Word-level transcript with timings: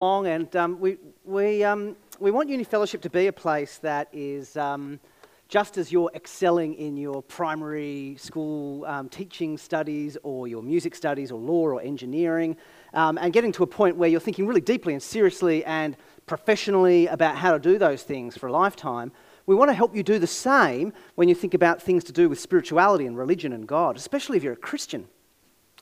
along, 0.00 0.28
and 0.28 0.54
um, 0.54 0.78
we, 0.78 0.96
we, 1.24 1.64
um, 1.64 1.96
we 2.20 2.30
want 2.30 2.48
Uni 2.48 2.62
Fellowship 2.62 3.02
to 3.02 3.10
be 3.10 3.26
a 3.26 3.32
place 3.32 3.78
that 3.78 4.08
is 4.12 4.56
um, 4.56 5.00
just 5.48 5.76
as 5.76 5.90
you're 5.90 6.10
excelling 6.14 6.74
in 6.74 6.96
your 6.96 7.20
primary 7.20 8.14
school 8.16 8.84
um, 8.84 9.08
teaching 9.08 9.58
studies 9.58 10.16
or 10.22 10.46
your 10.46 10.62
music 10.62 10.94
studies 10.94 11.32
or 11.32 11.40
law 11.40 11.62
or 11.62 11.82
engineering, 11.82 12.56
um, 12.94 13.18
and 13.18 13.32
getting 13.32 13.50
to 13.50 13.64
a 13.64 13.66
point 13.66 13.96
where 13.96 14.08
you're 14.08 14.20
thinking 14.20 14.46
really 14.46 14.60
deeply 14.60 14.92
and 14.92 15.02
seriously 15.02 15.64
and 15.64 15.96
professionally 16.26 17.08
about 17.08 17.34
how 17.34 17.50
to 17.50 17.58
do 17.58 17.76
those 17.76 18.04
things 18.04 18.36
for 18.36 18.46
a 18.46 18.52
lifetime. 18.52 19.10
We 19.46 19.56
want 19.56 19.68
to 19.70 19.74
help 19.74 19.96
you 19.96 20.04
do 20.04 20.20
the 20.20 20.28
same 20.28 20.92
when 21.16 21.28
you 21.28 21.34
think 21.34 21.54
about 21.54 21.82
things 21.82 22.04
to 22.04 22.12
do 22.12 22.28
with 22.28 22.38
spirituality 22.38 23.06
and 23.06 23.18
religion 23.18 23.52
and 23.52 23.66
God, 23.66 23.96
especially 23.96 24.36
if 24.36 24.44
you're 24.44 24.52
a 24.52 24.56
Christian 24.56 25.08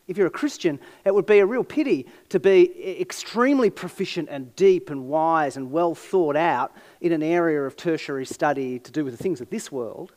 if 0.08 0.16
you're 0.16 0.26
a 0.26 0.30
Christian, 0.30 0.78
it 1.04 1.14
would 1.14 1.26
be 1.26 1.40
a 1.40 1.46
real 1.46 1.64
pity 1.64 2.06
to 2.28 2.38
be 2.38 3.00
extremely 3.00 3.70
proficient 3.70 4.28
and 4.30 4.54
deep 4.54 4.90
and 4.90 5.08
wise 5.08 5.56
and 5.56 5.70
well 5.72 5.94
thought 5.94 6.36
out 6.36 6.72
in 7.00 7.12
an 7.12 7.22
area 7.22 7.62
of 7.62 7.76
tertiary 7.76 8.24
study 8.24 8.78
to 8.78 8.92
do 8.92 9.04
with 9.04 9.16
the 9.16 9.22
things 9.22 9.40
of 9.40 9.50
this 9.50 9.72
world, 9.72 10.12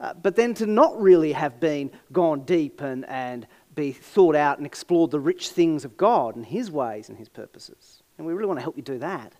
uh, 0.00 0.12
but 0.14 0.36
then 0.36 0.52
to 0.54 0.66
not 0.66 1.00
really 1.00 1.32
have 1.32 1.58
been 1.58 1.90
gone 2.12 2.42
deep 2.42 2.82
and, 2.82 3.06
and 3.06 3.46
be 3.74 3.92
thought 3.92 4.36
out 4.36 4.58
and 4.58 4.66
explored 4.66 5.10
the 5.10 5.20
rich 5.20 5.50
things 5.50 5.84
of 5.84 5.96
God 5.96 6.36
and 6.36 6.44
His 6.44 6.70
ways 6.70 7.08
and 7.08 7.16
His 7.16 7.28
purposes. 7.28 8.02
And 8.18 8.26
we 8.26 8.32
really 8.32 8.48
want 8.48 8.58
to 8.58 8.62
help 8.62 8.76
you 8.76 8.82
do 8.82 8.98
that. 8.98 9.32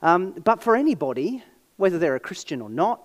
Um, 0.00 0.32
but 0.32 0.62
for 0.62 0.76
anybody, 0.76 1.42
whether 1.76 1.98
they're 1.98 2.14
a 2.14 2.20
Christian 2.20 2.62
or 2.62 2.70
not, 2.70 3.02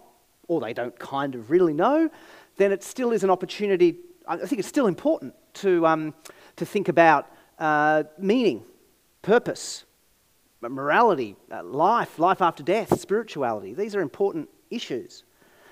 or 0.47 0.61
they 0.61 0.73
don't 0.73 0.97
kind 0.97 1.35
of 1.35 1.49
really 1.49 1.73
know, 1.73 2.09
then 2.57 2.71
it 2.71 2.83
still 2.83 3.11
is 3.11 3.23
an 3.23 3.29
opportunity. 3.29 3.97
I 4.27 4.37
think 4.37 4.59
it's 4.59 4.67
still 4.67 4.87
important 4.87 5.33
to, 5.55 5.85
um, 5.85 6.13
to 6.55 6.65
think 6.65 6.87
about 6.87 7.31
uh, 7.59 8.03
meaning, 8.17 8.63
purpose, 9.21 9.85
morality, 10.61 11.35
uh, 11.51 11.63
life, 11.63 12.17
life 12.17 12.41
after 12.41 12.63
death, 12.63 12.99
spirituality. 12.99 13.73
These 13.73 13.95
are 13.95 14.01
important 14.01 14.49
issues. 14.69 15.23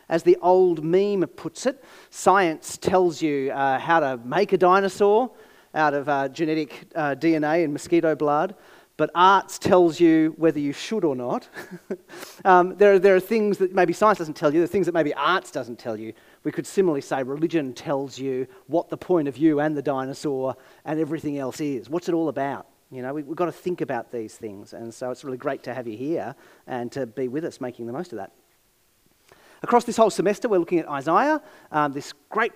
As 0.09 0.23
the 0.23 0.37
old 0.41 0.83
meme 0.83 1.25
puts 1.35 1.65
it, 1.65 1.83
science 2.09 2.77
tells 2.77 3.21
you 3.21 3.51
uh, 3.51 3.79
how 3.79 3.99
to 3.99 4.17
make 4.17 4.53
a 4.53 4.57
dinosaur 4.57 5.31
out 5.73 5.93
of 5.93 6.07
uh, 6.07 6.29
genetic 6.29 6.85
uh, 6.93 7.15
DNA 7.15 7.63
and 7.63 7.73
mosquito 7.73 8.15
blood, 8.15 8.55
but 8.95 9.09
arts 9.15 9.57
tells 9.57 9.99
you 9.99 10.35
whether 10.37 10.59
you 10.59 10.71
should 10.71 11.03
or 11.03 11.15
not. 11.15 11.49
um, 12.45 12.75
there, 12.77 12.93
are, 12.93 12.99
there 12.99 13.15
are 13.15 13.19
things 13.19 13.57
that 13.57 13.73
maybe 13.73 13.93
science 13.93 14.19
doesn't 14.19 14.35
tell 14.35 14.53
you, 14.53 14.59
there 14.59 14.65
are 14.65 14.67
things 14.67 14.85
that 14.85 14.93
maybe 14.93 15.13
arts 15.15 15.49
doesn't 15.49 15.79
tell 15.79 15.99
you, 15.99 16.13
we 16.43 16.51
could 16.51 16.67
similarly 16.67 17.01
say 17.01 17.23
religion 17.23 17.73
tells 17.73 18.19
you 18.19 18.47
what 18.67 18.89
the 18.89 18.97
point 18.97 19.27
of 19.27 19.35
view 19.35 19.59
and 19.59 19.75
the 19.75 19.81
dinosaur 19.81 20.55
and 20.85 20.99
everything 20.99 21.37
else 21.37 21.61
is. 21.61 21.89
What's 21.89 22.09
it 22.09 22.13
all 22.13 22.29
about? 22.29 22.67
You 22.91 23.01
know, 23.01 23.13
we, 23.13 23.23
have 23.23 23.35
got 23.35 23.45
to 23.45 23.51
think 23.51 23.81
about 23.81 24.11
these 24.11 24.35
things. 24.35 24.73
And 24.73 24.93
so 24.93 25.09
it's 25.09 25.23
really 25.23 25.37
great 25.37 25.63
to 25.63 25.73
have 25.73 25.87
you 25.87 25.97
here 25.97 26.35
and 26.67 26.91
to 26.91 27.07
be 27.07 27.27
with 27.27 27.43
us 27.43 27.59
making 27.59 27.87
the 27.87 27.93
most 27.93 28.11
of 28.11 28.17
that. 28.17 28.31
Across 29.63 29.85
this 29.85 29.95
whole 29.95 30.09
semester, 30.09 30.49
we're 30.49 30.59
looking 30.59 30.79
at 30.79 30.89
Isaiah, 30.89 31.41
um, 31.71 31.93
this 31.93 32.13
great 32.29 32.51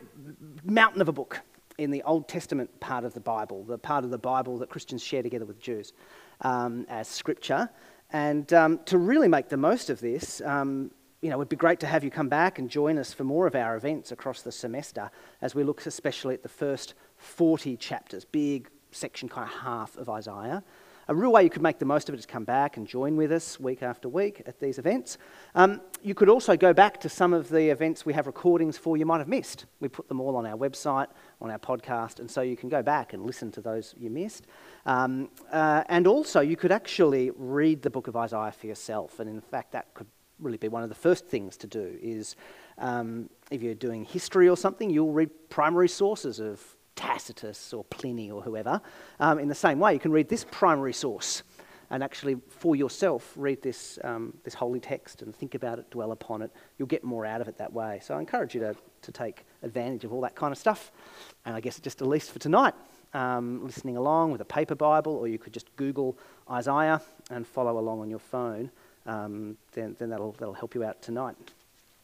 mountain 0.66 1.02
of 1.02 1.08
a 1.08 1.14
book 1.14 1.42
in 1.78 1.90
the 1.90 2.04
Old 2.04 2.28
Testament 2.28 2.80
part 2.80 3.06
of 3.06 3.14
the 3.14 3.20
Bible, 3.20 3.64
the 3.64 3.78
part 3.78 4.04
of 4.04 4.12
the 4.12 4.18
Bible 4.18 4.58
that 4.58 4.70
Christians 4.70 5.02
share 5.02 5.24
together 5.24 5.46
with 5.46 5.60
Jews 5.60 5.94
um, 6.42 6.86
as 6.90 7.08
scripture. 7.08 7.70
And 8.12 8.52
um, 8.54 8.80
to 8.86 8.98
really 8.98 9.28
make 9.28 9.48
the 9.50 9.58
most 9.58 9.90
of 9.90 10.00
this, 10.02 10.42
um, 10.42 10.92
you 11.22 11.30
know, 11.30 11.36
it 11.36 11.40
would 11.40 11.50
be 11.50 11.56
great 11.56 11.80
to 11.80 11.88
have 11.88 12.04
you 12.04 12.12
come 12.12 12.30
back 12.30 12.60
and 12.60 12.70
join 12.70 12.98
us 12.98 13.14
for 13.14 13.24
more 13.24 13.48
of 13.48 13.56
our 13.56 13.76
events 13.76 14.12
across 14.12 14.42
the 14.42 14.52
semester 14.52 15.10
as 15.42 15.56
we 15.56 15.64
look 15.64 15.86
especially 15.86 16.36
at 16.36 16.44
the 16.44 16.50
first 16.50 16.94
40 17.18 17.76
chapters, 17.78 18.24
big 18.26 18.70
section, 18.92 19.28
kind 19.28 19.50
of 19.50 19.60
half 19.60 19.98
of 19.98 20.10
Isaiah. 20.10 20.64
A 21.10 21.16
real 21.16 21.32
way 21.32 21.44
you 21.44 21.50
could 21.50 21.62
make 21.62 21.80
the 21.80 21.86
most 21.86 22.10
of 22.10 22.16
it 22.16 22.20
is 22.20 22.26
come 22.26 22.44
back 22.44 22.76
and 22.76 22.86
join 22.86 23.16
with 23.16 23.32
us 23.32 23.58
week 23.62 23.82
after 23.82 24.10
week 24.10 24.42
at 24.46 24.60
these 24.60 24.78
events. 24.78 25.18
Um, 25.56 25.80
you 26.04 26.14
could 26.14 26.28
also 26.28 26.58
go 26.58 26.74
back 26.74 27.00
to 27.00 27.10
some 27.10 27.34
of 27.34 27.48
the 27.48 27.70
events 27.70 28.06
we 28.06 28.12
have 28.12 28.28
recordings 28.28 28.78
for 28.78 28.98
you 28.98 29.06
might 29.06 29.20
have 29.20 29.30
missed. 29.30 29.68
We 29.80 29.88
put 29.88 30.10
them 30.10 30.20
all 30.20 30.36
on 30.36 30.46
our 30.46 30.58
website, 30.58 31.08
on 31.40 31.50
our 31.50 31.60
podcast, 31.60 32.20
and 32.20 32.30
so 32.30 32.42
you 32.42 32.58
can 32.58 32.68
go 32.68 32.84
back 32.84 33.14
and 33.14 33.26
listen 33.26 33.52
to 33.54 33.62
those 33.62 33.96
you 33.98 34.10
missed. 34.10 34.48
Um, 34.86 35.30
uh, 35.50 35.86
and 35.88 36.08
also, 36.08 36.42
you 36.42 36.58
could 36.58 36.74
actually 36.74 37.32
read 37.38 37.84
the 37.84 37.90
book 37.90 38.10
of 38.10 38.18
Isaiah 38.18 38.52
for 38.52 38.68
yourself, 38.68 39.22
and 39.22 39.30
in 39.30 39.40
fact, 39.40 39.72
that 39.72 39.94
could 39.94 40.08
really 40.40 40.58
be 40.58 40.68
one 40.68 40.84
of 40.84 40.90
the 40.90 40.96
first 40.96 41.26
things 41.26 41.58
to 41.58 41.68
do 41.68 41.98
is 42.02 42.36
um, 42.78 43.30
if 43.52 43.62
you're 43.62 43.74
doing 43.74 44.06
history 44.06 44.48
or 44.48 44.58
something, 44.58 44.90
you'll 44.90 45.14
read 45.14 45.30
primary 45.50 45.90
sources 45.90 46.40
of 46.40 46.62
Tacitus 46.96 47.74
or 47.74 47.84
Pliny 47.86 48.32
or 48.32 48.42
whoever. 48.42 48.82
Um, 49.20 49.40
in 49.40 49.48
the 49.48 49.56
same 49.56 49.80
way, 49.80 49.94
you 49.94 50.00
can 50.00 50.12
read 50.12 50.30
this 50.30 50.46
primary 50.50 50.94
source 50.94 51.44
and 51.90 52.04
actually 52.04 52.38
for 52.50 52.76
yourself 52.76 53.34
read 53.36 53.62
this, 53.62 53.98
um, 54.04 54.34
this 54.44 54.54
holy 54.54 54.80
text 54.80 55.22
and 55.22 55.34
think 55.34 55.56
about 55.56 55.80
it, 55.80 55.90
dwell 55.90 56.12
upon 56.12 56.42
it. 56.42 56.52
You'll 56.78 56.88
get 56.88 57.04
more 57.04 57.26
out 57.26 57.40
of 57.40 57.48
it 57.48 57.58
that 57.58 57.72
way. 57.72 58.00
So 58.04 58.16
I 58.16 58.20
encourage 58.20 58.54
you 58.54 58.62
to, 58.62 58.76
to 59.04 59.12
take 59.12 59.46
advantage 59.64 60.04
of 60.04 60.12
all 60.12 60.22
that 60.22 60.36
kind 60.36 60.52
of 60.52 60.58
stuff. 60.58 60.92
And 61.46 61.56
I 61.56 61.62
guess 61.62 61.80
just 61.80 62.02
at 62.02 62.08
least 62.08 62.32
for 62.32 62.40
tonight, 62.40 62.74
um, 63.14 63.66
listening 63.66 63.96
along 63.96 64.34
with 64.34 64.42
a 64.42 64.46
paper 64.46 64.76
Bible, 64.76 65.14
or 65.14 65.28
you 65.28 65.40
could 65.40 65.54
just 65.54 65.74
Google 65.78 66.18
Isaiah 66.52 67.02
and 67.32 67.48
follow 67.48 67.80
along 67.80 68.02
on 68.02 68.10
your 68.10 68.20
phone 68.20 68.70
um, 69.08 69.58
then, 69.72 69.96
then 69.98 70.10
that'll, 70.10 70.34
that'll 70.34 70.54
help 70.54 70.76
you 70.76 70.84
out 70.84 71.02
tonight. 71.02 71.36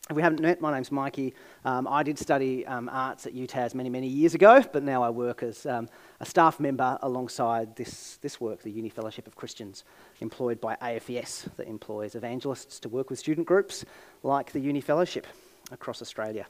If 0.09 0.18
we 0.18 0.22
haven't 0.22 0.41
met, 0.41 0.59
my 0.59 0.74
name's 0.74 0.91
Mikey. 0.91 1.34
Um, 1.64 1.88
I 1.88 2.03
did 2.03 2.19
study 2.19 2.66
um, 2.68 2.90
arts 2.90 3.25
at 3.25 3.34
UTAS 3.34 3.74
many, 3.74 3.90
many 3.90 4.08
years 4.08 4.34
ago, 4.34 4.62
but 4.74 4.84
now 4.84 5.02
I 5.02 5.09
work 5.09 5.44
as 5.44 5.66
um, 5.66 5.88
a 6.19 6.25
staff 6.25 6.59
member 6.59 6.97
alongside 7.02 7.74
this, 7.78 8.18
this 8.22 8.42
work, 8.42 8.63
the 8.63 8.72
Uni 8.72 8.90
Fellowship 8.90 9.28
of 9.28 9.38
Christians, 9.38 9.86
employed 10.19 10.59
by 10.59 10.75
AFES, 10.81 11.47
that 11.56 11.68
employs 11.68 12.16
evangelists 12.16 12.81
to 12.81 12.90
work 12.90 13.09
with 13.09 13.18
student 13.18 13.47
groups 13.47 13.86
like 14.24 14.52
the 14.52 14.59
Uni 14.59 14.81
Fellowship 14.81 15.25
across 15.72 16.02
Australia. 16.02 16.47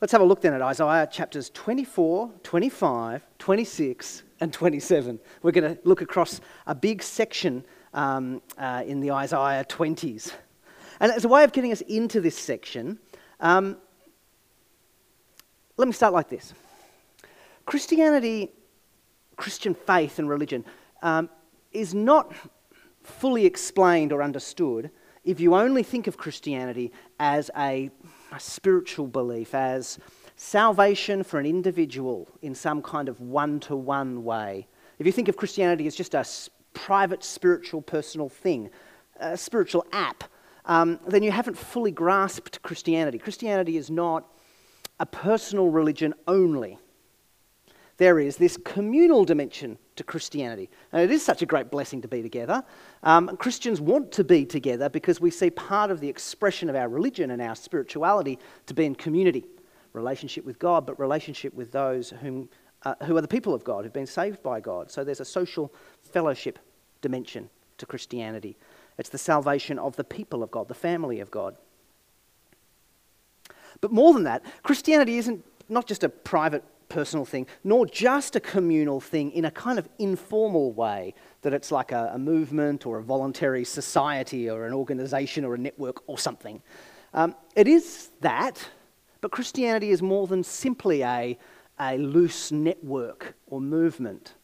Let's 0.00 0.12
have 0.12 0.20
a 0.20 0.24
look 0.24 0.40
then 0.40 0.54
at 0.54 0.62
Isaiah 0.62 1.08
chapters 1.10 1.50
24, 1.50 2.30
25, 2.44 3.26
26, 3.40 4.22
and 4.40 4.52
27. 4.52 5.18
We're 5.42 5.50
going 5.50 5.74
to 5.74 5.80
look 5.82 6.00
across 6.00 6.40
a 6.68 6.76
big 6.76 7.02
section 7.02 7.64
um, 7.94 8.42
uh, 8.56 8.82
in 8.86 9.00
the 9.00 9.10
Isaiah 9.10 9.64
20s. 9.64 10.32
And 11.00 11.12
as 11.12 11.24
a 11.24 11.28
way 11.28 11.44
of 11.44 11.52
getting 11.52 11.72
us 11.72 11.80
into 11.82 12.20
this 12.20 12.36
section, 12.36 12.98
um, 13.40 13.76
let 15.76 15.86
me 15.86 15.92
start 15.92 16.12
like 16.12 16.28
this 16.28 16.54
Christianity, 17.66 18.52
Christian 19.36 19.74
faith 19.74 20.18
and 20.18 20.28
religion, 20.28 20.64
um, 21.02 21.30
is 21.72 21.94
not 21.94 22.32
fully 23.02 23.46
explained 23.46 24.12
or 24.12 24.22
understood 24.22 24.90
if 25.24 25.40
you 25.40 25.54
only 25.54 25.82
think 25.82 26.06
of 26.06 26.16
Christianity 26.16 26.92
as 27.20 27.50
a, 27.56 27.90
a 28.32 28.40
spiritual 28.40 29.06
belief, 29.06 29.54
as 29.54 29.98
salvation 30.36 31.22
for 31.22 31.38
an 31.38 31.46
individual 31.46 32.28
in 32.42 32.54
some 32.54 32.80
kind 32.80 33.08
of 33.08 33.20
one 33.20 33.60
to 33.60 33.76
one 33.76 34.24
way. 34.24 34.66
If 34.98 35.06
you 35.06 35.12
think 35.12 35.28
of 35.28 35.36
Christianity 35.36 35.86
as 35.86 35.94
just 35.94 36.14
a 36.14 36.24
private 36.86 37.24
spiritual 37.24 37.82
personal 37.82 38.28
thing, 38.28 38.70
a 39.18 39.36
spiritual 39.36 39.84
app, 39.92 40.24
um, 40.64 41.00
then 41.08 41.24
you 41.24 41.32
haven't 41.32 41.58
fully 41.58 41.90
grasped 41.90 42.62
Christianity. 42.62 43.18
Christianity 43.18 43.76
is 43.76 43.90
not 43.90 44.24
a 45.00 45.06
personal 45.06 45.70
religion 45.70 46.14
only. 46.28 46.78
There 47.96 48.20
is 48.20 48.36
this 48.36 48.56
communal 48.64 49.24
dimension 49.24 49.76
to 49.96 50.04
Christianity. 50.04 50.70
And 50.92 51.02
it 51.02 51.10
is 51.10 51.24
such 51.24 51.42
a 51.42 51.46
great 51.46 51.68
blessing 51.68 52.00
to 52.02 52.08
be 52.08 52.22
together. 52.22 52.62
Um, 53.02 53.36
Christians 53.38 53.80
want 53.80 54.12
to 54.12 54.22
be 54.22 54.44
together 54.44 54.88
because 54.88 55.20
we 55.20 55.32
see 55.32 55.50
part 55.50 55.90
of 55.90 55.98
the 55.98 56.08
expression 56.08 56.70
of 56.70 56.76
our 56.76 56.88
religion 56.88 57.32
and 57.32 57.42
our 57.42 57.56
spirituality 57.56 58.38
to 58.66 58.74
be 58.74 58.84
in 58.84 58.94
community 58.94 59.46
relationship 59.94 60.44
with 60.44 60.60
God, 60.60 60.86
but 60.86 61.00
relationship 61.00 61.52
with 61.54 61.72
those 61.72 62.10
whom, 62.10 62.48
uh, 62.84 62.94
who 63.02 63.16
are 63.16 63.20
the 63.20 63.26
people 63.26 63.52
of 63.52 63.64
God, 63.64 63.82
who've 63.82 63.92
been 63.92 64.06
saved 64.06 64.44
by 64.44 64.60
God. 64.60 64.92
So 64.92 65.02
there's 65.02 65.20
a 65.20 65.24
social 65.24 65.74
fellowship 66.02 66.60
dimension 67.00 67.50
to 67.78 67.86
Christianity. 67.86 68.56
It's 68.98 69.08
the 69.08 69.18
salvation 69.18 69.78
of 69.78 69.96
the 69.96 70.04
people 70.04 70.42
of 70.42 70.50
God, 70.50 70.68
the 70.68 70.74
family 70.74 71.20
of 71.20 71.30
God. 71.30 71.56
But 73.80 73.92
more 73.92 74.12
than 74.12 74.24
that, 74.24 74.42
Christianity 74.62 75.18
isn't 75.18 75.44
not 75.68 75.86
just 75.86 76.02
a 76.02 76.08
private 76.08 76.64
personal 76.88 77.24
thing, 77.24 77.46
nor 77.64 77.86
just 77.86 78.34
a 78.34 78.40
communal 78.40 79.00
thing 79.00 79.30
in 79.32 79.44
a 79.44 79.50
kind 79.50 79.78
of 79.78 79.88
informal 79.98 80.72
way, 80.72 81.14
that 81.42 81.52
it's 81.52 81.70
like 81.70 81.92
a, 81.92 82.10
a 82.14 82.18
movement 82.18 82.86
or 82.86 82.98
a 82.98 83.02
voluntary 83.02 83.64
society 83.64 84.48
or 84.48 84.66
an 84.66 84.72
organization 84.72 85.44
or 85.44 85.54
a 85.54 85.58
network 85.58 86.02
or 86.08 86.18
something. 86.18 86.62
Um, 87.14 87.34
it 87.54 87.68
is 87.68 88.10
that, 88.20 88.68
but 89.20 89.30
Christianity 89.30 89.90
is 89.90 90.02
more 90.02 90.26
than 90.26 90.42
simply 90.42 91.02
a, 91.02 91.38
a 91.78 91.98
loose 91.98 92.50
network 92.50 93.34
or 93.46 93.60
movement 93.60 94.34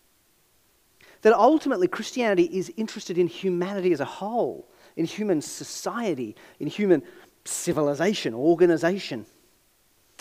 that 1.25 1.33
ultimately 1.33 1.89
Christianity 1.89 2.45
is 2.45 2.71
interested 2.77 3.17
in 3.17 3.27
humanity 3.27 3.95
as 3.95 4.01
a 4.01 4.05
whole, 4.05 4.69
in 4.95 5.07
human 5.07 5.41
society, 5.41 6.37
in 6.61 6.67
human 6.67 7.03
civilization, 7.47 8.35
organization. 8.35 9.25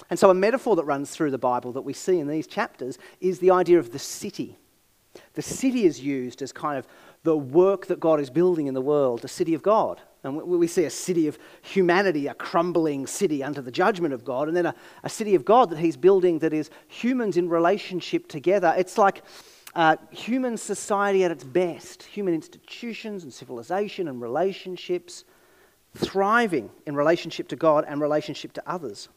And 0.09 0.17
so, 0.17 0.29
a 0.29 0.33
metaphor 0.33 0.77
that 0.77 0.85
runs 0.85 1.11
through 1.11 1.31
the 1.31 1.37
Bible 1.37 1.73
that 1.73 1.81
we 1.81 1.91
see 1.91 2.19
in 2.19 2.27
these 2.27 2.47
chapters 2.47 2.97
is 3.19 3.39
the 3.39 3.51
idea 3.51 3.79
of 3.79 3.91
the 3.91 3.99
city. 3.99 4.57
The 5.33 5.41
city 5.41 5.85
is 5.85 5.99
used 5.99 6.41
as 6.41 6.53
kind 6.53 6.79
of 6.79 6.87
the 7.23 7.35
work 7.35 7.87
that 7.87 7.99
God 7.99 8.21
is 8.21 8.29
building 8.29 8.67
in 8.67 8.73
the 8.73 8.81
world, 8.81 9.21
the 9.21 9.27
city 9.27 9.53
of 9.53 9.61
God. 9.61 9.99
And 10.23 10.41
we 10.41 10.67
see 10.67 10.85
a 10.85 10.89
city 10.89 11.27
of 11.27 11.37
humanity, 11.61 12.27
a 12.27 12.33
crumbling 12.33 13.07
city 13.07 13.43
under 13.43 13.61
the 13.61 13.71
judgment 13.71 14.13
of 14.13 14.23
God, 14.23 14.47
and 14.47 14.55
then 14.55 14.67
a, 14.67 14.75
a 15.03 15.09
city 15.09 15.35
of 15.35 15.43
God 15.43 15.69
that 15.71 15.79
He's 15.79 15.97
building 15.97 16.39
that 16.39 16.53
is 16.53 16.69
humans 16.87 17.35
in 17.35 17.49
relationship 17.49 18.29
together. 18.29 18.73
It's 18.77 18.97
like 18.97 19.21
uh, 19.75 19.97
human 20.11 20.57
society 20.57 21.23
at 21.23 21.31
its 21.31 21.43
best, 21.43 22.03
human 22.03 22.33
institutions 22.33 23.23
and 23.23 23.33
civilization 23.33 24.07
and 24.07 24.21
relationships 24.21 25.23
thriving 25.95 26.69
in 26.85 26.95
relationship 26.95 27.47
to 27.49 27.55
God 27.55 27.85
and 27.87 28.01
relationship 28.01 28.53
to 28.53 28.63
others. 28.69 29.09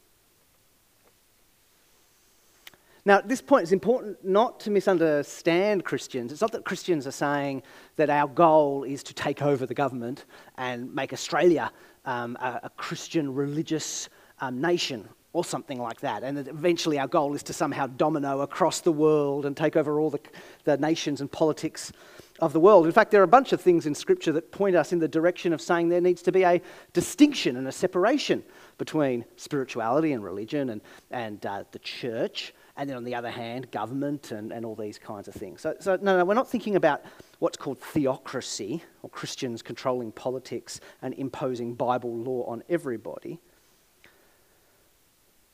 Now, 3.04 3.18
at 3.18 3.28
this 3.28 3.40
point, 3.40 3.62
it's 3.62 3.72
important 3.72 4.24
not 4.24 4.58
to 4.60 4.70
misunderstand 4.70 5.84
Christians. 5.84 6.32
It's 6.32 6.40
not 6.40 6.50
that 6.52 6.64
Christians 6.64 7.06
are 7.06 7.12
saying 7.12 7.62
that 7.94 8.10
our 8.10 8.26
goal 8.26 8.82
is 8.82 9.04
to 9.04 9.14
take 9.14 9.42
over 9.42 9.64
the 9.64 9.74
government 9.74 10.24
and 10.58 10.92
make 10.92 11.12
Australia 11.12 11.70
um, 12.04 12.36
a, 12.40 12.60
a, 12.64 12.70
Christian 12.70 13.32
religious 13.32 14.08
um, 14.40 14.60
nation 14.60 15.08
or 15.32 15.44
something 15.44 15.80
like 15.80 16.00
that. 16.00 16.22
And 16.22 16.38
eventually 16.38 16.98
our 16.98 17.06
goal 17.06 17.34
is 17.34 17.42
to 17.44 17.52
somehow 17.52 17.86
domino 17.86 18.40
across 18.40 18.80
the 18.80 18.92
world 18.92 19.46
and 19.46 19.56
take 19.56 19.76
over 19.76 20.00
all 20.00 20.10
the, 20.10 20.20
the 20.64 20.76
nations 20.78 21.20
and 21.20 21.30
politics 21.30 21.92
of 22.40 22.52
the 22.52 22.60
world. 22.60 22.86
In 22.86 22.92
fact, 22.92 23.10
there 23.10 23.20
are 23.20 23.24
a 23.24 23.28
bunch 23.28 23.52
of 23.52 23.60
things 23.60 23.86
in 23.86 23.94
Scripture 23.94 24.32
that 24.32 24.52
point 24.52 24.76
us 24.76 24.92
in 24.92 24.98
the 24.98 25.08
direction 25.08 25.52
of 25.52 25.60
saying 25.60 25.88
there 25.88 26.00
needs 26.00 26.22
to 26.22 26.32
be 26.32 26.42
a 26.42 26.60
distinction 26.92 27.56
and 27.56 27.66
a 27.66 27.72
separation 27.72 28.42
between 28.78 29.24
spirituality 29.36 30.12
and 30.12 30.22
religion 30.22 30.70
and, 30.70 30.80
and 31.10 31.44
uh, 31.46 31.64
the 31.72 31.78
church 31.78 32.52
and 32.76 32.90
then 32.90 32.96
on 32.96 33.04
the 33.04 33.14
other 33.14 33.30
hand, 33.30 33.70
government 33.70 34.32
and, 34.32 34.52
and 34.52 34.64
all 34.64 34.74
these 34.74 34.98
kinds 34.98 35.28
of 35.28 35.34
things. 35.34 35.62
So, 35.62 35.74
so, 35.80 35.98
no, 36.00 36.18
no, 36.18 36.24
we're 36.24 36.34
not 36.34 36.48
thinking 36.48 36.76
about 36.76 37.02
what's 37.38 37.56
called 37.56 37.78
theocracy 37.78 38.82
or 39.02 39.08
Christians 39.10 39.62
controlling 39.62 40.12
politics 40.12 40.80
and 41.00 41.14
imposing 41.14 41.74
Bible 41.74 42.14
law 42.14 42.44
on 42.44 42.62
everybody. 42.68 43.40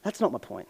That's 0.02 0.20
not 0.20 0.32
my 0.32 0.38
point. 0.38 0.68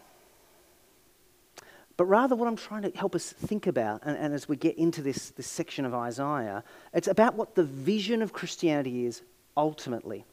But 1.95 2.05
rather, 2.05 2.35
what 2.35 2.47
I'm 2.47 2.55
trying 2.55 2.81
to 2.83 2.91
help 2.97 3.15
us 3.15 3.31
think 3.31 3.67
about, 3.67 4.01
and, 4.03 4.17
and 4.17 4.33
as 4.33 4.49
we 4.49 4.55
get 4.55 4.77
into 4.77 5.01
this, 5.01 5.29
this 5.31 5.47
section 5.47 5.85
of 5.85 5.93
Isaiah, 5.93 6.63
it's 6.93 7.07
about 7.07 7.35
what 7.35 7.55
the 7.55 7.63
vision 7.63 8.21
of 8.21 8.33
Christianity 8.33 9.05
is 9.05 9.21
ultimately 9.55 10.25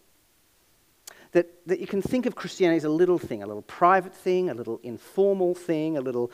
that, 1.32 1.66
that 1.66 1.80
you 1.80 1.86
can 1.86 2.02
think 2.02 2.26
of 2.26 2.34
Christianity 2.34 2.78
as 2.78 2.84
a 2.84 2.90
little 2.90 3.18
thing, 3.18 3.42
a 3.42 3.46
little 3.46 3.62
private 3.62 4.14
thing, 4.14 4.50
a 4.50 4.54
little 4.54 4.80
informal 4.82 5.54
thing, 5.54 5.96
a 5.96 6.00
little 6.00 6.30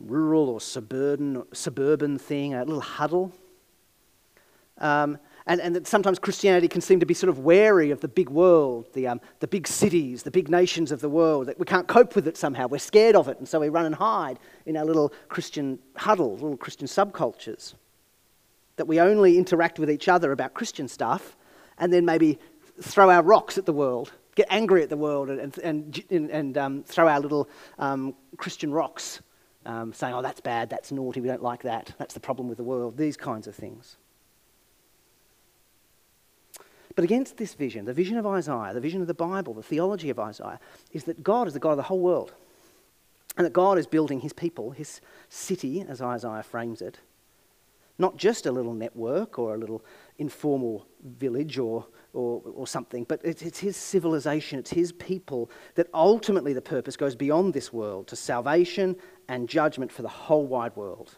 rural 0.00 0.48
or 0.48 0.60
suburban, 0.60 1.44
suburban 1.52 2.18
thing, 2.18 2.54
a 2.54 2.64
little 2.64 2.80
huddle. 2.80 3.32
Um, 4.78 5.18
and, 5.48 5.62
and 5.62 5.74
that 5.74 5.86
sometimes 5.86 6.18
Christianity 6.18 6.68
can 6.68 6.82
seem 6.82 7.00
to 7.00 7.06
be 7.06 7.14
sort 7.14 7.30
of 7.30 7.38
wary 7.38 7.90
of 7.90 8.00
the 8.00 8.08
big 8.08 8.28
world, 8.28 8.86
the, 8.92 9.08
um, 9.08 9.20
the 9.40 9.48
big 9.48 9.66
cities, 9.66 10.22
the 10.22 10.30
big 10.30 10.50
nations 10.50 10.92
of 10.92 11.00
the 11.00 11.08
world, 11.08 11.46
that 11.46 11.58
we 11.58 11.64
can't 11.64 11.88
cope 11.88 12.14
with 12.14 12.28
it 12.28 12.36
somehow. 12.36 12.68
We're 12.68 12.78
scared 12.78 13.16
of 13.16 13.28
it, 13.28 13.38
and 13.38 13.48
so 13.48 13.58
we 13.58 13.70
run 13.70 13.86
and 13.86 13.94
hide 13.94 14.38
in 14.66 14.76
our 14.76 14.84
little 14.84 15.10
Christian 15.28 15.78
huddles, 15.96 16.42
little 16.42 16.58
Christian 16.58 16.86
subcultures. 16.86 17.74
That 18.76 18.86
we 18.86 19.00
only 19.00 19.38
interact 19.38 19.78
with 19.78 19.90
each 19.90 20.06
other 20.06 20.32
about 20.32 20.52
Christian 20.52 20.86
stuff, 20.86 21.34
and 21.78 21.90
then 21.90 22.04
maybe 22.04 22.38
throw 22.82 23.10
our 23.10 23.22
rocks 23.22 23.56
at 23.56 23.64
the 23.64 23.72
world, 23.72 24.12
get 24.34 24.48
angry 24.50 24.82
at 24.82 24.90
the 24.90 24.98
world, 24.98 25.30
and, 25.30 25.56
and, 25.58 26.04
and, 26.10 26.30
and 26.30 26.58
um, 26.58 26.84
throw 26.84 27.08
our 27.08 27.20
little 27.20 27.48
um, 27.78 28.14
Christian 28.36 28.70
rocks, 28.70 29.22
um, 29.64 29.94
saying, 29.94 30.12
oh, 30.12 30.20
that's 30.20 30.42
bad, 30.42 30.68
that's 30.68 30.92
naughty, 30.92 31.22
we 31.22 31.28
don't 31.28 31.42
like 31.42 31.62
that, 31.62 31.94
that's 31.96 32.12
the 32.12 32.20
problem 32.20 32.48
with 32.48 32.58
the 32.58 32.64
world, 32.64 32.98
these 32.98 33.16
kinds 33.16 33.46
of 33.46 33.54
things. 33.54 33.96
But 36.98 37.04
against 37.04 37.36
this 37.36 37.54
vision, 37.54 37.84
the 37.84 37.92
vision 37.92 38.16
of 38.16 38.26
Isaiah, 38.26 38.74
the 38.74 38.80
vision 38.80 39.00
of 39.00 39.06
the 39.06 39.14
Bible, 39.14 39.54
the 39.54 39.62
theology 39.62 40.10
of 40.10 40.18
Isaiah, 40.18 40.58
is 40.90 41.04
that 41.04 41.22
God 41.22 41.46
is 41.46 41.52
the 41.52 41.60
God 41.60 41.70
of 41.70 41.76
the 41.76 41.84
whole 41.84 42.00
world. 42.00 42.34
And 43.36 43.46
that 43.46 43.52
God 43.52 43.78
is 43.78 43.86
building 43.86 44.18
his 44.18 44.32
people, 44.32 44.72
his 44.72 45.00
city, 45.28 45.84
as 45.88 46.02
Isaiah 46.02 46.42
frames 46.42 46.82
it. 46.82 46.98
Not 47.98 48.16
just 48.16 48.46
a 48.46 48.50
little 48.50 48.74
network 48.74 49.38
or 49.38 49.54
a 49.54 49.56
little 49.56 49.84
informal 50.18 50.88
village 51.04 51.56
or, 51.56 51.86
or, 52.14 52.42
or 52.52 52.66
something, 52.66 53.04
but 53.04 53.20
it's, 53.22 53.42
it's 53.42 53.60
his 53.60 53.76
civilization, 53.76 54.58
it's 54.58 54.70
his 54.70 54.90
people 54.90 55.52
that 55.76 55.86
ultimately 55.94 56.52
the 56.52 56.60
purpose 56.60 56.96
goes 56.96 57.14
beyond 57.14 57.54
this 57.54 57.72
world 57.72 58.08
to 58.08 58.16
salvation 58.16 58.96
and 59.28 59.48
judgment 59.48 59.92
for 59.92 60.02
the 60.02 60.08
whole 60.08 60.48
wide 60.48 60.74
world. 60.74 61.14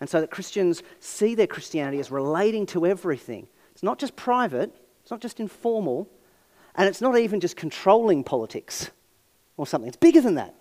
And 0.00 0.08
so 0.08 0.22
that 0.22 0.30
Christians 0.30 0.82
see 1.00 1.34
their 1.34 1.46
Christianity 1.46 2.00
as 2.00 2.10
relating 2.10 2.64
to 2.68 2.86
everything. 2.86 3.46
It's 3.76 3.82
not 3.82 3.98
just 3.98 4.16
private, 4.16 4.74
it's 5.02 5.10
not 5.10 5.20
just 5.20 5.38
informal, 5.38 6.08
and 6.76 6.88
it's 6.88 7.02
not 7.02 7.18
even 7.18 7.40
just 7.40 7.56
controlling 7.56 8.24
politics 8.24 8.90
or 9.58 9.66
something. 9.66 9.86
It's 9.86 9.98
bigger 9.98 10.22
than 10.22 10.36
that. 10.36 10.54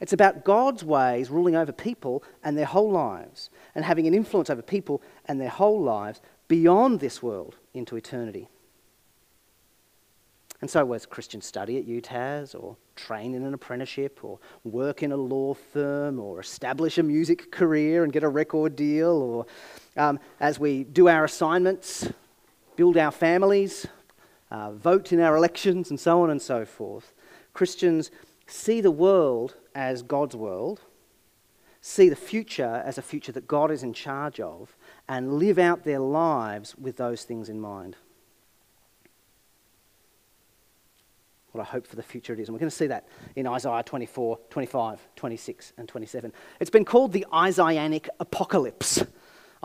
It's 0.00 0.14
about 0.14 0.46
God's 0.46 0.82
ways 0.82 1.28
ruling 1.28 1.56
over 1.56 1.72
people 1.72 2.24
and 2.42 2.56
their 2.56 2.64
whole 2.64 2.90
lives, 2.90 3.50
and 3.74 3.84
having 3.84 4.06
an 4.06 4.14
influence 4.14 4.48
over 4.48 4.62
people 4.62 5.02
and 5.26 5.38
their 5.38 5.50
whole 5.50 5.82
lives 5.82 6.22
beyond 6.48 7.00
this 7.00 7.22
world 7.22 7.56
into 7.74 7.96
eternity. 7.96 8.48
And 10.62 10.70
so, 10.70 10.86
whether 10.86 11.06
Christian 11.06 11.42
study 11.42 11.76
at 11.76 11.86
UTAS, 11.86 12.54
or 12.54 12.78
train 12.96 13.34
in 13.34 13.44
an 13.44 13.52
apprenticeship, 13.52 14.20
or 14.24 14.38
work 14.64 15.02
in 15.02 15.12
a 15.12 15.18
law 15.18 15.52
firm, 15.52 16.18
or 16.18 16.40
establish 16.40 16.96
a 16.96 17.02
music 17.02 17.52
career 17.52 18.04
and 18.04 18.10
get 18.10 18.22
a 18.22 18.28
record 18.28 18.74
deal, 18.74 19.10
or 19.10 19.46
um, 20.02 20.18
as 20.40 20.58
we 20.58 20.84
do 20.84 21.08
our 21.08 21.24
assignments, 21.24 22.08
build 22.78 22.96
our 22.96 23.10
families, 23.10 23.88
uh, 24.52 24.70
vote 24.70 25.12
in 25.12 25.18
our 25.18 25.36
elections, 25.36 25.90
and 25.90 25.98
so 25.98 26.22
on 26.22 26.30
and 26.30 26.40
so 26.40 26.64
forth, 26.64 27.12
Christians 27.52 28.12
see 28.46 28.80
the 28.80 28.92
world 28.92 29.56
as 29.74 30.00
God's 30.00 30.36
world, 30.36 30.82
see 31.80 32.08
the 32.08 32.14
future 32.14 32.80
as 32.86 32.96
a 32.96 33.02
future 33.02 33.32
that 33.32 33.48
God 33.48 33.72
is 33.72 33.82
in 33.82 33.92
charge 33.92 34.38
of, 34.38 34.76
and 35.08 35.40
live 35.40 35.58
out 35.58 35.82
their 35.82 35.98
lives 35.98 36.76
with 36.78 36.96
those 36.96 37.24
things 37.24 37.48
in 37.48 37.60
mind. 37.60 37.96
What 41.50 41.62
I 41.62 41.64
hope 41.64 41.84
for 41.84 41.96
the 41.96 42.02
future 42.04 42.32
it 42.32 42.38
is. 42.38 42.46
And 42.46 42.54
we're 42.54 42.60
going 42.60 42.70
to 42.70 42.76
see 42.76 42.86
that 42.86 43.08
in 43.34 43.48
Isaiah 43.48 43.82
24, 43.82 44.38
25, 44.50 45.00
26, 45.16 45.72
and 45.78 45.88
27. 45.88 46.32
It's 46.60 46.70
been 46.70 46.84
called 46.84 47.12
the 47.12 47.26
Isaianic 47.34 48.08
apocalypse. 48.20 49.04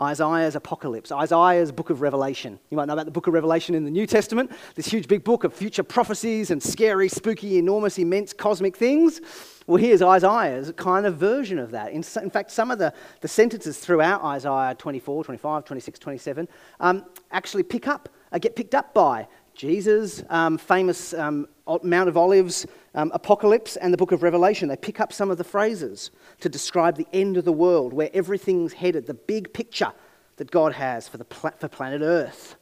Isaiah's 0.00 0.56
apocalypse, 0.56 1.12
Isaiah's 1.12 1.70
book 1.70 1.90
of 1.90 2.00
Revelation. 2.00 2.58
You 2.70 2.76
might 2.76 2.86
know 2.86 2.94
about 2.94 3.06
the 3.06 3.12
book 3.12 3.26
of 3.26 3.34
Revelation 3.34 3.74
in 3.74 3.84
the 3.84 3.90
New 3.90 4.06
Testament, 4.06 4.50
this 4.74 4.86
huge 4.86 5.06
big 5.06 5.24
book 5.24 5.44
of 5.44 5.54
future 5.54 5.82
prophecies 5.82 6.50
and 6.50 6.62
scary, 6.62 7.08
spooky, 7.08 7.58
enormous, 7.58 7.98
immense 7.98 8.32
cosmic 8.32 8.76
things. 8.76 9.20
Well, 9.66 9.76
here's 9.76 10.02
Isaiah's 10.02 10.72
kind 10.76 11.06
of 11.06 11.16
version 11.16 11.58
of 11.58 11.70
that. 11.70 11.92
In, 11.92 12.04
in 12.22 12.30
fact, 12.30 12.50
some 12.50 12.70
of 12.70 12.78
the, 12.78 12.92
the 13.20 13.28
sentences 13.28 13.78
throughout 13.78 14.22
Isaiah 14.22 14.74
24, 14.76 15.24
25, 15.24 15.64
26, 15.64 15.98
27 15.98 16.48
um, 16.80 17.04
actually 17.30 17.62
pick 17.62 17.88
up, 17.88 18.08
uh, 18.32 18.38
get 18.38 18.56
picked 18.56 18.74
up 18.74 18.92
by 18.92 19.26
Jesus' 19.54 20.22
um, 20.28 20.58
famous 20.58 21.14
um, 21.14 21.48
Mount 21.82 22.08
of 22.08 22.16
Olives 22.16 22.66
um, 22.94 23.10
apocalypse 23.14 23.76
and 23.76 23.92
the 23.92 23.96
book 23.96 24.12
of 24.12 24.22
Revelation. 24.22 24.68
They 24.68 24.76
pick 24.76 25.00
up 25.00 25.12
some 25.12 25.30
of 25.30 25.38
the 25.38 25.44
phrases 25.44 26.10
to 26.40 26.48
describe 26.48 26.96
the 26.96 27.08
end 27.12 27.36
of 27.36 27.44
the 27.44 27.52
world, 27.52 27.92
where 27.92 28.10
everything's 28.12 28.74
headed, 28.74 29.06
the 29.06 29.14
big 29.14 29.52
picture 29.52 29.92
that 30.36 30.50
God 30.50 30.72
has 30.74 31.08
for, 31.08 31.16
the 31.16 31.24
pla- 31.24 31.50
for 31.50 31.68
planet 31.68 32.02
Earth. 32.02 32.56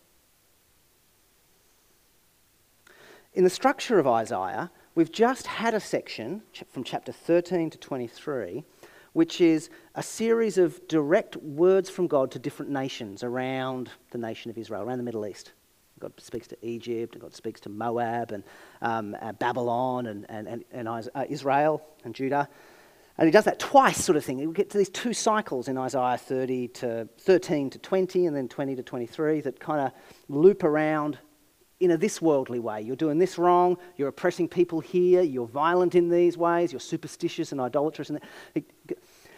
In 3.34 3.44
the 3.44 3.50
structure 3.50 3.99
of 3.99 4.06
Isaiah, 4.06 4.70
We've 4.94 5.11
just 5.11 5.46
had 5.46 5.72
a 5.72 5.80
section 5.80 6.42
from 6.68 6.84
chapter 6.84 7.12
13 7.12 7.70
to 7.70 7.78
23, 7.78 8.62
which 9.14 9.40
is 9.40 9.70
a 9.94 10.02
series 10.02 10.58
of 10.58 10.87
direct 10.87 11.37
words 11.37 11.88
from 11.88 12.06
God 12.06 12.30
to 12.32 12.38
different 12.38 12.70
nations 12.70 13.22
around 13.22 13.88
the 14.11 14.18
nation 14.18 14.50
of 14.50 14.58
Israel, 14.58 14.82
around 14.82 14.99
the 14.99 15.04
Middle 15.04 15.26
East. 15.26 15.52
God 16.02 16.12
speaks 16.18 16.49
to 16.49 16.56
Egypt, 16.66 17.14
and 17.14 17.23
God 17.23 17.35
speaks 17.35 17.61
to 17.61 17.68
Moab, 17.68 18.32
and 18.32 18.44
um, 18.82 19.16
uh, 19.23 19.32
Babylon, 19.32 20.06
and, 20.06 20.26
and, 20.28 20.49
and, 20.49 20.64
and 20.73 20.88
uh, 20.88 21.25
Israel, 21.28 21.82
and 22.04 22.14
Judah. 22.14 22.49
And 23.18 23.26
he 23.26 23.30
does 23.30 23.44
that 23.44 23.59
twice, 23.59 24.02
sort 24.02 24.16
of 24.16 24.25
thing. 24.25 24.38
We 24.38 24.52
get 24.52 24.71
to 24.71 24.78
these 24.78 24.88
two 24.88 25.12
cycles 25.12 25.68
in 25.68 25.78
Isaiah 25.78 26.18
30 26.18 26.68
to 26.68 27.09
13 27.18 27.71
to 27.71 27.78
20, 27.78 28.26
and 28.26 28.37
then 28.37 28.49
20 28.49 28.75
to 28.76 28.82
23 28.82 29.40
that 29.42 29.61
kind 29.61 29.80
of 29.80 29.92
loop 30.28 30.64
around 30.64 31.18
in 31.78 31.90
a 31.90 31.97
this 31.97 32.23
worldly 32.23 32.59
way. 32.59 32.80
You're 32.80 32.97
doing 32.97 33.18
this 33.18 33.38
wrong, 33.38 33.76
you're 33.97 34.09
oppressing 34.09 34.49
people 34.49 34.80
here, 34.80 35.23
you're 35.23 35.47
violent 35.47 35.94
in 35.94 36.09
these 36.09 36.37
ways, 36.37 36.73
you're 36.73 36.80
superstitious 36.80 37.52
and 37.52 37.61
idolatrous. 37.61 38.09
And, 38.11 38.21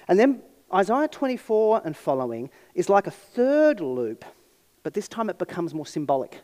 and 0.09 0.19
then 0.19 0.43
Isaiah 0.73 1.09
24 1.09 1.83
and 1.85 1.97
following 1.97 2.51
is 2.75 2.89
like 2.89 3.07
a 3.07 3.11
third 3.11 3.81
loop, 3.81 4.25
but 4.83 4.95
this 4.95 5.09
time 5.09 5.31
it 5.31 5.39
becomes 5.39 5.75
more 5.75 5.87
symbolic. 5.87 6.43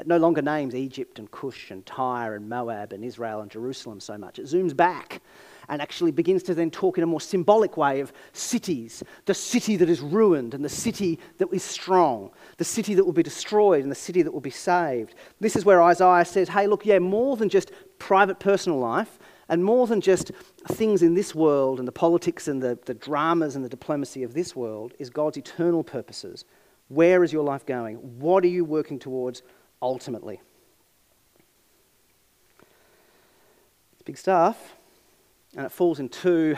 It 0.00 0.06
no 0.06 0.16
longer 0.16 0.40
names 0.40 0.74
Egypt 0.74 1.18
and 1.18 1.30
Cush 1.30 1.70
and 1.70 1.84
Tyre 1.84 2.34
and 2.34 2.48
Moab 2.48 2.94
and 2.94 3.04
Israel 3.04 3.42
and 3.42 3.50
Jerusalem 3.50 4.00
so 4.00 4.16
much. 4.16 4.38
It 4.38 4.46
zooms 4.46 4.74
back 4.74 5.20
and 5.68 5.82
actually 5.82 6.10
begins 6.10 6.42
to 6.44 6.54
then 6.54 6.70
talk 6.70 6.96
in 6.96 7.04
a 7.04 7.06
more 7.06 7.20
symbolic 7.20 7.76
way 7.76 8.00
of 8.00 8.10
cities 8.32 9.02
the 9.26 9.34
city 9.34 9.76
that 9.76 9.90
is 9.90 10.00
ruined 10.00 10.54
and 10.54 10.64
the 10.64 10.70
city 10.70 11.18
that 11.36 11.52
is 11.52 11.62
strong, 11.62 12.30
the 12.56 12.64
city 12.64 12.94
that 12.94 13.04
will 13.04 13.12
be 13.12 13.22
destroyed 13.22 13.82
and 13.82 13.90
the 13.90 13.94
city 13.94 14.22
that 14.22 14.32
will 14.32 14.40
be 14.40 14.50
saved. 14.50 15.14
This 15.38 15.54
is 15.54 15.66
where 15.66 15.82
Isaiah 15.82 16.24
says, 16.24 16.48
hey, 16.48 16.66
look, 16.66 16.86
yeah, 16.86 16.98
more 16.98 17.36
than 17.36 17.50
just 17.50 17.70
private 17.98 18.40
personal 18.40 18.78
life 18.78 19.18
and 19.50 19.62
more 19.62 19.86
than 19.86 20.00
just 20.00 20.32
things 20.68 21.02
in 21.02 21.12
this 21.12 21.34
world 21.34 21.78
and 21.78 21.86
the 21.86 21.92
politics 21.92 22.48
and 22.48 22.62
the, 22.62 22.78
the 22.86 22.94
dramas 22.94 23.54
and 23.54 23.64
the 23.64 23.68
diplomacy 23.68 24.22
of 24.22 24.32
this 24.32 24.56
world 24.56 24.94
is 24.98 25.10
God's 25.10 25.36
eternal 25.36 25.84
purposes. 25.84 26.46
Where 26.88 27.22
is 27.22 27.32
your 27.32 27.44
life 27.44 27.66
going? 27.66 27.96
What 28.18 28.44
are 28.44 28.48
you 28.48 28.64
working 28.64 28.98
towards 28.98 29.42
ultimately? 29.82 30.40
It's 33.92 34.02
big 34.02 34.18
stuff. 34.18 34.76
And 35.56 35.66
it 35.66 35.72
falls 35.72 35.98
in 35.98 36.08
two 36.08 36.56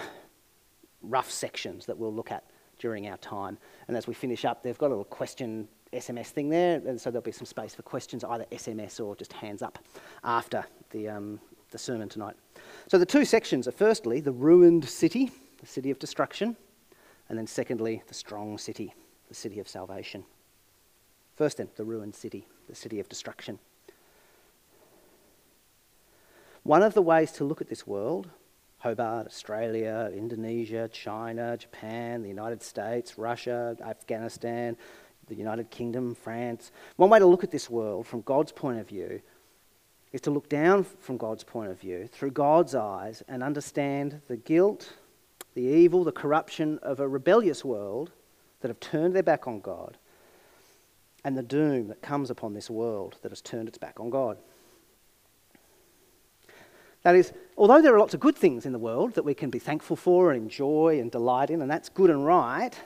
rough 1.02 1.31
sections 1.31 1.87
that 1.87 1.99
we'll 1.99 2.14
look 2.14 2.31
at 2.31 2.45
during 2.79 3.09
our 3.09 3.17
time. 3.19 3.59
And 3.88 3.97
as 3.97 4.07
we 4.07 4.14
finish 4.14 4.45
up, 4.45 4.62
they've 4.62 4.76
got 4.79 4.87
a 4.87 4.88
little 4.88 5.05
question 5.05 5.69
SMS 5.93 6.29
thing 6.29 6.49
there, 6.49 6.81
and 6.87 7.00
so 7.00 7.11
there'll 7.11 7.23
be 7.23 7.33
some 7.33 7.47
space 7.47 7.75
for 7.75 7.83
questions, 7.83 8.25
either 8.25 8.47
SMS 8.50 9.05
or 9.05 9.14
just 9.14 9.33
hands 9.33 9.62
up 9.62 9.79
after 10.25 10.64
the, 10.91 11.09
um, 11.09 11.41
the 11.71 11.79
sermon 11.79 12.09
tonight. 12.09 12.35
So 12.88 12.99
the 12.99 13.07
two 13.07 13.25
sections 13.25 13.69
are 13.69 13.73
firstly 13.73 14.21
the 14.21 14.33
ruined 14.33 14.85
city, 14.87 15.31
the 15.61 15.67
city 15.67 15.91
of 15.91 15.99
destruction, 15.99 16.57
and 17.29 17.38
then 17.38 17.47
secondly 17.47 18.02
the 18.09 18.14
strong 18.14 18.57
city, 18.57 18.95
the 19.29 19.35
city 19.35 19.61
of 19.61 19.69
salvation. 19.69 20.25
First, 21.37 21.59
then, 21.59 21.69
the 21.76 21.85
ruined 21.85 22.14
city, 22.14 22.47
the 22.73 22.76
city 22.76 22.99
of 23.00 23.09
destruction. 23.09 23.59
One 26.62 26.83
of 26.83 26.95
the 26.95 27.02
ways 27.02 27.31
to 27.33 27.45
look 27.45 27.61
at 27.61 27.69
this 27.69 27.87
world 27.87 28.31
Hobart, 28.79 29.26
Australia, 29.26 30.11
Indonesia, 30.12 30.88
China, 30.88 31.57
Japan, 31.57 32.23
the 32.23 32.29
United 32.29 32.62
States, 32.62 33.17
Russia, 33.17 33.76
Afghanistan, 33.81 34.76
the 35.29 35.37
United 35.37 35.71
Kingdom, 35.71 36.17
France. 36.17 36.73
One 36.97 37.11
way 37.11 37.21
to 37.21 37.26
look 37.26 37.45
at 37.45 37.52
this 37.52 37.71
world 37.71 38.07
from 38.07 38.23
God's 38.23 38.50
point 38.50 38.81
of 38.81 38.88
view 38.88 39.21
is 40.12 40.21
to 40.23 40.31
look 40.31 40.49
down 40.49 40.83
from 40.83 41.17
God's 41.17 41.45
point 41.45 41.71
of 41.71 41.79
view 41.79 42.09
through 42.09 42.33
God's 42.33 42.75
eyes 42.75 43.23
and 43.29 43.43
understand 43.43 44.21
the 44.26 44.37
guilt, 44.37 44.95
the 45.55 45.62
evil, 45.62 46.05
the 46.05 46.11
corruption 46.11 46.81
of 46.83 46.99
a 47.00 47.07
rebellious 47.07 47.64
world 47.64 48.11
that 48.62 48.69
have 48.69 48.81
turned 48.81 49.14
their 49.14 49.23
back 49.23 49.47
on 49.47 49.61
God 49.61 49.99
and 51.25 51.37
the 51.37 51.43
doom 51.43 51.88
that 51.88 52.02
comes 52.02 52.31
upon 52.31 52.55
this 52.55 52.69
world 52.69 53.17
that 53.23 53.31
has 53.31 53.41
turned 53.41 53.69
its 53.69 53.79
back 53.79 54.00
on 54.00 54.11
God. 54.11 54.38
That 57.02 57.17
is, 57.17 57.33
although 57.57 57.83
there 57.83 57.95
are 57.95 57.99
lots 57.99 58.14
of 58.14 58.21
good 58.21 58.37
things 58.37 58.64
in 58.64 58.73
the 58.73 58.79
world 58.79 59.14
that 59.14 59.25
we 59.25 59.35
can 59.35 59.50
be 59.50 59.59
thankful 59.59 59.97
for 59.97 60.33
and 60.33 60.43
enjoy 60.43 60.99
and 61.00 61.11
delight 61.11 61.50
in, 61.50 61.61
and 61.61 61.71
that's 61.71 61.88
good 61.88 62.11
and 62.11 62.25
right, 62.25 62.79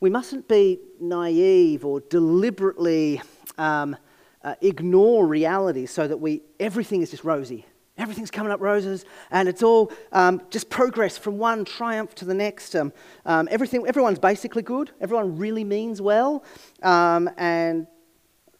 we 0.00 0.10
mustn't 0.10 0.46
be 0.46 0.78
naive 1.00 1.84
or 1.84 2.00
deliberately 2.00 3.22
um, 3.56 3.96
uh, 4.44 4.54
ignore 4.60 5.26
reality 5.26 5.86
so 5.86 6.06
that 6.06 6.18
we 6.18 6.42
everything 6.60 7.02
is 7.02 7.10
just 7.10 7.24
rosy. 7.24 7.66
Everything's 7.98 8.30
coming 8.30 8.52
up 8.52 8.60
roses, 8.60 9.04
and 9.30 9.48
it's 9.48 9.62
all 9.62 9.92
um, 10.12 10.40
just 10.50 10.70
progress 10.70 11.18
from 11.18 11.36
one 11.36 11.64
triumph 11.64 12.14
to 12.16 12.24
the 12.24 12.34
next. 12.34 12.76
Um, 12.76 12.92
um 13.26 13.48
everything, 13.50 13.84
everyone's 13.86 14.20
basically 14.20 14.62
good. 14.62 14.92
Everyone 15.00 15.36
really 15.36 15.64
means 15.64 16.00
well, 16.00 16.44
um, 16.82 17.28
and 17.36 17.88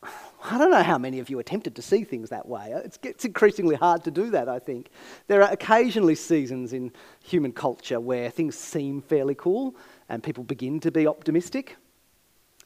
I 0.50 0.58
don't 0.58 0.70
know 0.70 0.82
how 0.82 0.98
many 0.98 1.18
of 1.18 1.30
you 1.30 1.38
attempted 1.38 1.74
to 1.76 1.82
see 1.82 2.04
things 2.04 2.30
that 2.30 2.48
way. 2.48 2.74
It's, 3.02 3.24
increasingly 3.24 3.76
hard 3.76 4.04
to 4.04 4.10
do 4.10 4.30
that, 4.30 4.48
I 4.48 4.58
think. 4.58 4.90
There 5.26 5.42
are 5.42 5.52
occasionally 5.52 6.14
seasons 6.14 6.72
in 6.72 6.92
human 7.22 7.52
culture 7.52 8.00
where 8.00 8.30
things 8.30 8.56
seem 8.56 9.02
fairly 9.02 9.34
cool 9.34 9.76
and 10.08 10.22
people 10.22 10.44
begin 10.44 10.80
to 10.80 10.90
be 10.90 11.06
optimistic. 11.06 11.76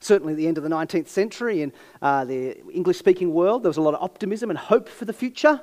Certainly, 0.01 0.33
at 0.33 0.37
the 0.37 0.49
end 0.49 0.59
of 0.59 0.65
the 0.65 0.71
19th 0.71 1.09
century, 1.09 1.63
in 1.63 1.73
uh, 2.03 2.25
the 2.25 2.59
English 2.73 2.99
speaking 2.99 3.33
world, 3.33 3.63
there 3.63 3.71
was 3.71 3.77
a 3.77 3.83
lot 3.83 3.95
of 3.95 4.03
optimism 4.03 4.51
and 4.51 4.59
hope 4.59 4.89
for 4.89 5.05
the 5.05 5.13
future. 5.13 5.61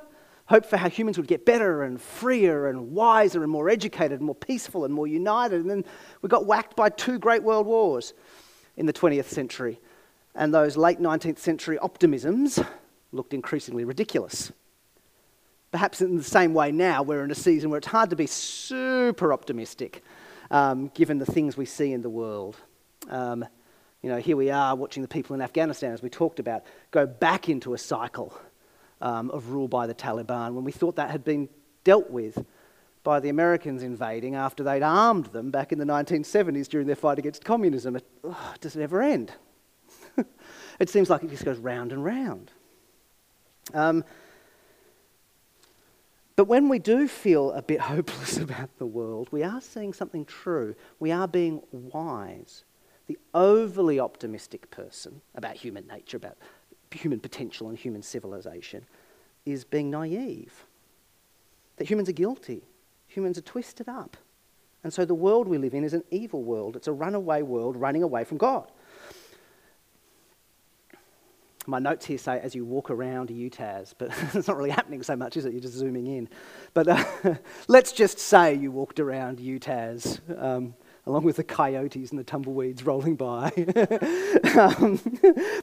Hope 0.49 0.65
for 0.65 0.77
how 0.77 0.89
humans 0.89 1.17
would 1.17 1.27
get 1.27 1.45
better 1.45 1.83
and 1.83 2.01
freer 2.01 2.67
and 2.67 2.91
wiser 2.91 3.43
and 3.43 3.51
more 3.51 3.69
educated 3.69 4.19
and 4.19 4.25
more 4.25 4.35
peaceful 4.35 4.83
and 4.83 4.93
more 4.93 5.05
united. 5.05 5.61
And 5.61 5.69
then 5.69 5.85
we 6.23 6.29
got 6.29 6.47
whacked 6.47 6.75
by 6.75 6.89
two 6.89 7.19
great 7.19 7.43
world 7.43 7.67
wars 7.67 8.13
in 8.75 8.87
the 8.87 8.93
20th 8.93 9.25
century 9.25 9.79
and 10.35 10.53
those 10.53 10.77
late 10.77 10.99
19th 10.99 11.37
century 11.37 11.77
optimisms 11.77 12.65
looked 13.11 13.33
increasingly 13.33 13.83
ridiculous. 13.83 14.51
Perhaps 15.71 16.01
in 16.01 16.15
the 16.15 16.23
same 16.23 16.53
way 16.53 16.71
now, 16.71 17.03
we're 17.03 17.23
in 17.23 17.29
a 17.29 17.35
season 17.35 17.69
where 17.69 17.77
it's 17.77 17.87
hard 17.87 18.09
to 18.09 18.15
be 18.15 18.25
super 18.25 19.31
optimistic 19.31 20.03
um, 20.49 20.87
given 20.95 21.19
the 21.19 21.25
things 21.25 21.57
we 21.57 21.65
see 21.65 21.93
in 21.93 22.01
the 22.01 22.09
world. 22.09 22.55
Um, 23.09 23.45
you 24.01 24.09
know, 24.09 24.17
here 24.17 24.37
we 24.37 24.49
are 24.49 24.75
watching 24.75 25.03
the 25.03 25.09
people 25.09 25.35
in 25.35 25.41
Afghanistan, 25.41 25.91
as 25.91 26.01
we 26.01 26.09
talked 26.09 26.39
about, 26.39 26.63
go 26.89 27.05
back 27.05 27.49
into 27.49 27.73
a 27.73 27.77
cycle 27.77 28.33
um, 29.01 29.31
of 29.31 29.49
rule 29.49 29.67
by 29.67 29.87
the 29.87 29.95
Taliban 29.95 30.53
when 30.53 30.63
we 30.63 30.71
thought 30.71 30.95
that 30.95 31.09
had 31.09 31.23
been 31.23 31.49
dealt 31.83 32.09
with 32.09 32.45
by 33.03 33.19
the 33.19 33.29
Americans 33.29 33.81
invading 33.81 34.35
after 34.35 34.63
they'd 34.63 34.83
armed 34.83 35.27
them 35.27 35.51
back 35.51 35.71
in 35.71 35.79
the 35.79 35.85
1970s 35.85 36.67
during 36.67 36.85
their 36.85 36.95
fight 36.95 37.17
against 37.17 37.45
communism. 37.45 37.95
It, 37.95 38.05
oh, 38.23 38.53
does 38.59 38.75
it 38.75 38.81
ever 38.81 39.01
end? 39.01 39.31
it 40.79 40.89
seems 40.89 41.09
like 41.09 41.23
it 41.23 41.29
just 41.29 41.45
goes 41.45 41.57
round 41.57 41.91
and 41.91 42.03
round. 42.03 42.51
Um, 43.73 44.03
but 46.35 46.45
when 46.45 46.69
we 46.69 46.79
do 46.79 47.07
feel 47.07 47.51
a 47.51 47.61
bit 47.61 47.79
hopeless 47.93 48.37
about 48.37 48.77
the 48.77 48.85
world, 48.85 49.29
we 49.31 49.43
are 49.43 49.61
seeing 49.61 49.93
something 49.93 50.25
true. 50.25 50.75
We 50.99 51.11
are 51.11 51.27
being 51.27 51.61
wise. 51.71 52.63
The 53.07 53.17
overly 53.33 53.99
optimistic 53.99 54.69
person 54.69 55.21
about 55.35 55.55
human 55.55 55.87
nature, 55.87 56.17
about 56.17 56.37
human 56.91 57.19
potential 57.19 57.69
and 57.69 57.77
human 57.77 58.01
civilization, 58.01 58.85
is 59.45 59.63
being 59.63 59.89
naive. 59.89 60.65
That 61.77 61.89
humans 61.89 62.09
are 62.09 62.13
guilty, 62.13 62.63
humans 63.07 63.37
are 63.37 63.41
twisted 63.41 63.87
up. 63.87 64.17
And 64.83 64.93
so 64.93 65.05
the 65.05 65.15
world 65.15 65.47
we 65.47 65.57
live 65.57 65.73
in 65.73 65.83
is 65.83 65.93
an 65.93 66.03
evil 66.09 66.43
world. 66.43 66.75
It's 66.75 66.87
a 66.87 66.93
runaway 66.93 67.41
world 67.41 67.75
running 67.75 68.03
away 68.03 68.23
from 68.23 68.37
God 68.37 68.71
my 71.69 71.79
notes 71.79 72.05
here 72.05 72.17
say 72.17 72.39
as 72.39 72.55
you 72.55 72.65
walk 72.65 72.89
around 72.89 73.29
UTAS, 73.29 73.93
but 73.97 74.09
it's 74.33 74.47
not 74.47 74.57
really 74.57 74.71
happening 74.71 75.03
so 75.03 75.15
much, 75.15 75.37
is 75.37 75.45
it? 75.45 75.53
You're 75.53 75.61
just 75.61 75.75
zooming 75.75 76.07
in. 76.07 76.29
But 76.73 76.87
uh, 76.87 77.05
let's 77.67 77.91
just 77.91 78.19
say 78.19 78.55
you 78.55 78.71
walked 78.71 78.99
around 78.99 79.39
UTAS. 79.39 80.19
Um, 80.41 80.73
along 81.09 81.23
with 81.23 81.37
the 81.37 81.43
coyotes 81.43 82.11
and 82.11 82.19
the 82.19 82.23
tumbleweeds 82.23 82.85
rolling 82.85 83.15
by. 83.15 83.51
um, 84.59 84.99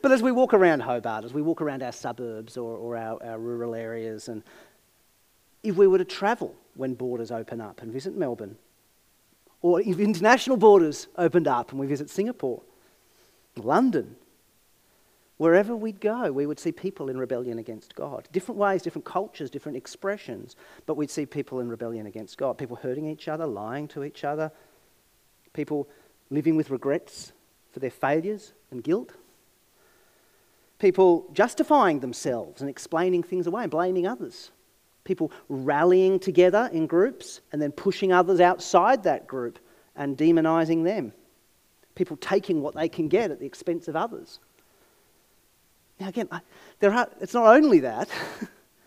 but 0.02 0.10
as 0.10 0.20
we 0.20 0.32
walk 0.32 0.52
around 0.52 0.80
Hobart, 0.80 1.24
as 1.24 1.32
we 1.32 1.40
walk 1.40 1.62
around 1.62 1.84
our 1.84 1.92
suburbs 1.92 2.56
or, 2.56 2.76
or 2.76 2.96
our, 2.96 3.22
our, 3.22 3.38
rural 3.38 3.74
areas, 3.74 4.28
and 4.28 4.42
if 5.62 5.76
we 5.76 5.86
were 5.86 5.98
to 5.98 6.04
travel 6.04 6.54
when 6.74 6.94
borders 6.94 7.30
open 7.30 7.60
up 7.60 7.80
and 7.80 7.92
visit 7.92 8.16
Melbourne, 8.16 8.56
or 9.62 9.80
if 9.80 10.00
international 10.00 10.56
borders 10.56 11.06
opened 11.16 11.46
up 11.46 11.70
and 11.70 11.78
we 11.78 11.86
visit 11.86 12.10
Singapore, 12.10 12.62
London, 13.56 14.16
Wherever 15.38 15.76
we'd 15.76 16.00
go, 16.00 16.32
we 16.32 16.46
would 16.46 16.58
see 16.58 16.72
people 16.72 17.10
in 17.10 17.18
rebellion 17.18 17.58
against 17.58 17.94
God. 17.94 18.26
Different 18.32 18.58
ways, 18.58 18.80
different 18.80 19.04
cultures, 19.04 19.50
different 19.50 19.76
expressions, 19.76 20.56
but 20.86 20.96
we'd 20.96 21.10
see 21.10 21.26
people 21.26 21.60
in 21.60 21.68
rebellion 21.68 22.06
against 22.06 22.38
God. 22.38 22.56
People 22.56 22.76
hurting 22.76 23.06
each 23.06 23.28
other, 23.28 23.46
lying 23.46 23.86
to 23.88 24.02
each 24.02 24.24
other, 24.24 24.50
people 25.56 25.88
living 26.30 26.54
with 26.54 26.70
regrets 26.70 27.32
for 27.72 27.80
their 27.80 27.90
failures 27.90 28.52
and 28.70 28.84
guilt, 28.84 29.12
people 30.78 31.26
justifying 31.32 32.00
themselves 32.00 32.60
and 32.60 32.68
explaining 32.68 33.22
things 33.22 33.46
away 33.46 33.62
and 33.62 33.70
blaming 33.70 34.06
others, 34.06 34.50
people 35.04 35.32
rallying 35.48 36.20
together 36.20 36.68
in 36.72 36.86
groups 36.86 37.40
and 37.52 37.60
then 37.60 37.72
pushing 37.72 38.12
others 38.12 38.40
outside 38.40 39.02
that 39.02 39.26
group 39.26 39.58
and 39.96 40.16
demonizing 40.18 40.84
them, 40.84 41.12
people 41.94 42.16
taking 42.18 42.60
what 42.60 42.74
they 42.74 42.88
can 42.88 43.08
get 43.08 43.30
at 43.30 43.40
the 43.40 43.46
expense 43.46 43.88
of 43.88 43.96
others. 43.96 44.38
Now, 45.98 46.08
again, 46.08 46.28
there 46.80 46.92
are, 46.92 47.08
it's 47.20 47.32
not 47.32 47.56
only 47.56 47.80
that. 47.80 48.10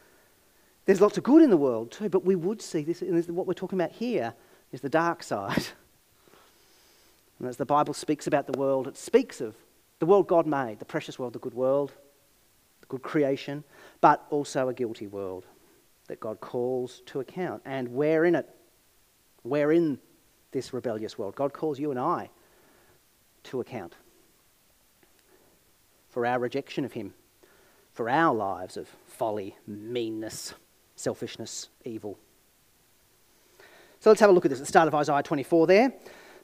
There's 0.85 1.01
lots 1.01 1.17
of 1.17 1.23
good 1.23 1.41
in 1.41 1.49
the 1.49 1.57
world 1.57 1.91
too, 1.91 2.09
but 2.09 2.23
we 2.23 2.35
would 2.35 2.61
see 2.61 2.83
this, 2.83 3.01
and 3.01 3.27
what 3.35 3.47
we're 3.47 3.53
talking 3.53 3.79
about 3.79 3.91
here 3.91 4.35
is 4.71 4.81
the 4.81 4.89
dark 4.89 5.23
side. 5.23 5.65
And 7.39 7.47
as 7.47 7.57
the 7.57 7.65
Bible 7.65 7.93
speaks 7.93 8.27
about 8.27 8.47
the 8.47 8.59
world, 8.59 8.87
it 8.87 8.97
speaks 8.97 9.41
of 9.41 9.55
the 9.99 10.05
world 10.05 10.27
God 10.27 10.45
made, 10.45 10.79
the 10.79 10.85
precious 10.85 11.17
world, 11.17 11.33
the 11.33 11.39
good 11.39 11.53
world, 11.53 11.93
the 12.81 12.87
good 12.87 13.01
creation, 13.01 13.63
but 14.01 14.25
also 14.29 14.69
a 14.69 14.73
guilty 14.73 15.07
world 15.07 15.45
that 16.07 16.19
God 16.19 16.41
calls 16.41 17.01
to 17.07 17.19
account. 17.19 17.61
And 17.65 17.89
we're 17.89 18.25
in 18.25 18.35
it. 18.35 18.49
We're 19.43 19.71
in 19.71 19.99
this 20.51 20.73
rebellious 20.73 21.17
world. 21.17 21.35
God 21.35 21.53
calls 21.53 21.79
you 21.79 21.91
and 21.91 21.99
I 21.99 22.29
to 23.43 23.61
account 23.61 23.95
for 26.09 26.25
our 26.25 26.39
rejection 26.39 26.83
of 26.83 26.93
Him, 26.93 27.13
for 27.93 28.09
our 28.09 28.33
lives 28.33 28.75
of 28.75 28.89
folly, 29.07 29.55
meanness, 29.67 30.53
selfishness, 30.95 31.69
evil. 31.85 32.17
So 33.99 34.09
let's 34.09 34.19
have 34.21 34.29
a 34.29 34.33
look 34.33 34.45
at 34.45 34.49
this 34.49 34.59
at 34.59 34.65
the 34.65 34.69
start 34.69 34.87
of 34.87 34.95
Isaiah 34.95 35.23
24 35.23 35.67
there. 35.67 35.93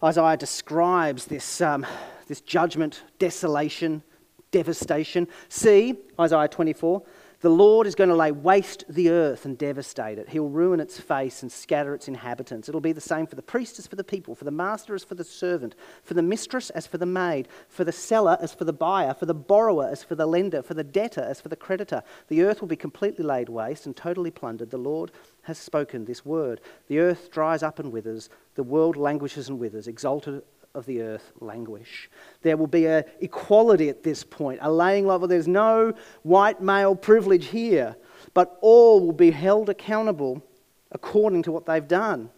Isaiah 0.03 0.37
describes 0.37 1.25
this, 1.25 1.61
um, 1.61 1.85
this 2.27 2.41
judgment, 2.41 3.03
desolation, 3.19 4.03
devastation. 4.51 5.27
See, 5.49 5.95
Isaiah 6.19 6.47
24, 6.47 7.01
the 7.45 7.49
Lord 7.51 7.85
is 7.85 7.93
going 7.93 8.09
to 8.09 8.15
lay 8.15 8.31
waste 8.31 8.85
the 8.89 9.11
earth 9.11 9.45
and 9.45 9.55
devastate 9.55 10.17
it. 10.17 10.29
He'll 10.29 10.49
ruin 10.49 10.79
its 10.79 10.99
face 10.99 11.43
and 11.43 11.51
scatter 11.51 11.93
its 11.93 12.07
inhabitants. 12.07 12.67
It'll 12.67 12.81
be 12.81 12.91
the 12.91 12.99
same 12.99 13.27
for 13.27 13.35
the 13.35 13.43
priest 13.43 13.77
as 13.77 13.85
for 13.85 13.95
the 13.95 14.03
people, 14.03 14.33
for 14.33 14.45
the 14.45 14.49
master 14.49 14.95
as 14.95 15.03
for 15.03 15.13
the 15.13 15.23
servant, 15.23 15.75
for 16.01 16.15
the 16.15 16.23
mistress 16.23 16.71
as 16.71 16.87
for 16.87 16.97
the 16.97 17.05
maid, 17.05 17.47
for 17.69 17.83
the 17.83 17.91
seller 17.91 18.35
as 18.41 18.55
for 18.55 18.65
the 18.65 18.73
buyer, 18.73 19.13
for 19.13 19.27
the 19.27 19.35
borrower 19.35 19.87
as 19.87 20.03
for 20.03 20.15
the 20.15 20.25
lender, 20.25 20.63
for 20.63 20.73
the 20.73 20.83
debtor 20.83 21.21
as 21.21 21.39
for 21.39 21.49
the 21.49 21.55
creditor. 21.55 22.01
The 22.29 22.41
earth 22.41 22.61
will 22.61 22.67
be 22.67 22.75
completely 22.75 23.23
laid 23.23 23.47
waste 23.47 23.85
and 23.85 23.95
totally 23.95 24.31
plundered. 24.31 24.71
The 24.71 24.79
Lord 24.79 25.11
has 25.43 25.59
spoken 25.59 26.05
this 26.05 26.25
word. 26.25 26.61
The 26.87 26.97
earth 26.97 27.29
dries 27.29 27.61
up 27.61 27.77
and 27.77 27.91
withers, 27.91 28.27
the 28.55 28.63
world 28.63 28.95
languishes 28.95 29.49
and 29.49 29.59
withers. 29.59 29.87
Exalted 29.87 30.41
of 30.75 30.85
the 30.85 31.01
earth 31.01 31.31
languish. 31.39 32.09
There 32.41 32.57
will 32.57 32.67
be 32.67 32.85
a 32.85 33.05
equality 33.19 33.89
at 33.89 34.03
this 34.03 34.23
point, 34.23 34.59
a 34.61 34.71
laying 34.71 35.07
level. 35.07 35.27
There's 35.27 35.47
no 35.47 35.93
white 36.23 36.61
male 36.61 36.95
privilege 36.95 37.47
here, 37.47 37.95
but 38.33 38.57
all 38.61 39.05
will 39.05 39.13
be 39.13 39.31
held 39.31 39.69
accountable 39.69 40.43
according 40.91 41.43
to 41.43 41.51
what 41.51 41.65
they've 41.65 41.87
done. 41.87 42.29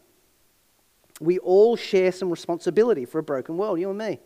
We 1.19 1.39
all 1.39 1.75
share 1.75 2.11
some 2.11 2.29
responsibility 2.29 3.05
for 3.05 3.19
a 3.19 3.23
broken 3.23 3.57
world, 3.57 3.79
you 3.79 3.89
and 3.89 3.97
me. 3.97 4.19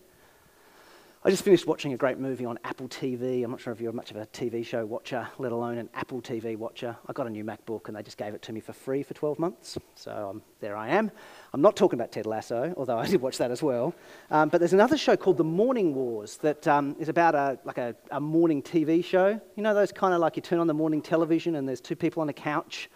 I 1.24 1.30
just 1.30 1.44
finished 1.44 1.68
watching 1.68 1.94
a 1.94 1.98
great 1.98 2.18
movie 2.18 2.46
on 2.46 2.58
Apple 2.63 2.88
TV. 2.88 3.44
I'm 3.44 3.51
not 3.51 3.62
sure 3.62 3.72
if 3.72 3.80
you're 3.80 3.94
much 3.94 4.10
of 4.10 4.18
a 4.18 4.25
TV 4.25 4.66
show 4.66 4.88
watcher, 4.88 5.28
let 5.38 5.51
alone 5.51 5.78
an 5.78 5.88
Apple 5.94 6.20
TV 6.20 6.58
watcher. 6.58 6.98
I 7.08 7.13
got 7.13 7.28
a 7.28 7.30
new 7.30 7.44
MacBook 7.44 7.88
and 7.88 7.96
they 7.96 8.01
just 8.01 8.18
gave 8.18 8.34
it 8.34 8.42
to 8.42 8.51
me 8.51 8.60
for 8.60 8.74
free 8.74 9.04
for 9.04 9.13
12 9.13 9.38
months. 9.38 9.78
So 9.94 10.30
um, 10.32 10.42
there 10.62 10.75
I 10.75 10.90
am. 10.90 11.12
I'm 11.54 11.62
not 11.62 11.75
talking 11.75 12.00
about 12.00 12.12
Ted 12.12 12.25
Lasso, 12.25 12.74
although 12.75 12.98
I 12.98 13.06
did 13.06 13.22
watch 13.22 13.38
that 13.38 13.51
as 13.51 13.62
well. 13.62 13.94
Um, 14.32 14.50
but 14.50 14.58
there's 14.58 14.74
another 14.74 14.98
show 14.98 15.16
called 15.16 15.38
The 15.38 15.44
Morning 15.44 15.94
Wars 15.94 16.38
that 16.38 16.68
um, 16.68 16.96
is 16.98 17.08
about 17.08 17.36
a, 17.36 17.60
like 17.66 17.78
a, 17.78 17.96
a 18.10 18.20
morning 18.20 18.63
TV 18.63 19.06
show. 19.06 19.40
You 19.56 19.62
know, 19.62 19.75
those 19.75 19.92
kind 19.92 20.16
of 20.16 20.22
like 20.22 20.38
you 20.38 20.42
turn 20.42 20.58
on 20.58 20.66
the 20.66 20.74
morning 20.74 21.04
television 21.04 21.56
and 21.56 21.68
there's 21.68 21.82
two 21.82 21.96
people 21.96 22.24
on 22.24 22.30
a 22.30 22.34
couch 22.34 22.90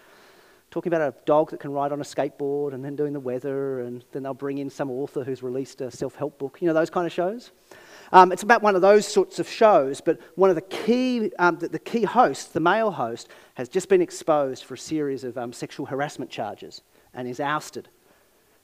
talking 0.72 0.92
about 0.92 1.02
a 1.02 1.14
dog 1.26 1.52
that 1.52 1.60
can 1.60 1.72
ride 1.72 1.92
on 1.92 2.02
a 2.02 2.04
skateboard 2.04 2.74
and 2.74 2.84
then 2.84 2.96
doing 2.96 3.14
the 3.14 3.20
weather 3.20 3.82
and 3.82 4.04
then 4.14 4.24
they'll 4.24 4.34
bring 4.34 4.58
in 4.58 4.68
some 4.68 4.90
author 4.90 5.24
who's 5.24 5.44
released 5.44 5.80
a 5.82 5.92
self-help 5.92 6.40
book. 6.40 6.58
You 6.60 6.68
know, 6.68 6.74
those 6.74 6.90
kind 6.90 7.06
of 7.06 7.14
shows. 7.14 7.52
Um, 8.12 8.32
it's 8.32 8.44
about 8.44 8.62
one 8.62 8.76
of 8.76 8.82
those 8.82 9.08
sorts 9.08 9.40
of 9.40 9.50
shows, 9.50 10.02
but 10.02 10.20
one 10.36 10.50
of 10.50 10.56
the 10.56 10.62
key, 10.62 11.32
um, 11.40 11.58
the, 11.58 11.68
the, 11.68 11.80
key 11.80 12.04
hosts, 12.04 12.46
the 12.46 12.60
male 12.60 12.92
host, 12.92 13.30
has 13.56 13.68
just 13.68 13.90
been 13.90 14.02
exposed 14.02 14.64
for 14.64 14.76
a 14.76 14.78
series 14.78 15.24
of 15.24 15.38
um, 15.38 15.52
sexual 15.52 15.86
harassment 15.86 16.30
charges 16.30 16.82
and 17.14 17.28
is 17.28 17.40
ousted. 17.40 17.90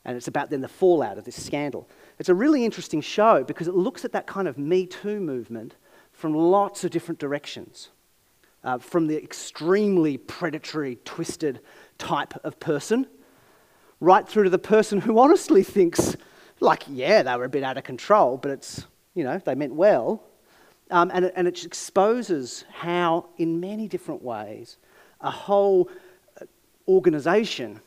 And 0.05 0.17
it's 0.17 0.27
about 0.27 0.49
then 0.49 0.61
the 0.61 0.67
fallout 0.67 1.17
of 1.17 1.25
this 1.25 1.43
scandal. 1.43 1.87
It's 2.19 2.29
a 2.29 2.35
really 2.35 2.65
interesting 2.65 3.01
show 3.01 3.43
because 3.43 3.67
it 3.67 3.75
looks 3.75 4.05
at 4.05 4.11
that 4.13 4.27
kind 4.27 4.47
of 4.47 4.57
Me 4.57 4.85
Too 4.85 5.19
movement 5.19 5.75
from 6.11 6.33
lots 6.33 6.83
of 6.83 6.91
different 6.91 7.19
directions. 7.19 7.89
Uh, 8.63 8.77
from 8.77 9.07
the 9.07 9.17
extremely 9.17 10.17
predatory, 10.17 10.99
twisted 11.03 11.59
type 11.97 12.33
of 12.43 12.59
person, 12.59 13.07
right 13.99 14.27
through 14.27 14.43
to 14.43 14.51
the 14.51 14.59
person 14.59 15.01
who 15.01 15.17
honestly 15.17 15.63
thinks, 15.63 16.15
like, 16.59 16.83
yeah, 16.87 17.23
they 17.23 17.35
were 17.35 17.45
a 17.45 17.49
bit 17.49 17.63
out 17.63 17.79
of 17.79 17.83
control, 17.83 18.37
but 18.37 18.51
it's 18.51 18.85
you 19.15 19.23
know, 19.23 19.37
they 19.37 19.55
meant 19.55 19.73
well. 19.73 20.23
Um, 20.89 21.11
and, 21.13 21.25
it, 21.25 21.33
and 21.35 21.47
it 21.47 21.63
exposes 21.63 22.65
how, 22.71 23.27
in 23.37 23.59
many 23.59 23.87
different 23.87 24.21
ways, 24.21 24.77
a 25.21 25.31
whole 25.31 25.89
uh, 26.39 26.45
organization 26.87 27.79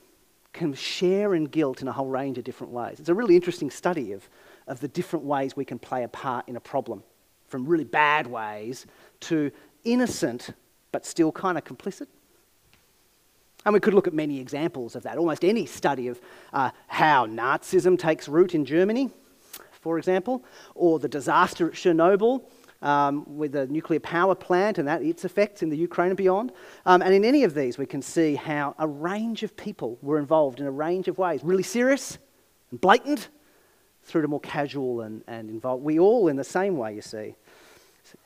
can 0.53 0.73
share 0.73 1.35
in 1.35 1.45
guilt 1.45 1.83
in 1.83 1.89
a 1.89 1.93
whole 1.93 2.07
range 2.09 2.39
of 2.39 2.45
different 2.45 2.73
ways. 2.73 3.01
It's 3.01 3.09
a 3.09 3.15
really 3.15 3.37
interesting 3.37 3.71
study 3.71 4.13
of, 4.13 4.27
of 4.67 4.81
the 4.81 4.89
different 4.89 5.25
ways 5.25 5.57
we 5.57 5.65
can 5.65 5.79
play 5.79 6.05
a 6.05 6.09
part 6.09 6.49
in 6.49 6.57
a 6.57 6.61
problem, 6.61 7.03
from 7.49 7.67
really 7.67 7.85
bad 7.85 8.27
ways 8.27 8.87
to 9.21 9.51
innocent 9.85 10.51
but 10.93 11.05
still 11.05 11.33
kind 11.33 11.59
of 11.59 11.65
complicit. 11.65 12.07
And 13.67 13.73
we 13.73 13.81
could 13.81 13.95
look 13.95 14.07
at 14.07 14.15
many 14.15 14.39
examples 14.41 14.95
of 14.95 15.03
that. 15.03 15.19
Almost 15.19 15.45
any 15.45 15.67
study 15.67 16.09
of 16.09 16.21
uh, 16.53 16.71
how 16.87 17.27
Nazism 17.27 17.99
takes 17.99 18.29
root 18.29 18.55
in 18.55 18.65
Germany 18.65 19.11
for 19.85 19.99
example, 19.99 20.43
or 20.75 20.99
the 20.99 21.09
disaster 21.09 21.69
at 21.69 21.75
Chernobyl 21.75 22.43
um, 22.81 23.23
with 23.37 23.53
the 23.53 23.67
nuclear 23.67 24.01
power 24.01 24.35
plant 24.35 24.79
and 24.79 24.89
that, 24.89 25.03
its 25.03 25.27
effects 25.27 25.63
in 25.63 25.69
the 25.69 25.77
Ukraine 25.77 26.09
and 26.09 26.17
beyond. 26.17 26.53
Um, 26.87 27.03
and 27.03 27.13
in 27.13 27.23
any 27.23 27.45
of 27.45 27.53
these, 27.53 27.77
we 27.77 27.85
can 27.85 28.01
see 28.01 28.35
how 28.35 28.75
a 28.79 28.89
range 28.89 29.43
of 29.43 29.55
people 29.59 29.99
were 30.01 30.19
involved 30.19 30.59
in 30.59 30.67
a 30.67 30.71
range 30.71 31.07
of 31.07 31.19
ways, 31.19 31.45
really 31.45 31.63
serious 31.63 32.17
and 32.71 32.81
blatant, 32.81 33.29
through 34.05 34.23
to 34.23 34.29
more 34.29 34.41
casual 34.41 35.03
and, 35.03 35.23
and 35.27 35.51
involved. 35.51 35.85
We 35.85 35.99
all, 35.99 36.29
in 36.29 36.37
the 36.37 36.45
same 36.45 36.79
way, 36.79 36.95
you 36.95 37.03
see, 37.03 37.35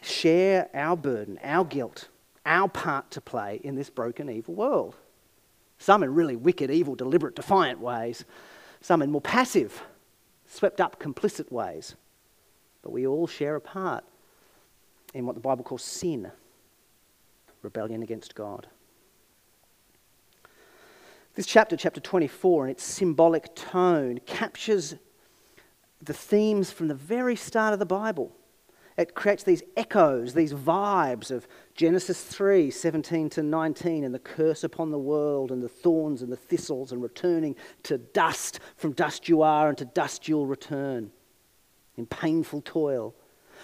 share 0.01 0.69
our 0.75 0.97
burden, 0.97 1.41
our 1.43 1.65
guilt, 1.65 2.09
our 2.47 2.69
part 2.69 3.11
to 3.11 3.21
play 3.21 3.61
in 3.65 3.75
this 3.75 3.91
broken, 3.91 4.31
evil 4.31 4.55
world. 4.55 4.95
Some 5.79 6.05
in 6.05 6.15
really 6.15 6.37
wicked, 6.37 6.71
evil, 6.71 6.95
deliberate, 6.95 7.35
defiant 7.35 7.81
ways, 7.81 8.25
some 8.81 9.03
in 9.03 9.11
more 9.11 9.21
passive, 9.21 9.83
swept 10.49 10.81
up 10.81 11.01
complicit 11.01 11.53
ways. 11.53 11.95
But 12.83 12.91
we 12.91 13.07
all 13.07 13.27
share 13.27 13.55
a 13.55 13.61
part 13.61 14.05
in 15.15 15.27
what 15.27 15.35
the 15.35 15.41
Bible 15.41 15.65
calls 15.65 15.85
sin 15.85 16.31
rebellion 17.63 18.03
against 18.03 18.35
God. 18.35 18.67
This 21.35 21.47
chapter, 21.47 21.77
chapter 21.77 22.01
24, 22.01 22.65
in 22.65 22.71
its 22.71 22.83
symbolic 22.83 23.55
tone, 23.55 24.19
captures 24.27 24.97
the 26.03 26.15
themes 26.15 26.71
from 26.71 26.89
the 26.89 26.95
very 26.95 27.37
start 27.37 27.73
of 27.73 27.79
the 27.79 27.87
Bible. 27.87 28.33
It 28.99 29.15
creates 29.15 29.45
these 29.45 29.63
echoes, 29.77 30.35
these 30.35 30.53
vibes 30.53 31.31
of 31.31 31.47
Genesis 31.75 32.21
3 32.21 32.69
17 32.69 33.31
to 33.31 33.45
19, 33.45 34.03
and 34.03 34.13
the 34.13 34.19
curse 34.19 34.65
upon 34.65 34.91
the 34.91 34.99
world, 34.99 35.53
and 35.53 35.63
the 35.63 35.69
thorns 35.69 36.21
and 36.21 36.33
the 36.33 36.37
thistles, 36.37 36.91
and 36.91 37.01
returning 37.01 37.55
to 37.85 37.97
dust. 37.97 38.59
From 38.77 38.93
dust 38.93 39.29
you 39.29 39.41
are, 39.41 39.69
and 39.69 39.79
to 39.79 39.85
dust 39.85 40.27
you'll 40.27 40.47
return 40.47 41.13
in 41.97 42.07
painful 42.07 42.61
toil. 42.63 43.15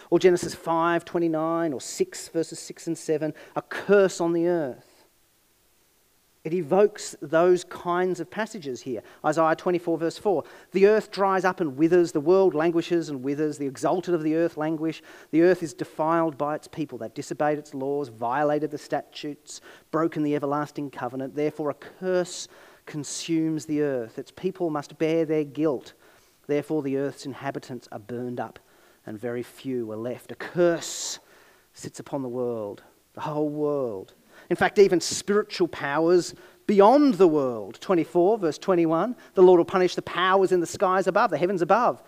Or 0.09 0.20
Genesis 0.20 0.55
5 0.55 1.05
29, 1.05 1.73
or 1.73 1.81
6 1.81 2.29
verses 2.29 2.61
6 2.61 2.87
and 2.87 2.97
7, 2.97 3.35
a 3.57 3.62
curse 3.62 4.20
on 4.20 4.35
the 4.35 4.47
earth. 4.47 4.93
It 6.44 6.52
evokes 6.52 7.16
those 7.22 7.64
kinds 7.64 8.20
of 8.20 8.30
passages 8.30 8.83
here. 8.83 9.02
Isaiah 9.24 9.57
24, 9.57 9.96
verse 9.96 10.18
4. 10.18 10.44
The 10.72 10.87
earth 10.87 11.11
dries 11.11 11.42
up 11.42 11.61
and 11.61 11.74
withers, 11.74 12.12
the 12.12 12.20
world 12.20 12.54
languishes 12.54 13.09
and 13.09 13.22
withers, 13.22 13.57
the 13.57 13.66
exalted 13.66 14.12
of 14.12 14.22
the 14.22 14.37
earth 14.37 14.59
languish. 14.59 15.02
The 15.30 15.40
earth 15.40 15.62
is 15.62 15.72
defiled 15.72 16.37
by 16.37 16.54
its 16.54 16.68
people. 16.68 16.98
They've 16.98 17.14
disobeyed 17.14 17.57
its 17.57 17.72
laws, 17.72 18.09
violated 18.09 18.70
the 18.70 18.76
statutes, 18.76 19.62
broken 19.90 20.22
the 20.22 20.37
everlasting 20.37 20.90
covenant. 20.90 21.35
Therefore, 21.35 21.70
a 21.70 21.74
curse 21.74 22.46
consumes 22.85 23.64
the 23.64 23.80
earth. 23.80 24.18
Its 24.18 24.30
people 24.30 24.68
must 24.68 24.98
bear 24.98 25.24
their 25.24 25.44
guilt. 25.44 25.94
Therefore, 26.46 26.83
the 26.83 26.98
earth's 26.98 27.24
inhabitants 27.24 27.88
are 27.90 27.98
burned 27.98 28.38
up, 28.38 28.59
and 29.07 29.18
very 29.18 29.42
few 29.42 29.90
are 29.90 29.96
left. 29.96 30.30
A 30.30 30.35
curse 30.35 31.20
sits 31.72 32.00
upon 32.00 32.20
the 32.20 32.28
world, 32.28 32.83
the 33.14 33.22
whole 33.22 33.48
world. 33.48 34.12
In 34.50 34.57
fact, 34.57 34.78
even 34.78 35.00
spiritual 35.00 35.68
powers 35.68 36.35
beyond 36.66 37.14
the 37.14 37.28
world. 37.28 37.78
24, 37.80 38.38
verse 38.38 38.59
21 38.59 39.16
the 39.35 39.42
Lord 39.42 39.59
will 39.59 39.64
punish 39.64 39.94
the 39.94 40.02
powers 40.02 40.52
in 40.52 40.61
the 40.61 40.66
skies 40.66 41.07
above, 41.07 41.30
the 41.30 41.38
heavens 41.38 41.62
above, 41.62 42.02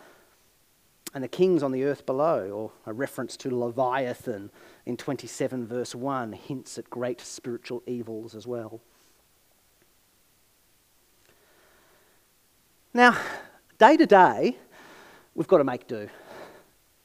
and 1.15 1.23
the 1.23 1.29
kings 1.29 1.63
on 1.63 1.73
the 1.73 1.85
earth 1.85 2.07
below. 2.07 2.51
Or 2.51 2.73
a 2.87 2.93
reference 2.93 3.37
to 3.39 3.57
Leviathan 3.57 4.51
in 4.85 4.97
27, 4.97 5.67
verse 5.67 5.95
1 5.95 6.33
hints 6.33 6.79
at 6.79 6.91
great 6.91 7.21
spiritual 7.21 7.83
evils 7.87 8.35
as 8.35 8.47
well. 8.47 8.81
Now, 12.93 13.17
day 13.79 13.99
to 13.99 14.07
day, 14.07 14.57
we've 15.35 15.49
got 15.49 15.59
to 15.59 15.65
make 15.65 15.87
do. 15.87 16.09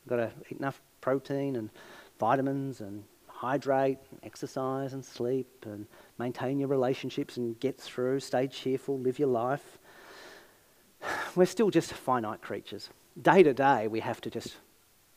We've 0.06 0.08
got 0.08 0.16
to 0.16 0.32
eat 0.50 0.58
enough 0.58 0.82
protein 1.02 1.58
and 1.58 1.70
vitamins 2.18 2.80
and 2.80 3.04
hydrate, 3.42 3.98
exercise 4.22 4.94
and 4.94 5.04
sleep 5.04 5.48
and 5.66 5.88
maintain 6.20 6.60
your 6.60 6.68
relationships 6.70 7.38
and 7.38 7.60
get 7.60 7.76
through, 7.76 8.20
stay 8.20 8.46
cheerful, 8.46 9.00
live 9.00 9.18
your 9.18 9.30
life. 9.30 9.80
We're 11.36 11.46
still 11.48 11.72
just 11.72 11.92
finite 11.92 12.44
creatures. 12.44 12.92
Day 13.20 13.42
to 13.42 13.52
day, 13.52 13.88
we 13.88 14.00
have 14.02 14.22
to 14.22 14.30
just 14.30 14.58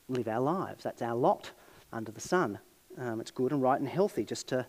live 0.09 0.27
our 0.27 0.41
lives. 0.41 0.85
That's 0.85 1.03
our 1.03 1.15
lot 1.15 1.51
under 1.93 2.11
the 2.11 2.21
sun. 2.21 2.61
Um, 2.97 3.21
it's 3.21 3.31
good 3.31 3.53
and 3.53 3.61
right 3.61 3.79
and 3.79 3.89
healthy 3.89 4.25
just 4.25 4.49
to 4.49 4.65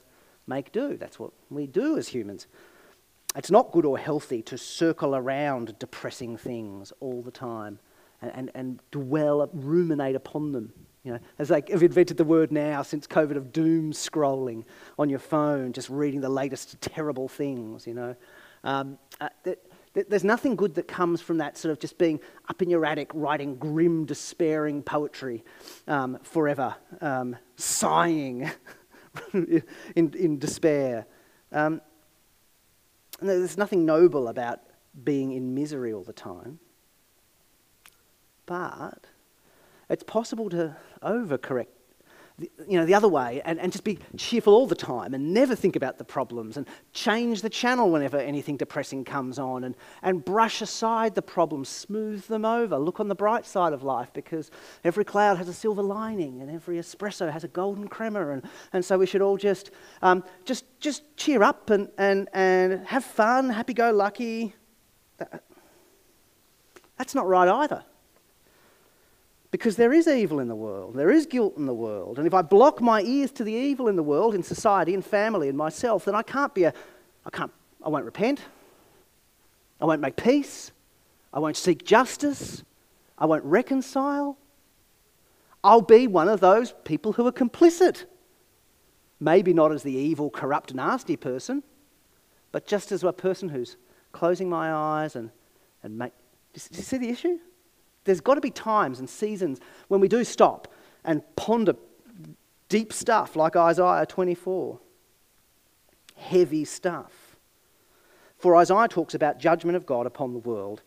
make 0.47 0.73
do. 0.73 0.97
That's 0.97 1.17
what 1.17 1.31
we 1.49 1.65
do 1.65 1.97
as 1.97 2.09
humans. 2.09 2.47
It's 3.37 3.51
not 3.51 3.71
good 3.71 3.85
or 3.85 3.97
healthy 3.97 4.41
to 4.43 4.57
circle 4.57 5.15
around 5.15 5.79
depressing 5.79 6.35
things 6.35 6.91
all 6.99 7.21
the 7.21 7.31
time 7.31 7.79
and, 8.21 8.31
and, 8.35 8.51
and 8.53 8.79
dwell, 8.91 9.49
ruminate 9.53 10.17
upon 10.17 10.51
them 10.51 10.73
You 11.05 11.13
know, 11.13 11.19
as 11.37 11.49
they 11.49 11.61
have 11.69 11.83
invented 11.83 12.17
the 12.17 12.23
word 12.23 12.51
now 12.51 12.81
since 12.81 13.05
COVID 13.05 13.37
of 13.37 13.53
doom 13.53 13.93
scrolling 13.93 14.65
on 14.97 15.07
your 15.07 15.19
phone, 15.19 15.71
just 15.71 15.87
reading 15.87 16.19
the 16.19 16.29
latest 16.29 16.81
terrible 16.81 17.27
things, 17.27 17.85
you 17.85 17.93
know. 17.93 18.15
Um, 18.63 18.97
uh, 19.21 19.29
th- 19.43 19.59
th- 19.93 20.07
there's 20.09 20.23
nothing 20.23 20.55
good 20.55 20.73
that 20.75 20.87
comes 20.87 21.21
from 21.21 21.37
that 21.37 21.59
sort 21.59 21.71
of 21.71 21.79
just 21.79 21.99
being 21.99 22.19
up 22.49 22.63
in 22.63 22.71
your 22.71 22.83
attic 22.87 23.11
writing 23.13 23.55
grim, 23.55 24.05
despairing 24.05 24.81
poetry 24.81 25.43
um, 25.87 26.17
forever, 26.23 26.75
um, 27.01 27.35
sighing 27.55 28.49
in, 29.33 29.63
in 29.95 30.39
despair. 30.39 31.05
Um, 31.51 31.81
there's 33.21 33.59
nothing 33.59 33.85
noble 33.85 34.27
about 34.27 34.61
being 35.03 35.33
in 35.33 35.53
misery 35.53 35.93
all 35.93 36.03
the 36.03 36.13
time. 36.13 36.59
But 38.47 39.05
it's 39.89 40.03
possible 40.03 40.49
to 40.49 40.75
overcorrect, 41.03 41.67
the, 42.37 42.51
you 42.67 42.77
know, 42.77 42.85
the 42.85 42.93
other 42.93 43.07
way 43.07 43.41
and, 43.45 43.59
and 43.59 43.71
just 43.71 43.85
be 43.85 43.97
cheerful 44.17 44.53
all 44.53 44.67
the 44.67 44.75
time 44.75 45.13
and 45.13 45.33
never 45.33 45.55
think 45.55 45.77
about 45.77 45.97
the 45.97 46.03
problems 46.03 46.57
and 46.57 46.67
change 46.91 47.41
the 47.41 47.49
channel 47.49 47.89
whenever 47.89 48.17
anything 48.17 48.57
depressing 48.57 49.05
comes 49.05 49.39
on 49.39 49.63
and, 49.63 49.77
and 50.01 50.25
brush 50.25 50.61
aside 50.61 51.15
the 51.15 51.21
problems, 51.21 51.69
smooth 51.69 52.25
them 52.25 52.43
over, 52.43 52.77
look 52.77 52.99
on 52.99 53.07
the 53.07 53.15
bright 53.15 53.45
side 53.45 53.71
of 53.71 53.83
life 53.83 54.11
because 54.13 54.51
every 54.83 55.05
cloud 55.05 55.37
has 55.37 55.47
a 55.47 55.53
silver 55.53 55.81
lining 55.81 56.41
and 56.41 56.51
every 56.51 56.77
espresso 56.77 57.31
has 57.31 57.45
a 57.45 57.47
golden 57.47 57.87
crema 57.87 58.27
and, 58.29 58.43
and 58.73 58.83
so 58.83 58.97
we 58.97 59.05
should 59.05 59.21
all 59.21 59.37
just, 59.37 59.71
um, 60.01 60.21
just, 60.43 60.65
just 60.81 61.03
cheer 61.15 61.41
up 61.41 61.69
and, 61.69 61.89
and, 61.97 62.27
and 62.33 62.85
have 62.85 63.05
fun, 63.05 63.49
happy-go-lucky. 63.49 64.53
That's 66.97 67.15
not 67.15 67.27
right 67.27 67.47
either. 67.47 67.85
Because 69.55 69.77
there 69.77 69.93
is 69.93 70.05
evil 70.05 70.41
in 70.41 70.49
the 70.49 70.55
world, 70.55 70.95
there 70.95 71.09
is 71.09 71.25
guilt 71.25 71.55
in 71.55 71.65
the 71.65 71.73
world. 71.73 72.17
And 72.17 72.27
if 72.27 72.33
I 72.33 72.41
block 72.41 72.81
my 72.81 73.01
ears 73.03 73.31
to 73.31 73.43
the 73.45 73.53
evil 73.53 73.87
in 73.87 73.95
the 73.95 74.03
world, 74.03 74.35
in 74.35 74.43
society, 74.43 74.93
in 74.93 75.01
family, 75.01 75.47
in 75.47 75.55
myself, 75.55 76.03
then 76.03 76.13
I 76.13 76.23
can't 76.23 76.53
be 76.53 76.65
a, 76.65 76.73
I 77.25 77.29
can't, 77.29 77.53
I 77.81 77.87
won't 77.87 78.03
repent. 78.03 78.41
I 79.79 79.85
won't 79.85 80.01
make 80.01 80.17
peace. 80.17 80.73
I 81.33 81.39
won't 81.39 81.55
seek 81.55 81.85
justice. 81.85 82.65
I 83.17 83.27
won't 83.27 83.45
reconcile. 83.45 84.37
I'll 85.63 85.79
be 85.79 86.05
one 86.05 86.27
of 86.27 86.41
those 86.41 86.73
people 86.83 87.13
who 87.13 87.25
are 87.25 87.31
complicit. 87.31 88.03
Maybe 89.21 89.53
not 89.53 89.71
as 89.71 89.83
the 89.83 89.93
evil, 89.93 90.29
corrupt, 90.29 90.73
nasty 90.73 91.15
person, 91.15 91.63
but 92.51 92.67
just 92.67 92.91
as 92.91 93.05
a 93.05 93.13
person 93.13 93.47
who's 93.47 93.77
closing 94.11 94.49
my 94.49 94.73
eyes 94.73 95.15
and, 95.15 95.31
and 95.81 95.97
make. 95.97 96.11
Do 96.51 96.59
you 96.73 96.83
see 96.83 96.97
the 96.97 97.07
issue? 97.07 97.39
There's 98.05 98.21
got 98.21 98.35
to 98.35 98.41
be 98.41 98.51
times 98.51 98.99
and 98.99 99.09
seasons 99.09 99.59
when 99.87 99.99
we 99.99 100.07
do 100.07 100.23
stop 100.23 100.67
and 101.03 101.21
ponder 101.35 101.75
deep 102.69 102.93
stuff 102.93 103.35
like 103.35 103.55
Isaiah 103.55 104.05
24. 104.05 104.79
Heavy 106.15 106.65
stuff. 106.65 107.37
For 108.37 108.55
Isaiah 108.55 108.87
talks 108.87 109.13
about 109.13 109.39
judgment 109.39 109.75
of 109.75 109.85
God 109.85 110.05
upon 110.05 110.33
the 110.33 110.39
world, 110.39 110.81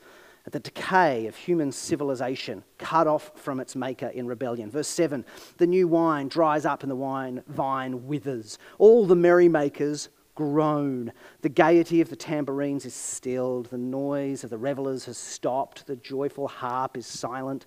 the 0.50 0.60
decay 0.60 1.26
of 1.26 1.36
human 1.36 1.72
civilization 1.72 2.64
cut 2.78 3.06
off 3.06 3.32
from 3.34 3.60
its 3.60 3.76
maker 3.76 4.06
in 4.06 4.26
rebellion. 4.26 4.70
Verse 4.70 4.88
7 4.88 5.24
the 5.58 5.66
new 5.66 5.86
wine 5.86 6.28
dries 6.28 6.64
up 6.64 6.82
and 6.82 6.90
the 6.90 6.96
wine 6.96 7.42
vine 7.48 8.06
withers. 8.06 8.58
All 8.78 9.06
the 9.06 9.16
merrymakers 9.16 10.08
groan. 10.38 11.12
The 11.42 11.48
gaiety 11.48 12.00
of 12.00 12.10
the 12.10 12.14
tambourines 12.14 12.86
is 12.86 12.94
stilled. 12.94 13.66
The 13.66 13.76
noise 13.76 14.44
of 14.44 14.50
the 14.50 14.56
revelers 14.56 15.04
has 15.06 15.18
stopped. 15.18 15.88
The 15.88 15.96
joyful 15.96 16.46
harp 16.46 16.96
is 16.96 17.08
silent. 17.08 17.66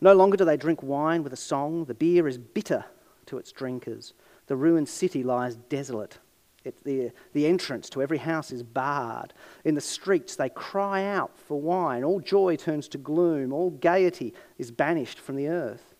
No 0.00 0.14
longer 0.14 0.36
do 0.36 0.44
they 0.44 0.56
drink 0.56 0.84
wine 0.84 1.24
with 1.24 1.32
a 1.32 1.36
song. 1.36 1.86
The 1.86 1.94
beer 1.94 2.28
is 2.28 2.38
bitter 2.38 2.84
to 3.26 3.38
its 3.38 3.50
drinkers. 3.50 4.12
The 4.46 4.54
ruined 4.54 4.88
city 4.88 5.24
lies 5.24 5.56
desolate. 5.56 6.18
It, 6.62 6.76
the, 6.84 7.10
the 7.32 7.48
entrance 7.48 7.90
to 7.90 8.02
every 8.02 8.18
house 8.18 8.52
is 8.52 8.62
barred. 8.62 9.34
In 9.64 9.74
the 9.74 9.80
streets, 9.80 10.36
they 10.36 10.48
cry 10.48 11.02
out 11.06 11.36
for 11.36 11.60
wine. 11.60 12.04
All 12.04 12.20
joy 12.20 12.54
turns 12.54 12.86
to 12.90 12.98
gloom. 12.98 13.52
All 13.52 13.70
gaiety 13.70 14.32
is 14.58 14.70
banished 14.70 15.18
from 15.18 15.34
the 15.34 15.48
earth. 15.48 15.96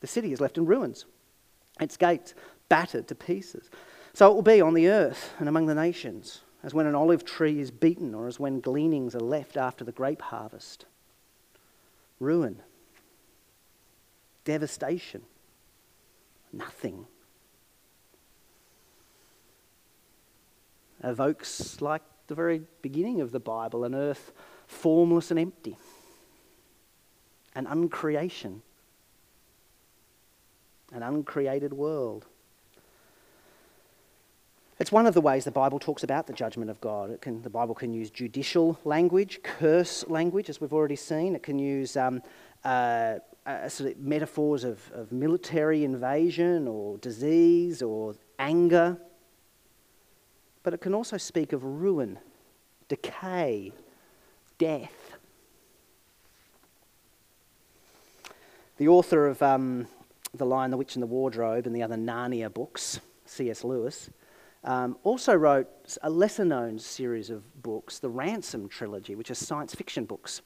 The 0.00 0.06
city 0.06 0.32
is 0.32 0.40
left 0.40 0.56
in 0.56 0.64
ruins, 0.64 1.04
its 1.80 1.98
gates 1.98 2.32
battered 2.70 3.08
to 3.08 3.14
pieces. 3.14 3.68
So 4.14 4.30
it 4.30 4.34
will 4.34 4.42
be 4.42 4.60
on 4.60 4.74
the 4.74 4.88
earth 4.88 5.34
and 5.40 5.48
among 5.48 5.66
the 5.66 5.74
nations, 5.74 6.42
as 6.62 6.72
when 6.72 6.86
an 6.86 6.94
olive 6.94 7.24
tree 7.24 7.58
is 7.58 7.72
beaten, 7.72 8.14
or 8.14 8.28
as 8.28 8.38
when 8.38 8.60
gleanings 8.60 9.16
are 9.16 9.20
left 9.20 9.56
after 9.56 9.84
the 9.84 9.92
grape 9.92 10.22
harvest. 10.22 10.86
Ruin, 12.20 12.62
devastation, 14.44 15.22
nothing. 16.52 17.06
Evokes, 21.02 21.82
like 21.82 22.02
the 22.28 22.36
very 22.36 22.62
beginning 22.82 23.20
of 23.20 23.32
the 23.32 23.40
Bible, 23.40 23.84
an 23.84 23.96
earth 23.96 24.32
formless 24.68 25.32
and 25.32 25.40
empty, 25.40 25.76
an 27.56 27.66
uncreation, 27.66 28.62
an 30.92 31.02
uncreated 31.02 31.72
world. 31.72 32.26
It's 34.80 34.90
one 34.90 35.06
of 35.06 35.14
the 35.14 35.20
ways 35.20 35.44
the 35.44 35.52
Bible 35.52 35.78
talks 35.78 36.02
about 36.02 36.26
the 36.26 36.32
judgment 36.32 36.68
of 36.68 36.80
God. 36.80 37.20
Can, 37.20 37.42
the 37.42 37.50
Bible 37.50 37.76
can 37.76 37.92
use 37.92 38.10
judicial 38.10 38.78
language, 38.84 39.40
curse 39.44 40.04
language, 40.08 40.48
as 40.48 40.60
we've 40.60 40.72
already 40.72 40.96
seen. 40.96 41.36
It 41.36 41.44
can 41.44 41.60
use 41.60 41.96
um, 41.96 42.20
uh, 42.64 43.18
uh, 43.46 43.68
sort 43.68 43.92
of 43.92 43.98
metaphors 43.98 44.64
of, 44.64 44.80
of 44.92 45.12
military 45.12 45.84
invasion 45.84 46.66
or 46.66 46.98
disease 46.98 47.82
or 47.82 48.16
anger. 48.40 48.98
But 50.64 50.74
it 50.74 50.80
can 50.80 50.92
also 50.92 51.18
speak 51.18 51.52
of 51.52 51.62
ruin, 51.62 52.18
decay, 52.88 53.72
death. 54.58 55.12
The 58.78 58.88
author 58.88 59.28
of 59.28 59.40
um, 59.40 59.86
The 60.34 60.46
Lion, 60.46 60.72
the 60.72 60.76
Witch, 60.76 60.96
and 60.96 61.02
the 61.02 61.06
Wardrobe 61.06 61.68
and 61.68 61.76
the 61.76 61.82
other 61.84 61.94
Narnia 61.94 62.52
books, 62.52 62.98
C.S. 63.24 63.62
Lewis, 63.62 64.10
um, 64.64 64.96
also 65.02 65.34
wrote 65.34 65.68
a 66.02 66.10
lesser 66.10 66.44
known 66.44 66.78
series 66.78 67.30
of 67.30 67.62
books, 67.62 67.98
the 67.98 68.08
Ransom 68.08 68.68
trilogy, 68.68 69.14
which 69.14 69.30
are 69.30 69.34
science 69.34 69.74
fiction 69.74 70.04
books. 70.04 70.42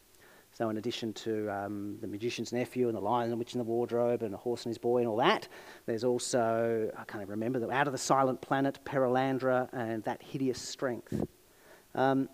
So, 0.53 0.71
in 0.71 0.77
addition 0.77 1.13
to 1.13 1.49
um, 1.51 1.99
The 2.01 2.09
Magician's 2.09 2.53
Nephew 2.53 2.89
and 2.89 2.97
The 2.97 3.01
Lion 3.01 3.25
and 3.25 3.33
the 3.33 3.37
Witch 3.37 3.53
and 3.55 3.61
the 3.61 3.65
Wardrobe 3.65 4.23
and 4.23 4.35
A 4.35 4.37
Horse 4.37 4.65
and 4.65 4.71
His 4.71 4.79
Boy 4.79 4.99
and 4.99 5.07
all 5.07 5.19
that, 5.19 5.47
there's 5.87 6.03
also, 6.03 6.91
I 6.97 7.05
can't 7.05 7.23
even 7.23 7.31
remember, 7.31 7.73
Out 7.73 7.87
of 7.87 7.93
the 7.93 7.99
Silent 7.99 8.41
Planet, 8.41 8.81
Perelandra, 8.85 9.69
and 9.73 10.03
That 10.03 10.21
Hideous 10.21 10.61
Strength. 10.61 11.25
Um, 11.95 12.29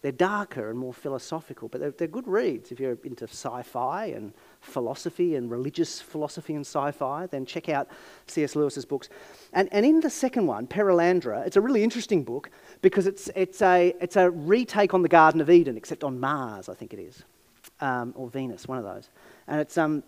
they're 0.00 0.12
darker 0.12 0.70
and 0.70 0.78
more 0.78 0.94
philosophical, 0.94 1.68
but 1.68 1.80
they're, 1.80 1.90
they're 1.90 2.06
good 2.06 2.28
reads. 2.28 2.70
If 2.70 2.78
you're 2.78 2.98
into 3.02 3.24
sci 3.24 3.62
fi 3.62 4.06
and 4.06 4.32
philosophy 4.60 5.34
and 5.34 5.50
religious 5.50 6.00
philosophy 6.00 6.54
and 6.54 6.64
sci 6.64 6.92
fi, 6.92 7.26
then 7.26 7.44
check 7.44 7.68
out 7.68 7.88
C.S. 8.26 8.54
Lewis's 8.54 8.84
books. 8.84 9.08
And, 9.52 9.68
and 9.72 9.84
in 9.84 10.00
the 10.00 10.10
second 10.10 10.46
one, 10.46 10.68
Perelandra, 10.68 11.44
it's 11.46 11.56
a 11.56 11.60
really 11.60 11.82
interesting 11.82 12.22
book 12.22 12.50
because 12.80 13.08
it's, 13.08 13.28
it's, 13.34 13.60
a, 13.60 13.92
it's 14.00 14.14
a 14.14 14.30
retake 14.30 14.94
on 14.94 15.02
the 15.02 15.08
Garden 15.08 15.40
of 15.40 15.50
Eden, 15.50 15.76
except 15.76 16.04
on 16.04 16.20
Mars, 16.20 16.68
I 16.68 16.74
think 16.74 16.92
it 16.92 17.00
is, 17.00 17.24
um, 17.80 18.12
or 18.16 18.28
Venus, 18.28 18.68
one 18.68 18.78
of 18.78 18.84
those. 18.84 19.08
And 19.48 19.60
it's, 19.60 19.76
um, 19.76 20.04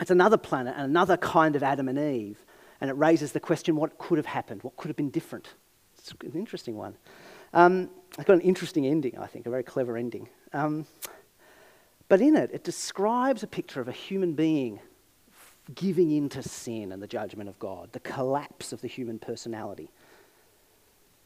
it's 0.00 0.10
another 0.10 0.38
planet 0.38 0.74
and 0.76 0.86
another 0.86 1.16
kind 1.16 1.54
of 1.54 1.62
Adam 1.62 1.88
and 1.88 1.98
Eve. 1.98 2.44
And 2.80 2.90
it 2.90 2.94
raises 2.94 3.30
the 3.30 3.40
question 3.40 3.76
what 3.76 3.96
could 3.98 4.18
have 4.18 4.26
happened? 4.26 4.64
What 4.64 4.76
could 4.76 4.88
have 4.88 4.96
been 4.96 5.10
different? 5.10 5.50
It's 5.98 6.12
an 6.22 6.32
interesting 6.34 6.76
one. 6.76 6.96
Um, 7.52 7.90
it's 8.16 8.24
got 8.24 8.34
an 8.34 8.40
interesting 8.40 8.86
ending, 8.86 9.18
I 9.18 9.26
think, 9.26 9.46
a 9.46 9.50
very 9.50 9.62
clever 9.62 9.96
ending. 9.96 10.28
Um, 10.52 10.86
but 12.08 12.20
in 12.20 12.36
it, 12.36 12.50
it 12.52 12.64
describes 12.64 13.42
a 13.42 13.46
picture 13.46 13.80
of 13.80 13.88
a 13.88 13.92
human 13.92 14.34
being 14.34 14.80
giving 15.74 16.10
in 16.10 16.28
to 16.30 16.42
sin 16.42 16.92
and 16.92 17.02
the 17.02 17.06
judgment 17.06 17.48
of 17.48 17.58
God, 17.58 17.92
the 17.92 18.00
collapse 18.00 18.72
of 18.72 18.80
the 18.80 18.88
human 18.88 19.18
personality. 19.18 19.90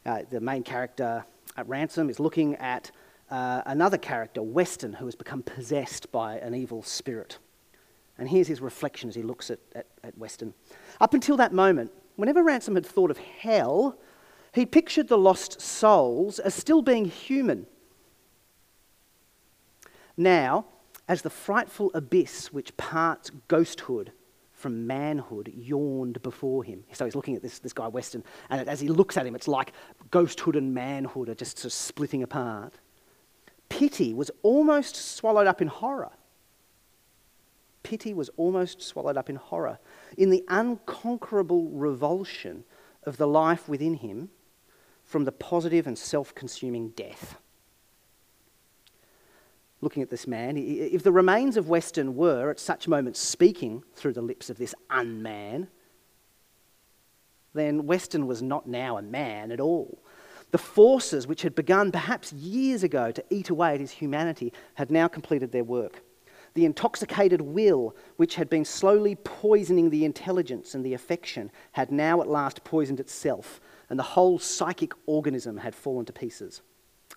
Uh, 0.04 0.22
the 0.30 0.40
main 0.40 0.62
character 0.62 1.24
at 1.56 1.66
Ransom 1.68 2.10
is 2.10 2.20
looking 2.20 2.56
at 2.56 2.90
uh, 3.30 3.62
another 3.66 3.96
character, 3.96 4.42
Weston, 4.42 4.92
who 4.92 5.06
has 5.06 5.14
become 5.14 5.42
possessed 5.42 6.12
by 6.12 6.36
an 6.38 6.54
evil 6.54 6.82
spirit. 6.82 7.38
And 8.18 8.28
here's 8.28 8.46
his 8.46 8.60
reflection 8.60 9.08
as 9.08 9.14
he 9.14 9.22
looks 9.22 9.50
at, 9.50 9.58
at, 9.74 9.86
at 10.02 10.16
Weston. 10.18 10.52
Up 11.00 11.14
until 11.14 11.36
that 11.38 11.52
moment, 11.52 11.90
whenever 12.16 12.42
Ransom 12.42 12.74
had 12.74 12.84
thought 12.84 13.10
of 13.10 13.18
hell, 13.18 13.98
he 14.54 14.64
pictured 14.64 15.08
the 15.08 15.18
lost 15.18 15.60
souls 15.60 16.38
as 16.38 16.54
still 16.54 16.80
being 16.80 17.06
human. 17.06 17.66
Now, 20.16 20.66
as 21.08 21.22
the 21.22 21.30
frightful 21.30 21.90
abyss 21.92 22.52
which 22.52 22.76
parts 22.76 23.30
ghosthood 23.48 24.12
from 24.52 24.86
manhood 24.86 25.52
yawned 25.54 26.22
before 26.22 26.62
him. 26.62 26.84
So 26.92 27.04
he's 27.04 27.16
looking 27.16 27.34
at 27.34 27.42
this, 27.42 27.58
this 27.58 27.72
guy, 27.72 27.88
Weston, 27.88 28.22
and 28.48 28.66
as 28.68 28.80
he 28.80 28.88
looks 28.88 29.16
at 29.16 29.26
him, 29.26 29.34
it's 29.34 29.48
like 29.48 29.72
ghosthood 30.10 30.56
and 30.56 30.72
manhood 30.72 31.28
are 31.28 31.34
just 31.34 31.58
sort 31.58 31.66
of 31.66 31.72
splitting 31.72 32.22
apart. 32.22 32.78
Pity 33.68 34.14
was 34.14 34.30
almost 34.42 34.94
swallowed 34.94 35.48
up 35.48 35.60
in 35.60 35.68
horror. 35.68 36.12
pity 37.82 38.14
was 38.14 38.30
almost 38.36 38.80
swallowed 38.80 39.16
up 39.16 39.28
in 39.28 39.36
horror. 39.36 39.78
In 40.16 40.30
the 40.30 40.44
unconquerable 40.48 41.68
revulsion 41.70 42.64
of 43.02 43.16
the 43.16 43.26
life 43.26 43.68
within 43.68 43.94
him 43.94 44.30
from 45.14 45.24
the 45.24 45.30
positive 45.30 45.86
and 45.86 45.96
self 45.96 46.34
consuming 46.34 46.88
death. 46.88 47.36
Looking 49.80 50.02
at 50.02 50.10
this 50.10 50.26
man, 50.26 50.56
if 50.56 51.04
the 51.04 51.12
remains 51.12 51.56
of 51.56 51.68
Weston 51.68 52.16
were 52.16 52.50
at 52.50 52.58
such 52.58 52.88
moments 52.88 53.20
speaking 53.20 53.84
through 53.94 54.14
the 54.14 54.22
lips 54.22 54.50
of 54.50 54.58
this 54.58 54.74
unman, 54.90 55.68
then 57.52 57.86
Weston 57.86 58.26
was 58.26 58.42
not 58.42 58.66
now 58.66 58.98
a 58.98 59.02
man 59.02 59.52
at 59.52 59.60
all. 59.60 60.02
The 60.50 60.58
forces 60.58 61.28
which 61.28 61.42
had 61.42 61.54
begun 61.54 61.92
perhaps 61.92 62.32
years 62.32 62.82
ago 62.82 63.12
to 63.12 63.24
eat 63.30 63.50
away 63.50 63.74
at 63.74 63.80
his 63.80 63.92
humanity 63.92 64.52
had 64.74 64.90
now 64.90 65.06
completed 65.06 65.52
their 65.52 65.62
work. 65.62 66.02
The 66.54 66.64
intoxicated 66.64 67.40
will, 67.40 67.94
which 68.16 68.34
had 68.34 68.50
been 68.50 68.64
slowly 68.64 69.14
poisoning 69.14 69.90
the 69.90 70.04
intelligence 70.04 70.74
and 70.74 70.84
the 70.84 70.94
affection, 70.94 71.52
had 71.70 71.92
now 71.92 72.20
at 72.20 72.26
last 72.26 72.64
poisoned 72.64 72.98
itself, 72.98 73.60
and 73.90 73.98
the 73.98 74.02
whole 74.02 74.38
psychic 74.38 74.92
organism 75.06 75.58
had 75.58 75.74
fallen 75.74 76.06
to 76.06 76.12
pieces. 76.12 76.62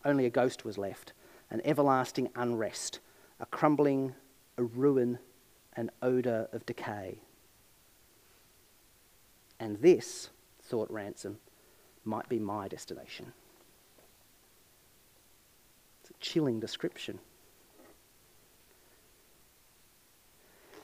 Only 0.05 0.25
a 0.25 0.29
ghost 0.29 0.65
was 0.65 0.77
left, 0.77 1.13
an 1.49 1.61
everlasting 1.65 2.29
unrest, 2.35 2.99
a 3.39 3.45
crumbling, 3.45 4.15
a 4.57 4.63
ruin, 4.63 5.19
an 5.75 5.91
odour 6.01 6.47
of 6.51 6.65
decay. 6.65 7.21
And 9.59 9.79
this, 9.81 10.29
thought 10.63 10.89
Ransom, 10.91 11.37
might 12.03 12.29
be 12.29 12.39
my 12.39 12.67
destination. 12.67 13.31
It's 16.01 16.11
a 16.11 16.13
chilling 16.19 16.59
description. 16.59 17.19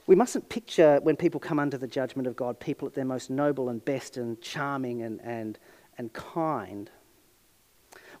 We 0.06 0.14
mustn't 0.14 0.50
picture 0.50 1.00
when 1.02 1.16
people 1.16 1.40
come 1.40 1.58
under 1.58 1.78
the 1.78 1.86
judgment 1.86 2.28
of 2.28 2.36
God 2.36 2.60
people 2.60 2.86
at 2.86 2.94
their 2.94 3.06
most 3.06 3.30
noble 3.30 3.70
and 3.70 3.82
best 3.82 4.18
and 4.18 4.40
charming 4.42 5.02
and, 5.02 5.20
and, 5.22 5.58
and 5.98 6.12
kind. 6.12 6.90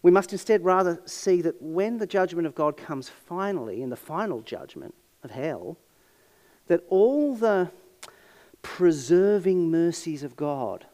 We 0.02 0.10
must 0.10 0.32
instead 0.32 0.64
rather 0.64 1.00
see 1.06 1.40
that 1.42 1.60
when 1.62 1.98
the 1.98 2.06
judgment 2.06 2.46
of 2.46 2.54
God 2.54 2.76
comes 2.76 3.08
finally, 3.08 3.82
in 3.82 3.90
the 3.90 3.96
final 3.96 4.42
judgment 4.42 4.94
of 5.22 5.30
hell, 5.30 5.78
that 6.66 6.84
all 6.88 7.34
the 7.34 7.70
preserving 8.62 9.70
mercies 9.70 10.22
of 10.22 10.36
God 10.36 10.86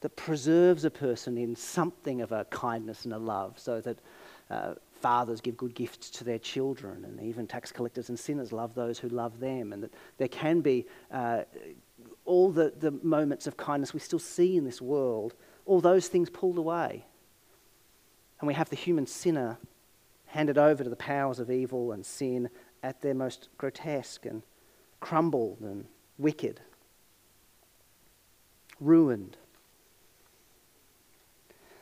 that 0.00 0.16
preserves 0.16 0.84
a 0.84 0.90
person 0.90 1.36
in 1.36 1.56
something 1.56 2.20
of 2.20 2.32
a 2.32 2.44
kindness 2.46 3.04
and 3.04 3.14
a 3.14 3.18
love, 3.18 3.58
so 3.58 3.80
that 3.80 3.98
uh, 4.50 4.74
fathers 5.00 5.40
give 5.40 5.56
good 5.56 5.74
gifts 5.74 6.10
to 6.10 6.24
their 6.24 6.38
children, 6.38 7.04
and 7.04 7.20
even 7.20 7.46
tax 7.46 7.72
collectors 7.72 8.08
and 8.08 8.18
sinners 8.18 8.52
love 8.52 8.74
those 8.74 8.98
who 8.98 9.08
love 9.08 9.40
them, 9.40 9.72
and 9.72 9.82
that 9.82 9.92
there 10.18 10.28
can 10.28 10.60
be 10.60 10.86
uh, 11.10 11.42
all 12.24 12.50
the, 12.50 12.72
the 12.78 12.92
moments 13.02 13.46
of 13.46 13.56
kindness 13.56 13.92
we 13.92 14.00
still 14.00 14.18
see 14.18 14.56
in 14.56 14.64
this 14.64 14.80
world, 14.80 15.34
all 15.68 15.80
those 15.80 16.08
things 16.08 16.30
pulled 16.30 16.58
away. 16.58 17.04
And 18.40 18.48
we 18.48 18.54
have 18.54 18.70
the 18.70 18.76
human 18.76 19.06
sinner 19.06 19.58
handed 20.26 20.58
over 20.58 20.82
to 20.82 20.90
the 20.90 20.96
powers 20.96 21.38
of 21.38 21.50
evil 21.50 21.92
and 21.92 22.04
sin 22.04 22.50
at 22.82 23.02
their 23.02 23.14
most 23.14 23.48
grotesque 23.58 24.26
and 24.26 24.42
crumbled 25.00 25.58
and 25.60 25.86
wicked, 26.16 26.60
ruined. 28.80 29.36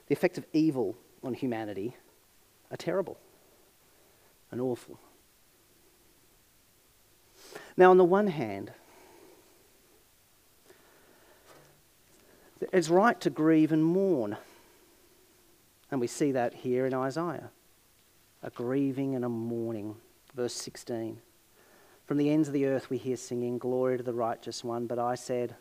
The 0.08 0.14
effects 0.14 0.38
of 0.38 0.46
evil 0.52 0.96
on 1.22 1.34
humanity 1.34 1.96
are 2.70 2.76
terrible 2.76 3.18
and 4.50 4.60
awful. 4.60 4.98
Now, 7.76 7.90
on 7.90 7.98
the 7.98 8.04
one 8.04 8.28
hand, 8.28 8.72
it's 12.72 12.88
right 12.88 13.20
to 13.20 13.30
grieve 13.30 13.72
and 13.72 13.84
mourn. 13.84 14.36
And 15.90 16.00
we 16.00 16.06
see 16.06 16.32
that 16.32 16.54
here 16.54 16.86
in 16.86 16.94
Isaiah 16.94 17.50
a 18.42 18.50
grieving 18.50 19.14
and 19.14 19.24
a 19.24 19.28
mourning. 19.28 19.96
Verse 20.34 20.54
16. 20.54 21.20
From 22.04 22.18
the 22.18 22.30
ends 22.30 22.48
of 22.48 22.54
the 22.54 22.66
earth 22.66 22.88
we 22.88 22.98
hear 22.98 23.16
singing, 23.16 23.58
Glory 23.58 23.96
to 23.96 24.02
the 24.02 24.12
righteous 24.12 24.62
one. 24.62 24.86
But 24.86 24.98
I 24.98 25.16
said, 25.16 25.56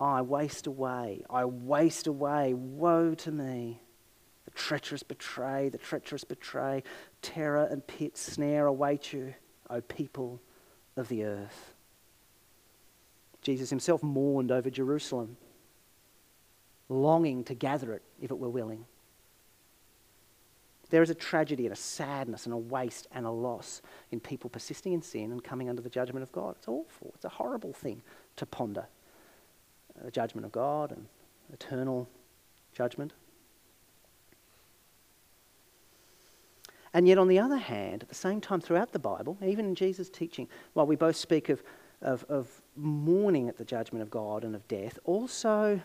I 0.00 0.22
waste 0.22 0.66
away, 0.66 1.24
I 1.28 1.44
waste 1.44 2.06
away, 2.06 2.54
woe 2.54 3.14
to 3.14 3.32
me. 3.32 3.80
The 4.44 4.50
treacherous 4.52 5.02
betray, 5.02 5.68
the 5.68 5.78
treacherous 5.78 6.24
betray. 6.24 6.82
Terror 7.22 7.64
and 7.70 7.86
pit 7.86 8.16
snare 8.16 8.66
await 8.66 9.12
you, 9.12 9.34
O 9.68 9.80
people 9.80 10.40
of 10.96 11.08
the 11.08 11.24
earth. 11.24 11.74
Jesus 13.42 13.70
himself 13.70 14.02
mourned 14.02 14.50
over 14.50 14.70
Jerusalem, 14.70 15.36
longing 16.88 17.44
to 17.44 17.54
gather 17.54 17.92
it 17.92 18.02
if 18.20 18.30
it 18.30 18.38
were 18.38 18.48
willing. 18.48 18.84
There 20.90 21.02
is 21.02 21.10
a 21.10 21.14
tragedy 21.14 21.66
and 21.66 21.72
a 21.72 21.76
sadness 21.76 22.44
and 22.44 22.54
a 22.54 22.58
waste 22.58 23.08
and 23.12 23.26
a 23.26 23.30
loss 23.30 23.82
in 24.12 24.20
people 24.20 24.48
persisting 24.48 24.92
in 24.92 25.02
sin 25.02 25.32
and 25.32 25.42
coming 25.42 25.68
under 25.68 25.82
the 25.82 25.90
judgment 25.90 26.22
of 26.22 26.30
God. 26.30 26.54
It's 26.58 26.68
awful. 26.68 27.12
It's 27.14 27.24
a 27.24 27.30
horrible 27.30 27.72
thing 27.72 28.02
to 28.36 28.46
ponder. 28.46 28.86
Uh, 29.98 30.04
the 30.04 30.10
judgment 30.10 30.44
of 30.44 30.52
God 30.52 30.92
and 30.92 31.06
eternal 31.52 32.08
judgment. 32.72 33.12
And 36.94 37.06
yet, 37.06 37.18
on 37.18 37.28
the 37.28 37.38
other 37.38 37.58
hand, 37.58 38.04
at 38.04 38.08
the 38.08 38.14
same 38.14 38.40
time 38.40 38.60
throughout 38.60 38.92
the 38.92 38.98
Bible, 38.98 39.36
even 39.44 39.66
in 39.66 39.74
Jesus' 39.74 40.08
teaching, 40.08 40.48
while 40.72 40.86
we 40.86 40.96
both 40.96 41.16
speak 41.16 41.48
of, 41.48 41.62
of, 42.00 42.24
of 42.28 42.48
mourning 42.74 43.48
at 43.48 43.58
the 43.58 43.64
judgment 43.64 44.02
of 44.02 44.10
God 44.10 44.44
and 44.44 44.54
of 44.54 44.66
death, 44.68 44.98
also 45.04 45.80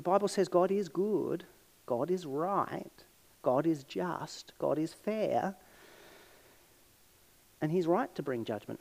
the 0.00 0.10
Bible 0.10 0.28
says 0.28 0.48
God 0.48 0.70
is 0.70 0.88
good, 0.88 1.44
God 1.84 2.10
is 2.10 2.24
right, 2.24 3.04
God 3.42 3.66
is 3.66 3.84
just, 3.84 4.54
God 4.58 4.78
is 4.78 4.94
fair, 4.94 5.54
and 7.60 7.70
He's 7.70 7.86
right 7.86 8.12
to 8.14 8.22
bring 8.22 8.46
judgment. 8.46 8.80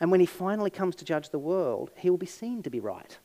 And 0.00 0.10
when 0.10 0.18
He 0.18 0.26
finally 0.26 0.70
comes 0.70 0.96
to 0.96 1.04
judge 1.04 1.30
the 1.30 1.38
world, 1.38 1.92
He 1.96 2.10
will 2.10 2.18
be 2.18 2.26
seen 2.26 2.64
to 2.64 2.70
be 2.70 2.80
right. 2.80 3.16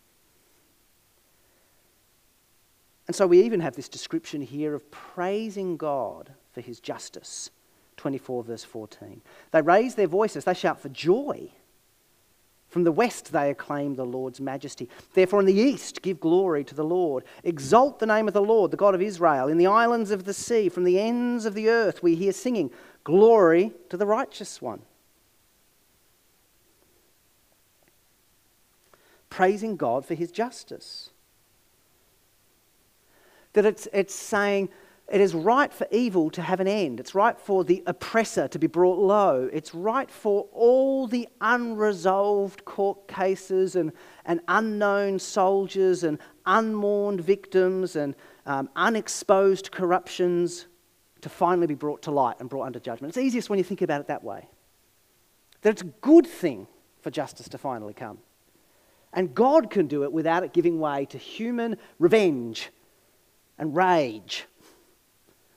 And 3.08 3.16
so 3.16 3.26
we 3.26 3.42
even 3.42 3.62
have 3.62 3.76
this 3.76 3.90
description 3.90 4.42
here 4.42 4.76
of 4.76 4.92
praising 4.92 5.78
God 5.78 6.34
for 6.54 6.62
his 6.62 6.80
justice. 6.80 7.50
24, 7.98 8.44
verse 8.44 8.64
14. 8.64 9.22
They 9.50 9.62
raise 9.64 9.96
their 9.96 10.06
voices, 10.06 10.46
they 10.46 10.54
shout 10.54 10.80
for 10.80 10.90
joy. 10.90 11.50
From 12.72 12.86
the 12.86 12.92
west 12.94 13.34
they 13.34 13.50
acclaim 13.50 13.96
the 13.96 14.06
Lord's 14.06 14.40
majesty. 14.40 14.88
Therefore, 15.14 15.42
in 15.42 15.46
the 15.46 15.54
east, 15.54 16.02
give 16.02 16.22
glory 16.22 16.64
to 16.64 16.74
the 16.74 16.86
Lord. 16.86 17.26
Exalt 17.44 18.00
the 18.00 18.06
name 18.06 18.30
of 18.30 18.34
the 18.34 18.42
Lord, 18.42 18.72
the 18.72 18.78
God 18.78 18.96
of 18.96 19.02
Israel. 19.02 19.50
In 19.50 19.58
the 19.58 19.68
islands 19.68 20.10
of 20.10 20.24
the 20.24 20.34
sea, 20.34 20.70
from 20.70 20.86
the 20.86 20.98
ends 20.98 21.44
of 21.44 21.54
the 21.54 21.68
earth, 21.68 22.02
we 22.02 22.16
hear 22.16 22.32
singing, 22.32 22.72
Glory 23.04 23.74
to 23.90 23.98
the 23.98 24.06
righteous 24.06 24.62
one. 24.62 24.82
Praising 29.30 29.76
God 29.76 30.06
for 30.06 30.14
his 30.14 30.32
justice. 30.32 31.10
That 33.52 33.66
it's, 33.66 33.90
it's 33.92 34.16
saying 34.16 34.70
it 35.12 35.20
is 35.20 35.36
right 35.36 35.74
for 35.74 35.86
evil 35.92 36.30
to 36.32 36.42
have 36.42 36.62
an 36.62 36.68
end. 36.68 37.02
It's 37.02 37.14
right 37.14 37.38
for 37.38 37.66
the 37.66 37.84
oppressor 37.86 38.48
to 38.48 38.58
be 38.58 38.68
brought 38.68 38.98
low. 38.98 39.50
It's 39.52 39.76
right 39.76 40.10
for 40.10 40.48
all 40.54 41.06
the 41.06 41.28
unresolved 41.42 42.64
court 42.64 43.10
cases 43.10 43.76
and, 43.76 43.92
and 44.26 44.40
unknown 44.48 45.20
soldiers 45.20 46.06
and 46.06 46.18
unmourned 46.46 47.20
victims 47.22 47.98
and 47.98 48.16
um, 48.46 48.70
unexposed 48.78 49.72
corruptions 49.72 50.68
to 51.20 51.28
finally 51.30 51.68
be 51.68 51.76
brought 51.76 52.02
to 52.04 52.12
light 52.12 52.38
and 52.40 52.50
brought 52.50 52.66
under 52.66 52.80
judgment. 52.80 53.10
It's 53.12 53.18
easiest 53.18 53.50
when 53.50 53.60
you 53.60 53.66
think 53.66 53.82
about 53.82 54.00
it 54.00 54.08
that 54.08 54.24
way. 54.24 54.48
That 55.62 55.72
it's 55.72 55.82
a 55.82 55.86
good 55.86 56.26
thing 56.26 56.68
for 57.02 57.12
justice 57.12 57.50
to 57.50 57.58
finally 57.58 57.94
come. 57.94 58.20
And 59.12 59.36
God 59.36 59.70
can 59.70 59.88
do 59.88 60.04
it 60.04 60.14
without 60.14 60.44
it 60.44 60.54
giving 60.54 60.80
way 60.80 61.06
to 61.08 61.18
human 61.18 61.78
revenge 62.00 62.70
and 63.58 63.76
rage, 63.76 64.46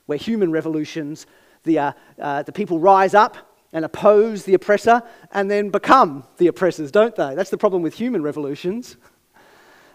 where 0.05 0.17
human 0.17 0.51
revolutions, 0.51 1.25
the, 1.63 1.79
uh, 1.79 1.91
uh, 2.19 2.43
the 2.43 2.51
people 2.51 2.79
rise 2.79 3.13
up 3.13 3.37
and 3.73 3.83
oppose 3.83 4.45
the 4.45 4.53
oppressor 4.53 5.01
and 5.31 5.49
then 5.49 5.69
become 5.69 6.23
the 6.37 6.47
oppressors, 6.47 6.91
don't 6.91 7.15
they? 7.15 7.35
That's 7.35 7.49
the 7.49 7.57
problem 7.57 7.81
with 7.81 7.93
human 7.93 8.21
revolutions. 8.21 8.97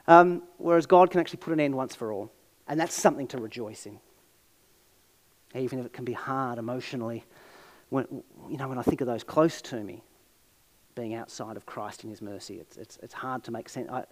Um, 0.06 0.42
whereas 0.58 0.86
God 0.86 1.10
can 1.10 1.20
actually 1.20 1.38
put 1.38 1.52
an 1.52 1.60
end 1.60 1.74
once 1.74 1.94
for 1.94 2.12
all. 2.12 2.30
And 2.68 2.78
that's 2.78 2.94
something 2.94 3.26
to 3.28 3.38
rejoice 3.38 3.86
in. 3.86 3.98
Even 5.54 5.78
if 5.78 5.86
it 5.86 5.92
can 5.92 6.04
be 6.04 6.12
hard 6.12 6.58
emotionally. 6.58 7.24
When, 7.88 8.06
you 8.48 8.56
know, 8.56 8.68
when 8.68 8.78
I 8.78 8.82
think 8.82 9.00
of 9.00 9.06
those 9.06 9.24
close 9.24 9.60
to 9.62 9.76
me 9.76 10.02
being 10.94 11.14
outside 11.14 11.56
of 11.56 11.66
Christ 11.66 12.04
in 12.04 12.10
His 12.10 12.22
mercy, 12.22 12.56
it's, 12.60 12.76
it's, 12.76 12.98
it's 13.02 13.14
hard 13.14 13.44
to 13.44 13.50
make 13.50 13.68
sense. 13.68 13.88
I, 13.90 14.04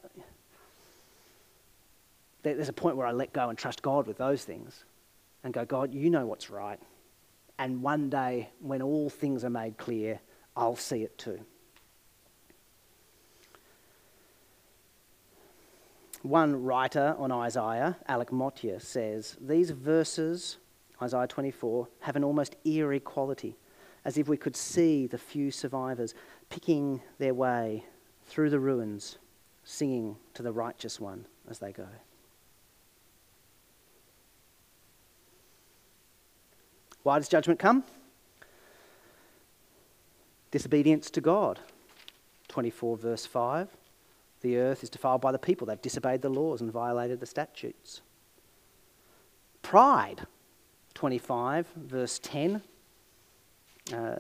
there's 2.42 2.68
a 2.68 2.72
point 2.72 2.96
where 2.96 3.06
I 3.06 3.12
let 3.12 3.32
go 3.32 3.48
and 3.48 3.58
trust 3.58 3.82
God 3.82 4.06
with 4.06 4.16
those 4.16 4.44
things 4.44 4.84
and 5.44 5.54
go, 5.54 5.64
God, 5.64 5.94
you 5.94 6.10
know 6.10 6.26
what's 6.26 6.50
right. 6.50 6.80
And 7.58 7.82
one 7.82 8.08
day, 8.08 8.50
when 8.60 8.82
all 8.82 9.10
things 9.10 9.44
are 9.44 9.50
made 9.50 9.76
clear, 9.78 10.20
I'll 10.56 10.76
see 10.76 11.02
it 11.02 11.16
too. 11.18 11.40
One 16.22 16.64
writer 16.64 17.14
on 17.18 17.30
Isaiah, 17.30 17.96
Alec 18.06 18.32
Motyer, 18.32 18.80
says 18.80 19.36
these 19.40 19.70
verses, 19.70 20.56
Isaiah 21.00 21.28
24, 21.28 21.88
have 22.00 22.16
an 22.16 22.24
almost 22.24 22.56
eerie 22.64 23.00
quality, 23.00 23.56
as 24.04 24.18
if 24.18 24.28
we 24.28 24.36
could 24.36 24.56
see 24.56 25.06
the 25.06 25.18
few 25.18 25.50
survivors 25.50 26.14
picking 26.48 27.00
their 27.18 27.34
way 27.34 27.84
through 28.26 28.50
the 28.50 28.58
ruins, 28.58 29.18
singing 29.64 30.16
to 30.34 30.42
the 30.42 30.52
righteous 30.52 31.00
one 31.00 31.24
as 31.48 31.60
they 31.60 31.72
go. 31.72 31.86
Why 37.08 37.18
does 37.18 37.28
judgment 37.30 37.58
come? 37.58 37.84
Disobedience 40.50 41.08
to 41.12 41.22
God. 41.22 41.58
24, 42.48 42.98
verse 42.98 43.24
5. 43.24 43.66
The 44.42 44.58
earth 44.58 44.82
is 44.82 44.90
defiled 44.90 45.22
by 45.22 45.32
the 45.32 45.38
people. 45.38 45.66
They've 45.66 45.80
disobeyed 45.80 46.20
the 46.20 46.28
laws 46.28 46.60
and 46.60 46.70
violated 46.70 47.20
the 47.20 47.24
statutes. 47.24 48.02
Pride. 49.62 50.26
25, 50.92 51.68
verse 51.76 52.20
10. 52.22 52.60
Uh, 53.90 54.16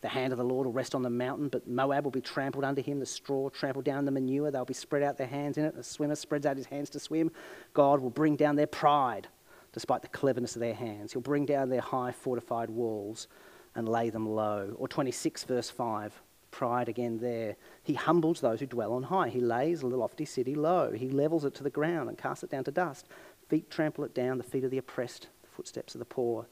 the 0.00 0.08
hand 0.08 0.32
of 0.32 0.38
the 0.38 0.44
Lord 0.44 0.66
will 0.66 0.72
rest 0.72 0.94
on 0.94 1.02
the 1.02 1.10
mountain, 1.10 1.48
but 1.48 1.66
Moab 1.66 2.04
will 2.04 2.12
be 2.12 2.20
trampled 2.20 2.64
under 2.64 2.80
him. 2.80 3.00
The 3.00 3.06
straw 3.06 3.48
trampled 3.48 3.84
down 3.84 4.04
the 4.04 4.12
manure. 4.12 4.50
They'll 4.50 4.64
be 4.64 4.74
spread 4.74 5.02
out 5.02 5.18
their 5.18 5.26
hands 5.26 5.58
in 5.58 5.64
it. 5.64 5.74
The 5.74 5.82
swimmer 5.82 6.14
spreads 6.14 6.46
out 6.46 6.56
his 6.56 6.66
hands 6.66 6.90
to 6.90 7.00
swim. 7.00 7.32
God 7.74 8.00
will 8.00 8.10
bring 8.10 8.36
down 8.36 8.56
their 8.56 8.68
pride 8.68 9.28
despite 9.72 10.02
the 10.02 10.08
cleverness 10.08 10.56
of 10.56 10.60
their 10.60 10.74
hands. 10.74 11.12
He'll 11.12 11.20
bring 11.20 11.46
down 11.46 11.68
their 11.68 11.80
high 11.80 12.12
fortified 12.12 12.70
walls 12.70 13.28
and 13.74 13.88
lay 13.88 14.10
them 14.10 14.28
low. 14.28 14.74
Or 14.76 14.88
26, 14.88 15.44
verse 15.44 15.70
5, 15.70 16.20
pride 16.50 16.88
again 16.88 17.18
there. 17.18 17.56
He 17.82 17.94
humbles 17.94 18.40
those 18.40 18.60
who 18.60 18.66
dwell 18.66 18.92
on 18.92 19.04
high. 19.04 19.28
He 19.28 19.40
lays 19.40 19.82
a 19.82 19.86
lofty 19.86 20.24
city 20.24 20.54
low. 20.54 20.92
He 20.92 21.10
levels 21.10 21.44
it 21.44 21.54
to 21.56 21.62
the 21.62 21.70
ground 21.70 22.08
and 22.08 22.16
casts 22.16 22.44
it 22.44 22.50
down 22.50 22.64
to 22.64 22.70
dust. 22.70 23.06
Feet 23.48 23.70
trample 23.70 24.04
it 24.04 24.14
down, 24.14 24.38
the 24.38 24.44
feet 24.44 24.64
of 24.64 24.70
the 24.70 24.78
oppressed, 24.78 25.28
the 25.42 25.48
footsteps 25.48 25.94
of 25.94 25.98
the 25.98 26.04
poor. 26.04 26.46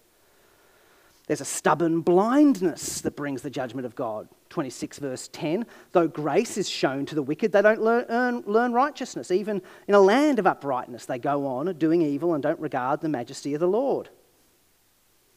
There's 1.27 1.41
a 1.41 1.45
stubborn 1.45 2.03
blindness 2.03 3.01
that 3.01 3.17
brings 3.17 3.43
the 3.43 3.51
judgment 3.51 3.85
of 3.85 3.97
God. 3.97 4.29
26 4.51 5.01
verse 5.01 5.29
10. 5.33 5.67
Though 5.91 6.07
grace 6.07 6.57
is 6.57 6.69
shown 6.69 7.05
to 7.07 7.17
the 7.17 7.23
wicked, 7.23 7.51
they 7.51 7.63
don't 7.63 7.83
learn, 7.83 8.07
earn, 8.09 8.45
learn 8.47 8.73
righteousness. 8.73 9.33
Even 9.33 9.61
in 9.89 9.95
a 9.95 10.01
land 10.01 10.39
of 10.39 10.47
uprightness, 10.47 11.05
they 11.05 11.19
go 11.19 11.47
on 11.47 11.75
doing 11.79 12.01
evil 12.01 12.35
and 12.35 12.43
don't 12.43 12.61
regard 12.61 13.01
the 13.01 13.09
majesty 13.09 13.55
of 13.55 13.61
the 13.61 13.67
Lord. 13.67 14.09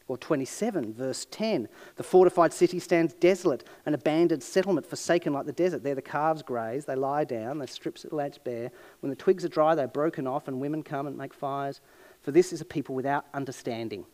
Or 0.06 0.16
27 0.16 0.94
verse 0.94 1.26
10. 1.28 1.68
The 1.96 2.04
fortified 2.04 2.52
city 2.52 2.78
stands 2.78 3.12
desolate, 3.14 3.64
an 3.84 3.94
abandoned 3.94 4.44
settlement 4.44 4.86
forsaken 4.86 5.32
like 5.32 5.46
the 5.46 5.52
desert. 5.52 5.82
There 5.82 5.96
the 5.96 6.02
calves 6.02 6.42
graze, 6.42 6.84
they 6.84 6.94
lie 6.94 7.24
down, 7.24 7.58
they 7.58 7.66
strip 7.66 7.98
the 7.98 8.14
lads 8.14 8.38
bare. 8.38 8.70
When 9.00 9.10
the 9.10 9.16
twigs 9.16 9.44
are 9.44 9.48
dry, 9.48 9.74
they're 9.74 9.88
broken 9.88 10.28
off, 10.28 10.46
and 10.46 10.60
women 10.60 10.84
come 10.84 11.08
and 11.08 11.18
make 11.18 11.34
fires. 11.34 11.80
For 12.22 12.30
this 12.30 12.52
is 12.52 12.60
a 12.60 12.64
people 12.64 12.94
without 12.94 13.26
understanding 13.34 14.04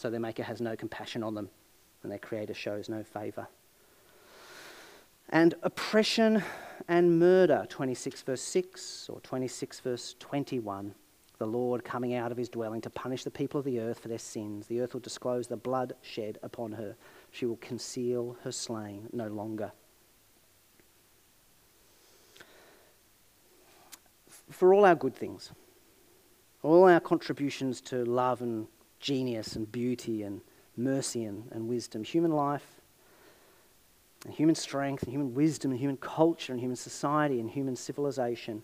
so 0.00 0.08
their 0.08 0.18
Maker 0.18 0.42
has 0.42 0.62
no 0.62 0.74
compassion 0.74 1.22
on 1.22 1.34
them, 1.34 1.50
and 2.02 2.10
their 2.10 2.18
Creator 2.18 2.54
shows 2.54 2.88
no 2.88 3.04
favour. 3.04 3.46
And 5.28 5.54
oppression 5.62 6.42
and 6.88 7.18
murder, 7.18 7.66
26 7.68 8.22
verse 8.22 8.40
6 8.40 9.10
or 9.10 9.20
26 9.20 9.80
verse 9.80 10.16
21. 10.18 10.94
The 11.36 11.46
Lord 11.46 11.84
coming 11.84 12.14
out 12.14 12.32
of 12.32 12.38
his 12.38 12.48
dwelling 12.48 12.80
to 12.80 12.90
punish 12.90 13.24
the 13.24 13.30
people 13.30 13.58
of 13.58 13.66
the 13.66 13.78
earth 13.78 14.00
for 14.00 14.08
their 14.08 14.18
sins. 14.18 14.66
The 14.66 14.80
earth 14.80 14.94
will 14.94 15.00
disclose 15.00 15.46
the 15.46 15.56
blood 15.56 15.92
shed 16.00 16.38
upon 16.42 16.72
her. 16.72 16.96
She 17.30 17.44
will 17.44 17.56
conceal 17.56 18.36
her 18.42 18.52
slain 18.52 19.06
no 19.12 19.28
longer. 19.28 19.70
For 24.50 24.72
all 24.72 24.86
our 24.86 24.94
good 24.94 25.14
things, 25.14 25.52
all 26.62 26.88
our 26.88 27.00
contributions 27.00 27.82
to 27.82 28.04
love 28.04 28.40
and 28.40 28.66
genius 29.00 29.56
and 29.56 29.70
beauty 29.70 30.22
and 30.22 30.40
mercy 30.76 31.24
and, 31.24 31.44
and 31.50 31.68
wisdom. 31.68 32.04
Human 32.04 32.30
life 32.30 32.80
and 34.24 34.34
human 34.34 34.54
strength 34.54 35.02
and 35.02 35.12
human 35.12 35.34
wisdom 35.34 35.70
and 35.70 35.80
human 35.80 35.96
culture 35.96 36.52
and 36.52 36.60
human 36.60 36.76
society 36.76 37.40
and 37.40 37.50
human 37.50 37.76
civilization 37.76 38.62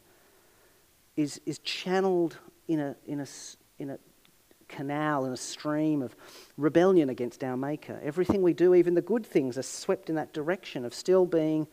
is, 1.16 1.40
is 1.46 1.58
channeled 1.60 2.38
in 2.68 2.80
a, 2.80 2.94
in, 3.06 3.20
a, 3.20 3.26
in 3.78 3.90
a 3.90 3.98
canal, 4.68 5.24
in 5.24 5.32
a 5.32 5.36
stream 5.36 6.02
of 6.02 6.14
rebellion 6.56 7.08
against 7.08 7.42
our 7.42 7.56
Maker. 7.56 7.98
Everything 8.02 8.42
we 8.42 8.52
do, 8.52 8.74
even 8.74 8.94
the 8.94 9.02
good 9.02 9.24
things, 9.24 9.56
are 9.56 9.62
swept 9.62 10.10
in 10.10 10.16
that 10.16 10.32
direction 10.32 10.84
of 10.84 10.94
still 10.94 11.24
being 11.24 11.66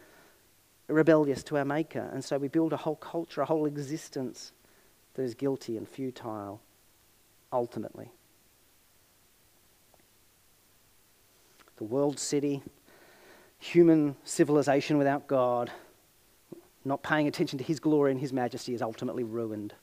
rebellious 0.88 1.44
to 1.44 1.58
our 1.58 1.66
Maker. 1.66 2.10
And 2.14 2.24
so 2.24 2.38
we 2.38 2.48
build 2.48 2.72
a 2.72 2.78
whole 2.78 2.96
culture, 2.96 3.42
a 3.42 3.46
whole 3.46 3.66
existence 3.66 4.54
that 5.16 5.24
is 5.24 5.34
guilty 5.34 5.78
and 5.78 5.88
futile 5.88 6.62
ultimately. 7.52 8.10
The 11.78 11.84
world 11.84 12.20
city, 12.20 12.62
human 13.60 14.16
civilization 14.24 14.98
without 14.98 15.28
God, 15.28 15.72
not 16.86 17.02
paying 17.02 17.28
attention 17.28 17.58
to 17.58 17.64
his 17.64 17.80
glory 17.80 18.12
and 18.12 18.20
his 18.20 18.34
majesty 18.34 18.74
is 18.74 18.82
ultimately 18.82 19.24
ruined. 19.24 19.74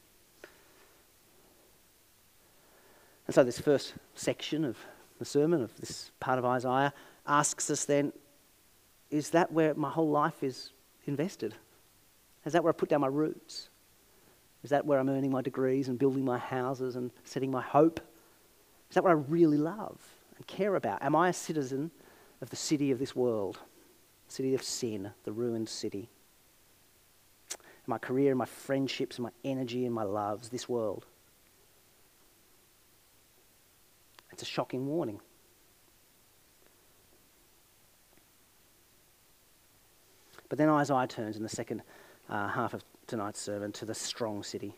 And 3.26 3.35
so, 3.35 3.44
this 3.44 3.59
first 3.59 3.94
section 4.14 4.64
of 4.64 4.76
the 5.18 5.24
sermon, 5.24 5.62
of 5.62 5.74
this 5.76 6.11
part 6.20 6.38
of 6.38 6.44
Isaiah, 6.44 6.92
asks 7.26 7.70
us 7.70 7.85
then 7.85 8.12
is 9.11 9.31
that 9.31 9.53
where 9.53 9.74
my 9.74 9.90
whole 9.90 10.09
life 10.09 10.42
is 10.42 10.70
invested? 11.07 11.55
Is 12.44 12.53
that 12.53 12.62
where 12.62 12.72
I 12.72 12.76
put 12.76 12.88
down 12.88 13.00
my 13.00 13.09
roots? 13.09 13.68
Is 14.62 14.70
that 14.70 14.85
where 14.87 14.98
I'm 14.98 15.09
earning 15.09 15.31
my 15.31 15.42
degrees 15.42 15.88
and 15.88 15.98
building 15.98 16.24
my 16.24 16.38
houses 16.38 16.96
and 16.96 17.11
setting 17.24 17.50
my 17.50 17.62
hope? 17.62 18.00
Is 18.88 18.94
that 18.94 19.05
what 19.05 19.11
I 19.11 19.14
really 19.29 19.57
love? 19.57 19.98
And 20.40 20.46
care 20.46 20.74
about? 20.74 21.03
Am 21.03 21.14
I 21.14 21.29
a 21.29 21.35
citizen 21.35 21.90
of 22.40 22.48
the 22.48 22.57
city 22.57 22.90
of 22.90 22.98
this 22.98 23.14
world, 23.14 23.59
city 24.26 24.55
of 24.55 24.62
sin, 24.62 25.11
the 25.24 25.33
ruined 25.33 25.68
city? 25.68 26.09
My 27.87 27.98
career, 27.98 28.35
my 28.35 28.46
friendships, 28.46 29.18
my 29.18 29.29
energy, 29.44 29.85
and 29.85 29.94
my 29.94 30.03
loves, 30.03 30.48
this 30.48 30.66
world. 30.66 31.05
It's 34.33 34.40
a 34.40 34.46
shocking 34.46 34.87
warning. 34.87 35.20
But 40.48 40.57
then 40.57 40.70
Isaiah 40.70 41.07
turns 41.07 41.37
in 41.37 41.42
the 41.42 41.50
second 41.50 41.83
uh, 42.31 42.48
half 42.48 42.72
of 42.72 42.83
tonight's 43.07 43.42
sermon 43.42 43.72
to 43.72 43.85
the 43.85 43.94
strong 43.94 44.42
city. 44.42 44.72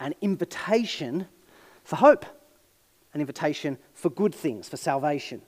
An 0.00 0.12
invitation 0.22 1.28
for 1.84 1.94
hope 1.94 2.26
an 3.14 3.20
invitation 3.20 3.78
for 3.94 4.10
good 4.10 4.34
things, 4.34 4.68
for 4.68 4.76
salvation. 4.76 5.42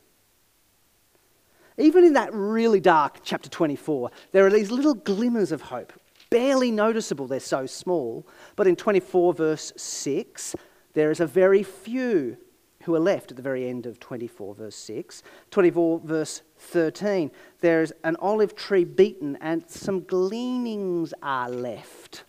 Even 1.79 2.05
in 2.05 2.13
that 2.15 2.33
really 2.35 2.81
dark 2.81 3.21
chapter 3.23 3.49
24, 3.49 4.11
there 4.33 4.47
are 4.47 4.51
these 4.51 4.71
little 4.71 4.95
glimmers 4.95 5.53
of 5.53 5.63
hope, 5.63 5.93
barely 6.29 6.71
noticeable, 6.71 7.27
they're 7.27 7.41
so 7.41 7.67
small. 7.67 8.27
But 8.57 8.67
in 8.67 8.77
24, 8.77 9.35
verse 9.35 9.73
6, 9.77 10.57
there 10.93 11.11
is 11.11 11.21
a 11.21 11.27
very 11.27 11.63
few 11.63 12.37
who 12.85 12.95
are 12.95 13.01
left 13.01 13.31
at 13.31 13.37
the 13.37 13.43
very 13.43 13.69
end 13.69 13.87
of 13.87 14.01
24, 14.01 14.55
verse 14.55 14.77
6. 14.77 15.23
24, 15.51 16.01
verse 16.01 16.43
13, 16.59 17.31
there 17.61 17.83
is 17.83 17.93
an 18.05 18.17
olive 18.21 18.55
tree 18.55 18.85
beaten, 18.85 19.37
and 19.41 19.69
some 19.71 20.03
gleanings 20.05 21.13
are 21.23 21.51
left 21.51 22.25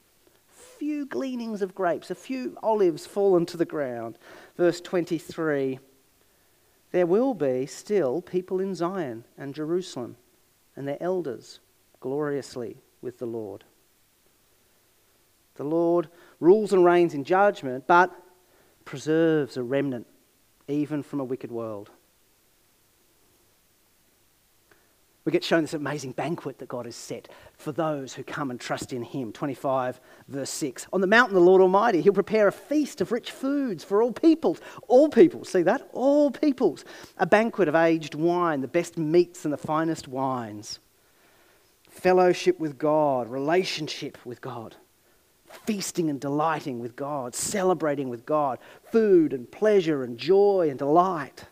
few 0.82 1.06
gleanings 1.06 1.62
of 1.62 1.76
grapes, 1.76 2.10
a 2.10 2.15
few 2.15 2.58
olives 2.63 3.06
fallen 3.06 3.46
to 3.46 3.56
the 3.56 3.65
ground. 3.65 4.17
Verse 4.58 4.82
23 4.82 5.78
There 6.91 7.06
will 7.06 7.36
be 7.36 7.67
still 7.67 8.20
people 8.20 8.60
in 8.60 8.74
Zion 8.74 9.24
and 9.38 9.54
Jerusalem, 9.54 10.17
and 10.76 10.88
their 10.88 10.98
elders 11.00 11.60
gloriously 12.00 12.78
with 13.00 13.20
the 13.20 13.28
Lord. 13.28 13.63
The 15.54 15.65
Lord 15.65 16.10
rules 16.39 16.74
and 16.74 16.84
reigns 16.84 17.13
in 17.13 17.26
judgment, 17.26 17.86
but 17.86 18.12
preserves 18.84 19.58
a 19.58 19.62
remnant 19.62 20.08
even 20.68 21.03
from 21.03 21.20
a 21.20 21.24
wicked 21.24 21.51
world. 21.51 21.91
We 25.24 25.32
get 25.32 25.43
shown 25.43 25.61
this 25.61 25.76
amazing 25.76 26.13
banquet 26.13 26.57
that 26.57 26.69
God 26.69 26.86
has 26.86 26.95
set 26.95 27.28
for 27.53 27.72
those 27.72 28.13
who 28.13 28.24
come 28.24 28.49
and 28.49 28.59
trust 28.59 28.91
in 28.91 29.03
Him. 29.03 29.32
25, 29.32 29.99
verse 30.28 30.49
6. 30.49 30.88
On 30.91 31.01
the 31.01 31.05
mountain, 31.05 31.36
the 31.36 31.41
Lord 31.41 31.61
Almighty, 31.61 32.01
He'll 32.01 32.13
prepare 32.13 32.47
a 32.47 32.51
feast 32.51 33.01
of 33.01 33.11
rich 33.11 33.30
foods 33.30 33.84
for 33.84 34.01
all 34.01 34.11
peoples. 34.11 34.59
All 34.88 35.09
peoples, 35.09 35.49
see 35.49 35.61
that? 35.61 35.88
All 35.93 36.32
peoples. 36.32 36.84
A 37.17 37.28
banquet 37.28 37.67
of 37.67 37.76
aged 37.76 38.15
wine, 38.15 38.61
the 38.61 38.67
best 38.67 38.97
meats 38.97 39.45
and 39.45 39.53
the 39.53 39.57
finest 39.57 40.07
wines. 40.07 40.80
Fellowship 41.88 42.59
with 42.59 42.80
God, 42.80 43.30
relationship 43.30 44.17
with 44.26 44.41
God. 44.41 44.76
Feasting 45.67 46.09
and 46.09 46.19
delighting 46.19 46.80
with 46.80 46.95
God, 46.95 47.36
celebrating 47.36 48.09
with 48.09 48.26
God, 48.26 48.57
food 48.91 49.34
and 49.34 49.51
pleasure 49.51 50.03
and 50.03 50.17
joy 50.17 50.67
and 50.69 50.80
delight. 50.80 51.45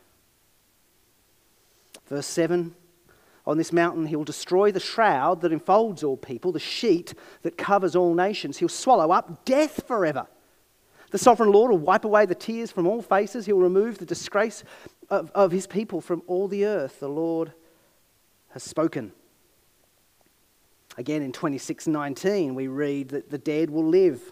Verse 2.07 2.25
7 2.25 2.73
On 3.49 3.57
this 3.57 3.73
mountain 3.73 4.05
he 4.05 4.15
will 4.15 4.23
destroy 4.23 4.71
the 4.71 4.79
shroud 4.79 5.41
that 5.41 5.51
enfolds 5.51 6.03
all 6.03 6.17
people, 6.17 6.51
the 6.51 6.59
sheet 6.59 7.15
that 7.41 7.57
covers 7.57 7.95
all 7.95 8.13
nations. 8.13 8.59
He'll 8.59 8.69
swallow 8.69 9.09
up 9.09 9.43
death 9.43 9.87
forever. 9.87 10.27
The 11.09 11.17
sovereign 11.17 11.51
Lord 11.51 11.71
will 11.71 11.79
wipe 11.79 12.05
away 12.05 12.27
the 12.27 12.35
tears 12.35 12.71
from 12.71 12.85
all 12.85 13.01
faces. 13.01 13.47
He'll 13.47 13.57
remove 13.57 13.97
the 13.97 14.05
disgrace 14.05 14.63
of, 15.09 15.31
of 15.33 15.51
his 15.51 15.65
people 15.65 15.99
from 15.99 16.21
all 16.27 16.47
the 16.47 16.63
earth. 16.63 16.99
The 16.99 17.09
Lord 17.09 17.53
has 18.49 18.61
spoken. 18.61 19.13
Again 20.99 21.23
in 21.23 21.31
26:19 21.31 22.53
we 22.53 22.67
read 22.67 23.09
that 23.09 23.31
the 23.31 23.39
dead 23.39 23.71
will 23.71 23.87
live. 23.87 24.31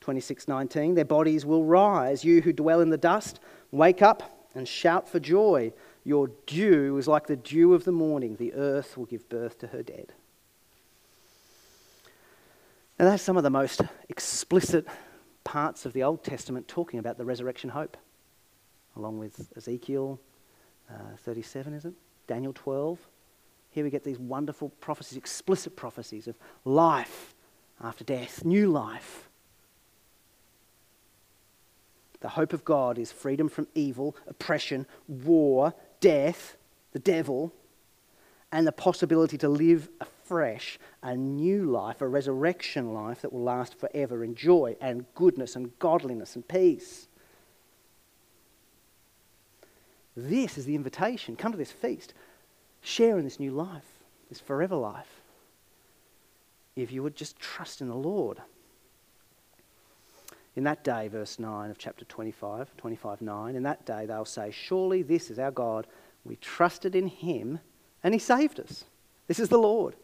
26:19 0.00 0.94
their 0.94 1.04
bodies 1.04 1.44
will 1.44 1.64
rise. 1.66 2.24
You 2.24 2.40
who 2.40 2.54
dwell 2.54 2.80
in 2.80 2.88
the 2.88 2.96
dust, 2.96 3.40
wake 3.70 4.00
up 4.00 4.48
and 4.54 4.66
shout 4.66 5.06
for 5.06 5.20
joy. 5.20 5.70
Your 6.04 6.30
dew 6.46 6.98
is 6.98 7.08
like 7.08 7.26
the 7.26 7.36
dew 7.36 7.72
of 7.72 7.84
the 7.84 7.92
morning. 7.92 8.36
The 8.36 8.52
earth 8.52 8.96
will 8.96 9.06
give 9.06 9.28
birth 9.28 9.58
to 9.60 9.68
her 9.68 9.82
dead. 9.82 10.12
Now 12.98 13.06
that's 13.06 13.22
some 13.22 13.36
of 13.36 13.42
the 13.42 13.50
most 13.50 13.80
explicit 14.08 14.86
parts 15.42 15.84
of 15.86 15.92
the 15.94 16.02
Old 16.02 16.22
Testament 16.22 16.68
talking 16.68 17.00
about 17.00 17.18
the 17.18 17.24
resurrection 17.24 17.70
hope, 17.70 17.96
along 18.96 19.18
with 19.18 19.50
Ezekiel 19.56 20.20
uh, 20.90 21.16
37, 21.18 21.74
is 21.74 21.84
it? 21.86 21.94
Daniel 22.26 22.52
12. 22.52 22.98
Here 23.70 23.82
we 23.82 23.90
get 23.90 24.04
these 24.04 24.18
wonderful 24.18 24.68
prophecies, 24.80 25.18
explicit 25.18 25.74
prophecies 25.74 26.28
of 26.28 26.36
life 26.64 27.34
after 27.82 28.04
death, 28.04 28.44
new 28.44 28.70
life. 28.70 29.28
The 32.20 32.28
hope 32.30 32.52
of 32.52 32.64
God 32.64 32.98
is 32.98 33.12
freedom 33.12 33.48
from 33.48 33.66
evil, 33.74 34.16
oppression, 34.26 34.86
war, 35.08 35.74
death, 36.04 36.58
the 36.92 36.98
devil, 36.98 37.50
and 38.52 38.66
the 38.66 38.72
possibility 38.72 39.38
to 39.38 39.48
live 39.48 39.88
afresh 40.02 40.78
a 41.02 41.16
new 41.16 41.64
life, 41.64 42.02
a 42.02 42.06
resurrection 42.06 42.92
life 42.92 43.22
that 43.22 43.32
will 43.32 43.42
last 43.42 43.80
forever 43.80 44.22
in 44.22 44.34
joy 44.34 44.76
and 44.82 45.06
goodness 45.14 45.56
and 45.56 45.76
godliness 45.78 46.36
and 46.36 46.46
peace. 46.46 47.08
This 50.14 50.58
is 50.58 50.66
the 50.66 50.74
invitation. 50.74 51.36
Come 51.36 51.52
to 51.52 51.58
this 51.58 51.72
feast. 51.72 52.12
Share 52.82 53.16
in 53.16 53.24
this 53.24 53.40
new 53.40 53.52
life, 53.52 54.04
this 54.28 54.40
forever 54.40 54.76
life. 54.76 55.22
If 56.76 56.92
you 56.92 57.02
would 57.02 57.16
just 57.16 57.40
trust 57.40 57.80
in 57.80 57.88
the 57.88 57.94
Lord. 57.94 58.42
In 60.56 60.64
that 60.64 60.84
day, 60.84 61.08
verse 61.08 61.38
9 61.38 61.70
of 61.70 61.78
chapter 61.78 62.04
25, 62.04 62.76
25 62.76 63.20
9, 63.20 63.56
in 63.56 63.62
that 63.64 63.84
day 63.84 64.06
they'll 64.06 64.24
say, 64.24 64.50
Surely 64.52 65.02
this 65.02 65.30
is 65.30 65.38
our 65.38 65.50
God. 65.50 65.86
We 66.24 66.36
trusted 66.36 66.94
in 66.94 67.08
him 67.08 67.60
and 68.02 68.14
he 68.14 68.20
saved 68.20 68.60
us. 68.60 68.84
This 69.26 69.40
is 69.40 69.48
the 69.48 69.58
Lord. 69.58 69.96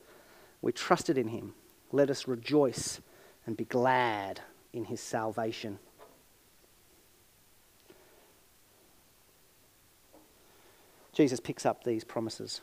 We 0.60 0.72
trusted 0.72 1.16
in 1.16 1.28
him. 1.28 1.54
Let 1.92 2.10
us 2.10 2.26
rejoice 2.26 3.00
and 3.46 3.56
be 3.56 3.64
glad 3.64 4.40
in 4.72 4.84
his 4.84 5.00
salvation. 5.00 5.78
Jesus 11.12 11.40
picks 11.40 11.66
up 11.66 11.84
these 11.84 12.04
promises 12.04 12.60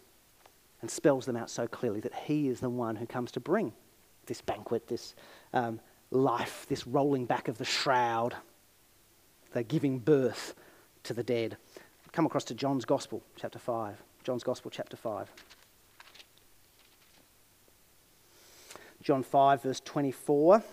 and 0.82 0.90
spells 0.90 1.26
them 1.26 1.36
out 1.36 1.50
so 1.50 1.68
clearly 1.68 2.00
that 2.02 2.14
he 2.14 2.48
is 2.48 2.60
the 2.60 2.70
one 2.70 2.96
who 2.96 3.06
comes 3.06 3.32
to 3.34 3.40
bring 3.40 3.74
this 4.26 4.42
banquet, 4.42 4.88
this 4.88 5.16
um, 5.54 5.80
life, 6.12 6.66
this 6.70 6.88
rolling 6.88 7.26
back 7.26 7.48
of 7.48 7.58
the 7.58 7.66
shroud. 7.66 8.36
They're 9.54 9.64
giving 9.64 10.00
birth 10.00 10.56
to 11.04 11.14
the 11.14 11.24
dead. 11.24 11.58
Come 12.12 12.26
across 12.26 12.44
to 12.46 12.54
John's 12.54 12.86
Gospel, 12.86 13.24
chapter 13.36 13.60
5. 13.60 14.02
John's 14.24 14.44
Gospel, 14.44 14.72
chapter 14.72 14.98
5. 14.98 15.32
John 19.02 19.24
5, 19.24 19.64
verse 19.64 19.80
24, 19.82 20.64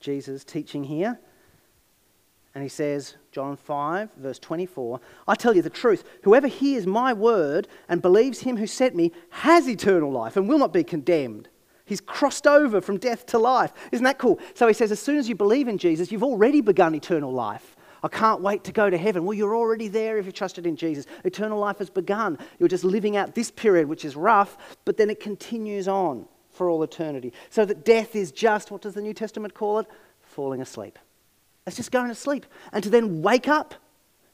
Jesus 0.00 0.44
teaching 0.44 0.84
here. 0.84 1.18
And 2.54 2.62
he 2.62 2.68
says, 2.68 3.16
John 3.32 3.56
5, 3.56 4.10
verse 4.16 4.38
24, 4.38 5.00
I 5.26 5.34
tell 5.34 5.56
you 5.56 5.62
the 5.62 5.70
truth. 5.70 6.04
Whoever 6.22 6.48
hears 6.48 6.86
my 6.86 7.12
word 7.12 7.66
and 7.88 8.02
believes 8.02 8.40
him 8.40 8.56
who 8.58 8.66
sent 8.66 8.94
me 8.94 9.12
has 9.30 9.68
eternal 9.68 10.10
life 10.10 10.36
and 10.36 10.48
will 10.48 10.58
not 10.58 10.72
be 10.72 10.84
condemned. 10.84 11.48
He's 11.92 12.00
crossed 12.00 12.46
over 12.46 12.80
from 12.80 12.96
death 12.96 13.26
to 13.26 13.38
life. 13.38 13.70
Isn't 13.92 14.04
that 14.04 14.16
cool? 14.16 14.40
So 14.54 14.66
he 14.66 14.72
says, 14.72 14.90
as 14.90 14.98
soon 14.98 15.18
as 15.18 15.28
you 15.28 15.34
believe 15.34 15.68
in 15.68 15.76
Jesus, 15.76 16.10
you've 16.10 16.22
already 16.22 16.62
begun 16.62 16.94
eternal 16.94 17.30
life. 17.30 17.76
I 18.02 18.08
can't 18.08 18.40
wait 18.40 18.64
to 18.64 18.72
go 18.72 18.88
to 18.88 18.96
heaven. 18.96 19.26
Well, 19.26 19.34
you're 19.34 19.54
already 19.54 19.88
there 19.88 20.16
if 20.16 20.24
you 20.24 20.32
trusted 20.32 20.66
in 20.66 20.74
Jesus. 20.74 21.04
Eternal 21.22 21.58
life 21.58 21.76
has 21.80 21.90
begun. 21.90 22.38
You're 22.58 22.70
just 22.70 22.82
living 22.82 23.18
out 23.18 23.34
this 23.34 23.50
period, 23.50 23.88
which 23.88 24.06
is 24.06 24.16
rough, 24.16 24.56
but 24.86 24.96
then 24.96 25.10
it 25.10 25.20
continues 25.20 25.86
on 25.86 26.24
for 26.48 26.70
all 26.70 26.82
eternity. 26.82 27.34
So 27.50 27.66
that 27.66 27.84
death 27.84 28.16
is 28.16 28.32
just, 28.32 28.70
what 28.70 28.80
does 28.80 28.94
the 28.94 29.02
New 29.02 29.12
Testament 29.12 29.52
call 29.52 29.80
it? 29.80 29.86
Falling 30.22 30.62
asleep. 30.62 30.98
It's 31.66 31.76
just 31.76 31.92
going 31.92 32.08
to 32.08 32.14
sleep. 32.14 32.46
And 32.72 32.82
to 32.82 32.88
then 32.88 33.20
wake 33.20 33.48
up 33.48 33.74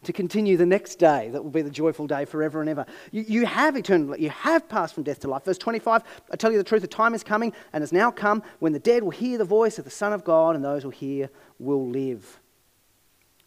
to 0.05 0.13
continue 0.13 0.57
the 0.57 0.67
next 0.67 0.97
day 0.97 1.29
that 1.31 1.43
will 1.43 1.51
be 1.51 1.63
the 1.63 1.71
joyful 1.71 2.07
day 2.07 2.25
forever 2.25 2.61
and 2.61 2.71
ever. 2.71 2.87
You, 3.11 3.25
you 3.27 3.47
have 3.47 3.77
eternal, 3.77 4.09
life. 4.09 4.21
you 4.21 4.31
have 4.31 4.69
passed 4.69 4.95
from 4.95 5.03
death 5.03 5.21
to 5.21 5.29
life. 5.29 5.45
Verse 5.45 5.59
25, 5.59 6.03
I 6.31 6.37
tell 6.37 6.53
you 6.53 6.59
the 6.59 6.65
truth, 6.65 6.83
the 6.83 6.89
time 6.89 7.15
is 7.15 7.25
coming 7.25 7.53
and 7.73 7.83
has 7.83 7.93
now 7.93 8.11
come 8.11 8.43
when 8.61 8.73
the 8.73 8.79
dead 8.79 9.03
will 9.03 9.11
hear 9.11 9.39
the 9.39 9.45
voice 9.45 9.79
of 9.79 9.85
the 9.85 9.91
Son 9.91 10.13
of 10.13 10.25
God 10.25 10.55
and 10.55 10.65
those 10.65 10.83
who 10.83 10.91
hear 10.91 11.31
will 11.59 11.89
live 11.89 12.41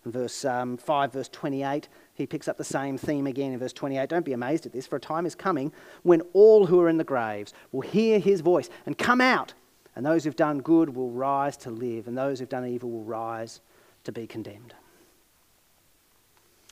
verse 0.05 0.45
um, 0.45 0.77
5, 0.77 1.13
verse 1.13 1.29
28, 1.29 1.87
he 2.13 2.25
picks 2.25 2.47
up 2.47 2.57
the 2.57 2.63
same 2.63 2.97
theme 2.97 3.27
again 3.27 3.53
in 3.53 3.59
verse 3.59 3.73
28. 3.73 4.09
Don't 4.09 4.25
be 4.25 4.33
amazed 4.33 4.65
at 4.65 4.73
this, 4.73 4.87
for 4.87 4.95
a 4.95 4.99
time 4.99 5.25
is 5.25 5.35
coming 5.35 5.71
when 6.03 6.21
all 6.33 6.65
who 6.65 6.79
are 6.79 6.89
in 6.89 6.97
the 6.97 7.03
graves 7.03 7.53
will 7.71 7.81
hear 7.81 8.19
his 8.19 8.41
voice 8.41 8.69
and 8.85 8.97
come 8.97 9.21
out, 9.21 9.53
and 9.95 10.05
those 10.05 10.23
who've 10.23 10.35
done 10.35 10.61
good 10.61 10.95
will 10.95 11.11
rise 11.11 11.57
to 11.57 11.69
live, 11.69 12.07
and 12.07 12.17
those 12.17 12.39
who've 12.39 12.49
done 12.49 12.67
evil 12.67 12.89
will 12.89 13.03
rise 13.03 13.61
to 14.03 14.11
be 14.11 14.25
condemned. 14.25 14.73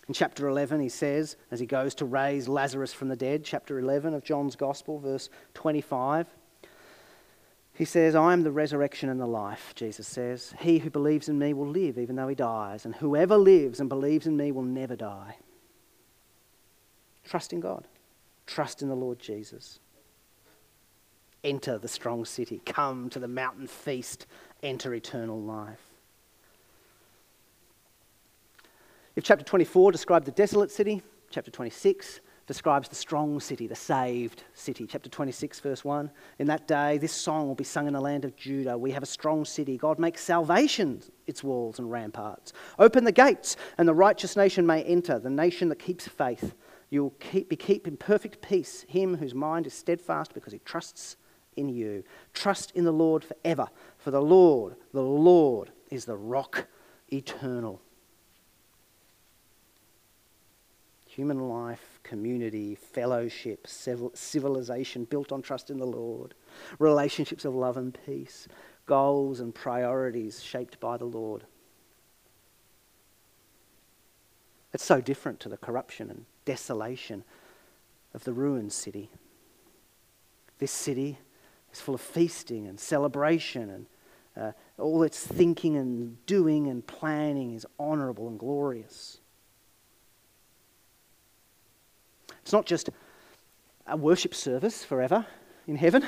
In 0.10 0.14
chapter 0.14 0.48
11, 0.48 0.80
he 0.80 0.90
says, 0.90 1.38
as 1.52 1.60
he 1.60 1.68
goes 1.68 1.94
to 1.94 2.06
raise 2.06 2.48
Lazarus 2.48 2.92
from 2.92 3.10
the 3.10 3.16
dead, 3.16 3.44
chapter 3.46 3.78
11 3.78 4.16
of 4.16 4.24
John's 4.24 4.56
Gospel, 4.56 4.98
verse 4.98 5.30
25, 5.54 6.26
he 7.76 7.86
says, 7.86 8.16
I 8.16 8.34
am 8.34 8.42
the 8.42 8.52
resurrection 8.52 9.10
and 9.10 9.22
the 9.22 9.28
life, 9.28 9.72
Jesus 9.76 10.08
says. 10.08 10.56
He 10.62 10.80
who 10.80 10.90
believes 10.90 11.30
in 11.30 11.38
me 11.38 11.54
will 11.54 11.68
live 11.68 12.00
even 12.00 12.16
though 12.16 12.28
he 12.28 12.34
dies, 12.34 12.86
and 12.86 12.96
whoever 12.96 13.38
lives 13.38 13.80
and 13.80 13.88
believes 13.88 14.26
in 14.26 14.36
me 14.36 14.52
will 14.52 14.64
never 14.64 14.96
die. 14.96 15.38
Trust 17.24 17.54
in 17.54 17.60
God. 17.60 17.86
Trust 18.48 18.82
in 18.82 18.90
the 18.90 18.96
Lord 18.96 19.20
Jesus. 19.20 19.78
Enter 21.44 21.78
the 21.78 21.88
strong 21.88 22.26
city. 22.26 22.64
Come 22.66 23.12
to 23.12 23.20
the 23.20 23.28
mountain 23.28 23.68
feast. 23.68 24.26
Enter 24.64 24.96
eternal 24.96 25.40
life. 25.40 25.89
If 29.16 29.24
chapter 29.24 29.44
24 29.44 29.92
described 29.92 30.26
the 30.26 30.32
desolate 30.32 30.72
city, 30.72 31.02
chapter 31.30 31.52
26 31.52 32.22
describes 32.50 32.90
the 32.90 32.96
strong 32.96 33.40
city, 33.40 33.68
the 33.68 33.76
saved 33.76 34.44
city. 34.56 34.88
Chapter 34.88 35.08
26, 35.08 35.60
verse 35.60 35.86
1. 35.86 36.10
In 36.40 36.48
that 36.48 36.68
day, 36.68 36.98
this 36.98 37.12
song 37.12 37.48
will 37.48 37.54
be 37.54 37.64
sung 37.64 37.86
in 37.86 37.94
the 37.94 38.02
land 38.02 38.26
of 38.26 38.36
Judah. 38.36 38.76
We 38.76 38.90
have 38.90 39.04
a 39.04 39.06
strong 39.06 39.46
city. 39.46 39.78
God 39.78 40.00
makes 40.00 40.24
salvation 40.24 41.04
its 41.28 41.44
walls 41.44 41.78
and 41.78 41.92
ramparts. 41.92 42.54
Open 42.80 43.04
the 43.04 43.12
gates, 43.12 43.56
and 43.78 43.88
the 43.88 43.94
righteous 43.94 44.36
nation 44.36 44.66
may 44.66 44.82
enter, 44.82 45.20
the 45.20 45.30
nation 45.30 45.70
that 45.70 45.78
keeps 45.78 46.08
faith. 46.08 46.56
You 46.90 47.04
will 47.04 47.16
keep, 47.20 47.50
be 47.50 47.56
keep 47.56 47.88
in 47.88 47.98
perfect 47.98 48.42
peace 48.42 48.84
him 48.88 49.18
whose 49.18 49.36
mind 49.36 49.68
is 49.68 49.76
steadfast 49.76 50.34
because 50.34 50.54
he 50.54 50.60
trusts 50.66 51.18
in 51.56 51.70
you. 51.70 52.04
Trust 52.34 52.72
in 52.72 52.84
the 52.84 52.92
Lord 52.92 53.24
forever, 53.24 53.68
for 54.00 54.10
the 54.10 54.24
Lord, 54.24 54.76
the 54.92 55.04
Lord, 55.04 55.70
is 55.92 56.06
the 56.06 56.18
rock 56.18 56.68
eternal. 57.14 57.80
Human 61.10 61.50
life 61.50 62.00
community, 62.04 62.76
fellowship, 62.76 63.66
civilization 63.68 65.06
built 65.06 65.32
on 65.32 65.42
trust 65.42 65.72
in 65.72 65.80
the 65.80 65.86
Lord, 65.86 66.36
relationships 66.78 67.46
of 67.46 67.56
love 67.56 67.78
and 67.78 67.98
peace, 68.06 68.48
goals 68.86 69.40
and 69.40 69.54
priorities 69.54 70.44
shaped 70.44 70.80
by 70.80 70.98
the 70.98 71.06
Lord. 71.06 71.46
It's 74.72 74.84
so 74.84 75.02
different 75.02 75.40
to 75.40 75.50
the 75.50 75.58
corruption 75.58 76.12
and 76.12 76.26
desolation 76.46 77.24
of 78.14 78.24
the 78.24 78.34
ruined 78.34 78.72
city. 78.72 79.10
This 80.60 80.72
city 80.72 81.18
is 81.74 81.82
full 81.82 81.96
of 81.96 82.02
feasting 82.02 82.68
and 82.68 82.80
celebration, 82.80 83.70
and 83.72 83.86
uh, 84.38 84.52
all 84.78 85.02
its 85.02 85.26
thinking 85.26 85.76
and 85.76 86.24
doing 86.28 86.68
and 86.68 86.86
planning 86.86 87.56
is 87.56 87.66
honourable 87.80 88.28
and 88.28 88.38
glorious. 88.38 89.22
It's 92.50 92.54
not 92.54 92.66
just 92.66 92.90
a 93.86 93.96
worship 93.96 94.34
service 94.34 94.84
forever 94.84 95.24
in 95.68 95.76
heaven, 95.76 96.04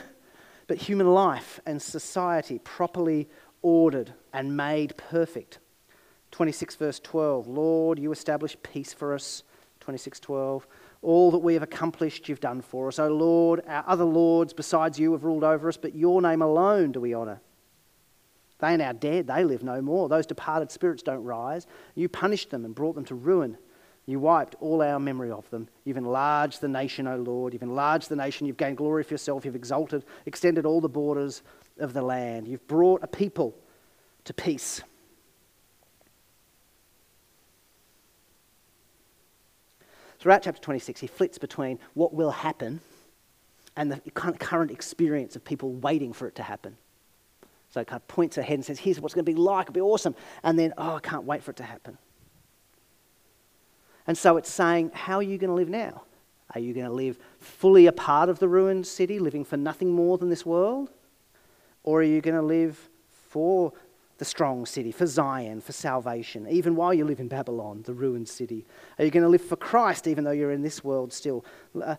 but 0.65 0.77
human 0.77 1.13
life 1.13 1.59
and 1.67 1.79
society 1.79 2.57
properly 2.57 3.29
ordered 3.61 4.15
and 4.33 4.57
made 4.57 4.97
perfect. 4.97 5.59
26 6.31 6.77
verse 6.77 6.99
12 6.99 7.45
Lord, 7.45 7.99
you 7.99 8.11
establish 8.11 8.57
peace 8.63 8.91
for 8.91 9.13
us. 9.13 9.43
26:12 9.81 10.65
All 11.03 11.29
that 11.29 11.37
we 11.37 11.53
have 11.53 11.61
accomplished, 11.61 12.27
you've 12.27 12.39
done 12.39 12.61
for 12.61 12.87
us. 12.87 12.97
O 12.97 13.07
Lord, 13.07 13.61
our 13.67 13.83
other 13.85 14.03
lords 14.03 14.51
besides 14.51 14.97
you 14.97 15.11
have 15.11 15.23
ruled 15.23 15.43
over 15.43 15.69
us, 15.69 15.77
but 15.77 15.93
your 15.93 16.23
name 16.23 16.41
alone 16.41 16.91
do 16.91 17.01
we 17.01 17.13
honour. 17.13 17.39
They 18.57 18.73
are 18.73 18.77
now 18.77 18.93
dead, 18.93 19.27
they 19.27 19.43
live 19.43 19.61
no 19.61 19.79
more. 19.79 20.09
Those 20.09 20.25
departed 20.25 20.71
spirits 20.71 21.03
don't 21.03 21.23
rise. 21.23 21.67
You 21.93 22.09
punished 22.09 22.49
them 22.49 22.65
and 22.65 22.73
brought 22.73 22.95
them 22.95 23.05
to 23.05 23.13
ruin. 23.13 23.59
You 24.11 24.19
wiped 24.19 24.57
all 24.59 24.81
our 24.81 24.99
memory 24.99 25.31
of 25.31 25.49
them. 25.51 25.69
You've 25.85 25.95
enlarged 25.95 26.59
the 26.59 26.67
nation, 26.67 27.07
O 27.07 27.15
Lord. 27.15 27.53
You've 27.53 27.63
enlarged 27.63 28.09
the 28.09 28.17
nation. 28.17 28.45
You've 28.45 28.57
gained 28.57 28.75
glory 28.75 29.05
for 29.05 29.13
yourself. 29.13 29.45
You've 29.45 29.55
exalted, 29.55 30.03
extended 30.25 30.65
all 30.65 30.81
the 30.81 30.89
borders 30.89 31.43
of 31.79 31.93
the 31.93 32.01
land. 32.01 32.45
You've 32.45 32.67
brought 32.67 33.01
a 33.03 33.07
people 33.07 33.55
to 34.25 34.33
peace. 34.33 34.81
Throughout 40.19 40.43
chapter 40.43 40.61
26, 40.61 40.99
he 40.99 41.07
flits 41.07 41.37
between 41.37 41.79
what 41.93 42.13
will 42.13 42.31
happen 42.31 42.81
and 43.77 43.89
the 43.89 44.01
current 44.11 44.71
experience 44.71 45.37
of 45.37 45.45
people 45.45 45.71
waiting 45.71 46.11
for 46.11 46.27
it 46.27 46.35
to 46.35 46.43
happen. 46.43 46.75
So 47.69 47.79
it 47.79 47.87
kind 47.87 48.01
of 48.01 48.07
points 48.09 48.37
ahead 48.37 48.55
and 48.55 48.65
says, 48.65 48.77
Here's 48.77 48.99
what's 48.99 49.15
going 49.15 49.23
to 49.23 49.31
be 49.31 49.37
like, 49.37 49.69
it'll 49.69 49.73
be 49.73 49.79
awesome. 49.79 50.15
And 50.43 50.59
then, 50.59 50.73
Oh, 50.77 50.95
I 50.95 50.99
can't 50.99 51.23
wait 51.23 51.41
for 51.43 51.51
it 51.51 51.57
to 51.57 51.63
happen. 51.63 51.97
And 54.07 54.17
so 54.17 54.37
it's 54.37 54.51
saying, 54.51 54.91
How 54.93 55.17
are 55.17 55.23
you 55.23 55.37
going 55.37 55.49
to 55.49 55.55
live 55.55 55.69
now? 55.69 56.03
Are 56.53 56.59
you 56.59 56.73
going 56.73 56.85
to 56.85 56.91
live 56.91 57.17
fully 57.39 57.87
a 57.87 57.91
part 57.91 58.29
of 58.29 58.39
the 58.39 58.47
ruined 58.47 58.85
city, 58.85 59.19
living 59.19 59.45
for 59.45 59.57
nothing 59.57 59.91
more 59.91 60.17
than 60.17 60.29
this 60.29 60.45
world? 60.45 60.91
Or 61.83 61.99
are 61.99 62.03
you 62.03 62.21
going 62.21 62.35
to 62.35 62.41
live 62.41 62.89
for 63.29 63.73
the 64.17 64.25
strong 64.25 64.65
city, 64.65 64.91
for 64.91 65.07
Zion, 65.07 65.61
for 65.61 65.71
salvation, 65.71 66.47
even 66.47 66.75
while 66.75 66.93
you 66.93 67.05
live 67.05 67.19
in 67.19 67.27
Babylon, 67.27 67.81
the 67.85 67.93
ruined 67.93 68.29
city? 68.29 68.65
Are 68.99 69.05
you 69.05 69.11
going 69.11 69.23
to 69.23 69.29
live 69.29 69.41
for 69.41 69.55
Christ 69.55 70.07
even 70.07 70.23
though 70.23 70.31
you're 70.31 70.51
in 70.51 70.61
this 70.61 70.83
world 70.83 71.11
still? 71.11 71.43
Uh, 71.81 71.95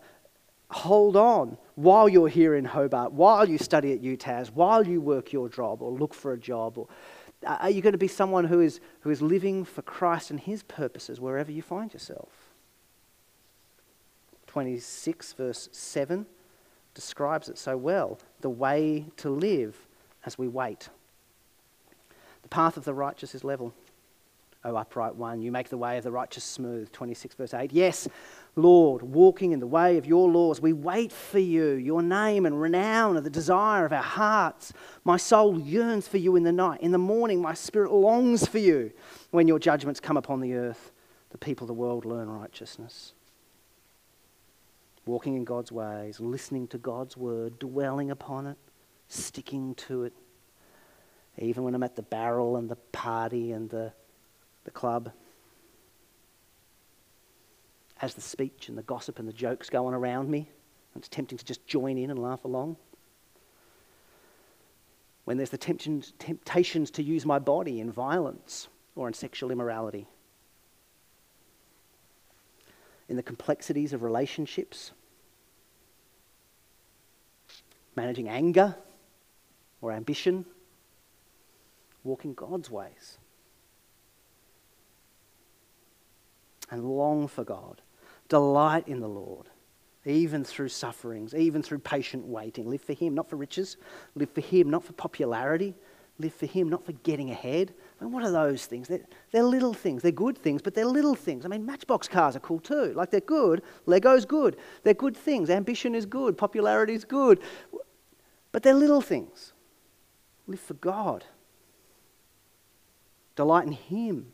hold 0.69 1.15
on 1.15 1.57
while 1.75 2.07
you're 2.07 2.29
here 2.29 2.55
in 2.55 2.65
Hobart, 2.65 3.11
while 3.11 3.49
you 3.49 3.57
study 3.57 3.91
at 3.93 4.01
UTAS, 4.01 4.51
while 4.51 4.87
you 4.87 5.01
work 5.01 5.33
your 5.33 5.49
job 5.49 5.81
or 5.81 5.91
look 5.91 6.13
for 6.13 6.33
a 6.33 6.37
job? 6.37 6.77
Or, 6.77 6.87
are 7.45 7.69
you 7.69 7.81
going 7.81 7.93
to 7.93 7.97
be 7.97 8.07
someone 8.07 8.45
who 8.45 8.59
is, 8.59 8.79
who 9.01 9.09
is 9.09 9.21
living 9.21 9.65
for 9.65 9.81
Christ 9.81 10.31
and 10.31 10.39
his 10.39 10.63
purposes 10.63 11.19
wherever 11.19 11.51
you 11.51 11.61
find 11.61 11.93
yourself? 11.93 12.29
26, 14.47 15.33
verse 15.33 15.69
7 15.71 16.25
describes 16.93 17.49
it 17.49 17.57
so 17.57 17.75
well 17.75 18.19
the 18.41 18.49
way 18.49 19.05
to 19.17 19.29
live 19.29 19.87
as 20.25 20.37
we 20.37 20.47
wait. 20.47 20.89
The 22.43 22.49
path 22.49 22.77
of 22.77 22.85
the 22.85 22.93
righteous 22.93 23.33
is 23.33 23.43
level. 23.43 23.73
O 24.63 24.75
upright 24.75 25.15
one, 25.15 25.41
you 25.41 25.51
make 25.51 25.69
the 25.69 25.77
way 25.77 25.97
of 25.97 26.03
the 26.03 26.11
righteous 26.11 26.43
smooth. 26.43 26.91
26 26.91 27.35
verse 27.35 27.53
8. 27.53 27.73
Yes, 27.73 28.07
Lord, 28.55 29.01
walking 29.01 29.51
in 29.51 29.59
the 29.59 29.67
way 29.67 29.97
of 29.97 30.05
your 30.05 30.29
laws, 30.29 30.61
we 30.61 30.73
wait 30.73 31.11
for 31.11 31.39
you. 31.39 31.71
Your 31.71 32.03
name 32.03 32.45
and 32.45 32.61
renown 32.61 33.17
are 33.17 33.21
the 33.21 33.29
desire 33.29 33.83
of 33.83 33.91
our 33.91 34.03
hearts. 34.03 34.73
My 35.03 35.17
soul 35.17 35.59
yearns 35.59 36.07
for 36.07 36.17
you 36.17 36.35
in 36.35 36.43
the 36.43 36.51
night. 36.51 36.81
In 36.81 36.91
the 36.91 36.99
morning, 36.99 37.41
my 37.41 37.55
spirit 37.55 37.91
longs 37.91 38.45
for 38.45 38.59
you. 38.59 38.91
When 39.31 39.47
your 39.47 39.57
judgments 39.57 39.99
come 39.99 40.17
upon 40.17 40.39
the 40.39 40.53
earth, 40.53 40.91
the 41.31 41.37
people 41.39 41.65
of 41.65 41.69
the 41.69 41.73
world 41.73 42.05
learn 42.05 42.29
righteousness. 42.29 43.13
Walking 45.07 45.35
in 45.35 45.45
God's 45.45 45.71
ways, 45.71 46.19
listening 46.19 46.67
to 46.67 46.77
God's 46.77 47.17
word, 47.17 47.57
dwelling 47.57 48.11
upon 48.11 48.45
it, 48.45 48.57
sticking 49.07 49.73
to 49.75 50.03
it. 50.03 50.13
Even 51.39 51.63
when 51.63 51.73
I'm 51.73 51.81
at 51.81 51.95
the 51.95 52.03
barrel 52.03 52.57
and 52.57 52.69
the 52.69 52.75
party 52.75 53.51
and 53.51 53.67
the, 53.67 53.91
the 54.63 54.71
club. 54.71 55.11
As 58.03 58.15
the 58.15 58.21
speech 58.21 58.67
and 58.67 58.77
the 58.77 58.83
gossip 58.83 59.17
and 59.17 59.25
the 59.25 59.31
jokes 59.31 59.69
go 59.69 59.85
on 59.85 59.93
around 59.93 60.29
me, 60.29 60.49
it's 60.93 61.07
tempting 61.07 61.37
to 61.37 61.45
just 61.45 61.65
join 61.65 61.97
in 61.97 62.11
and 62.11 62.21
laugh 62.21 62.43
along. 62.43 62.75
When 65.23 65.37
there's 65.37 65.51
the 65.51 65.57
temptations, 65.57 66.11
temptations 66.19 66.91
to 66.91 67.01
use 67.01 67.25
my 67.25 67.39
body 67.39 67.79
in 67.79 67.89
violence 67.93 68.67
or 68.97 69.07
in 69.07 69.13
sexual 69.13 69.51
immorality. 69.51 70.05
In 73.07 73.15
the 73.15 73.23
complexities 73.23 73.93
of 73.93 74.03
relationships, 74.03 74.91
managing 77.95 78.27
anger 78.27 78.75
or 79.81 79.93
ambition, 79.93 80.43
walking 82.03 82.33
God's 82.33 82.69
ways. 82.69 83.17
And 86.69 86.83
long 86.83 87.29
for 87.29 87.45
God. 87.45 87.81
Delight 88.29 88.87
in 88.87 88.99
the 88.99 89.07
Lord, 89.07 89.49
even 90.05 90.43
through 90.43 90.69
sufferings, 90.69 91.35
even 91.35 91.61
through 91.61 91.79
patient 91.79 92.25
waiting. 92.25 92.69
Live 92.69 92.81
for 92.81 92.93
Him, 92.93 93.13
not 93.13 93.29
for 93.29 93.35
riches. 93.35 93.77
Live 94.15 94.31
for 94.31 94.41
Him, 94.41 94.69
not 94.69 94.83
for 94.83 94.93
popularity. 94.93 95.75
Live 96.19 96.33
for 96.33 96.45
Him, 96.45 96.69
not 96.69 96.85
for 96.85 96.91
getting 96.91 97.31
ahead. 97.31 97.73
I 97.99 98.03
mean, 98.03 98.13
what 98.13 98.23
are 98.23 98.31
those 98.31 98.65
things? 98.65 98.87
They're, 98.87 99.05
they're 99.31 99.43
little 99.43 99.73
things. 99.73 100.01
They're 100.01 100.11
good 100.11 100.37
things, 100.37 100.61
but 100.61 100.75
they're 100.75 100.85
little 100.85 101.15
things. 101.15 101.45
I 101.45 101.47
mean, 101.47 101.65
matchbox 101.65 102.07
cars 102.07 102.35
are 102.35 102.39
cool 102.39 102.59
too. 102.59 102.93
Like, 102.93 103.09
they're 103.11 103.19
good. 103.19 103.61
Lego's 103.85 104.25
good. 104.25 104.57
They're 104.83 104.93
good 104.93 105.17
things. 105.17 105.49
Ambition 105.49 105.95
is 105.95 106.05
good. 106.05 106.37
Popularity 106.37 106.93
is 106.93 107.05
good. 107.05 107.39
But 108.51 108.61
they're 108.63 108.73
little 108.73 109.01
things. 109.01 109.53
Live 110.45 110.59
for 110.59 110.75
God. 110.75 111.25
Delight 113.35 113.65
in 113.65 113.73
Him. 113.73 114.33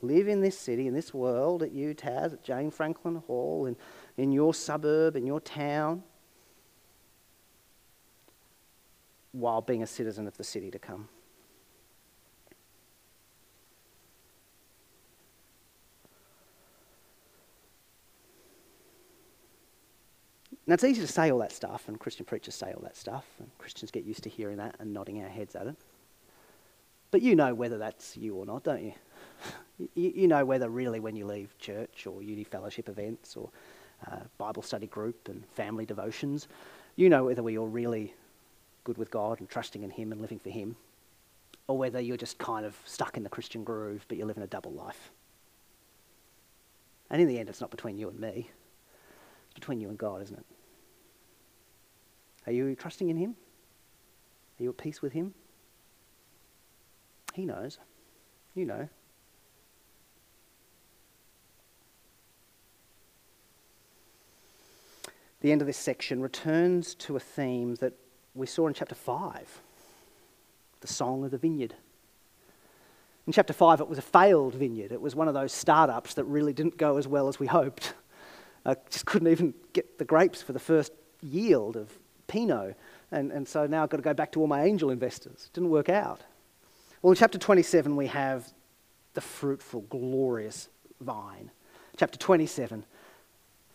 Live 0.00 0.28
in 0.28 0.40
this 0.40 0.58
city, 0.58 0.86
in 0.86 0.94
this 0.94 1.12
world, 1.12 1.62
at 1.62 1.74
UTAS, 1.74 2.32
at 2.32 2.44
Jane 2.44 2.70
Franklin 2.70 3.16
Hall, 3.26 3.66
in, 3.66 3.76
in 4.16 4.30
your 4.30 4.54
suburb, 4.54 5.16
in 5.16 5.26
your 5.26 5.40
town, 5.40 6.04
while 9.32 9.60
being 9.60 9.82
a 9.82 9.86
citizen 9.86 10.26
of 10.26 10.36
the 10.36 10.44
city 10.44 10.70
to 10.70 10.78
come. 10.78 11.08
Now, 20.68 20.74
it's 20.74 20.84
easy 20.84 21.00
to 21.00 21.06
say 21.06 21.30
all 21.30 21.38
that 21.38 21.50
stuff, 21.50 21.88
and 21.88 21.98
Christian 21.98 22.26
preachers 22.26 22.54
say 22.54 22.72
all 22.74 22.82
that 22.82 22.94
stuff, 22.94 23.24
and 23.38 23.50
Christians 23.56 23.90
get 23.90 24.04
used 24.04 24.22
to 24.24 24.28
hearing 24.28 24.58
that 24.58 24.76
and 24.78 24.92
nodding 24.92 25.22
our 25.22 25.28
heads 25.28 25.56
at 25.56 25.66
it. 25.66 25.76
But 27.10 27.22
you 27.22 27.34
know 27.34 27.54
whether 27.54 27.78
that's 27.78 28.18
you 28.18 28.34
or 28.34 28.44
not, 28.44 28.64
don't 28.64 28.82
you? 28.82 28.92
You, 29.78 30.12
you 30.14 30.28
know 30.28 30.44
whether 30.44 30.68
really 30.68 31.00
when 31.00 31.16
you 31.16 31.26
leave 31.26 31.56
church 31.58 32.06
or 32.06 32.22
uni 32.22 32.44
fellowship 32.44 32.88
events 32.88 33.36
or 33.36 33.50
uh, 34.10 34.20
Bible 34.36 34.62
study 34.62 34.86
group 34.86 35.28
and 35.28 35.44
family 35.50 35.86
devotions, 35.86 36.48
you 36.96 37.08
know 37.08 37.24
whether 37.24 37.48
you're 37.48 37.66
really 37.66 38.14
good 38.84 38.98
with 38.98 39.10
God 39.10 39.40
and 39.40 39.48
trusting 39.48 39.82
in 39.82 39.90
Him 39.90 40.12
and 40.12 40.20
living 40.20 40.38
for 40.38 40.50
Him, 40.50 40.76
or 41.66 41.76
whether 41.78 42.00
you're 42.00 42.16
just 42.16 42.38
kind 42.38 42.64
of 42.64 42.76
stuck 42.84 43.16
in 43.16 43.22
the 43.22 43.28
Christian 43.28 43.64
groove 43.64 44.04
but 44.08 44.16
you're 44.16 44.26
living 44.26 44.42
a 44.42 44.48
double 44.48 44.72
life. 44.72 45.10
And 47.10 47.22
in 47.22 47.28
the 47.28 47.38
end, 47.38 47.48
it's 47.48 47.60
not 47.60 47.70
between 47.70 47.96
you 47.98 48.08
and 48.08 48.18
me, 48.18 48.50
it's 49.46 49.54
between 49.54 49.80
you 49.80 49.88
and 49.88 49.98
God, 49.98 50.22
isn't 50.22 50.38
it? 50.38 50.46
Are 52.46 52.52
you 52.52 52.74
trusting 52.74 53.08
in 53.08 53.16
Him? 53.16 53.36
Are 54.58 54.62
you 54.62 54.70
at 54.70 54.76
peace 54.76 55.02
with 55.02 55.12
Him? 55.12 55.34
He 57.34 57.44
knows. 57.44 57.78
You 58.54 58.64
know. 58.64 58.88
The 65.40 65.52
end 65.52 65.60
of 65.60 65.66
this 65.66 65.76
section 65.76 66.20
returns 66.20 66.94
to 66.96 67.16
a 67.16 67.20
theme 67.20 67.76
that 67.76 67.92
we 68.34 68.46
saw 68.46 68.66
in 68.66 68.74
chapter 68.74 68.94
5 68.94 69.62
the 70.80 70.86
song 70.86 71.24
of 71.24 71.30
the 71.32 71.38
vineyard. 71.38 71.74
In 73.26 73.32
chapter 73.32 73.52
5, 73.52 73.80
it 73.80 73.88
was 73.88 73.98
a 73.98 74.02
failed 74.02 74.54
vineyard. 74.54 74.92
It 74.92 75.00
was 75.00 75.14
one 75.14 75.28
of 75.28 75.34
those 75.34 75.52
startups 75.52 76.14
that 76.14 76.24
really 76.24 76.52
didn't 76.52 76.78
go 76.78 76.96
as 76.96 77.06
well 77.06 77.28
as 77.28 77.38
we 77.38 77.46
hoped. 77.46 77.94
I 78.64 78.76
just 78.90 79.04
couldn't 79.04 79.28
even 79.28 79.54
get 79.72 79.98
the 79.98 80.04
grapes 80.04 80.40
for 80.40 80.52
the 80.52 80.58
first 80.58 80.92
yield 81.20 81.76
of 81.76 81.92
Pinot. 82.26 82.76
And, 83.10 83.32
and 83.32 83.46
so 83.46 83.66
now 83.66 83.82
I've 83.82 83.90
got 83.90 83.98
to 83.98 84.02
go 84.02 84.14
back 84.14 84.32
to 84.32 84.40
all 84.40 84.46
my 84.46 84.64
angel 84.64 84.90
investors. 84.90 85.48
It 85.50 85.54
didn't 85.54 85.70
work 85.70 85.88
out. 85.88 86.20
Well, 87.02 87.10
in 87.10 87.16
chapter 87.16 87.38
27, 87.38 87.96
we 87.96 88.06
have 88.06 88.52
the 89.14 89.20
fruitful, 89.20 89.82
glorious 89.82 90.68
vine. 91.00 91.50
Chapter 91.96 92.18
27, 92.18 92.84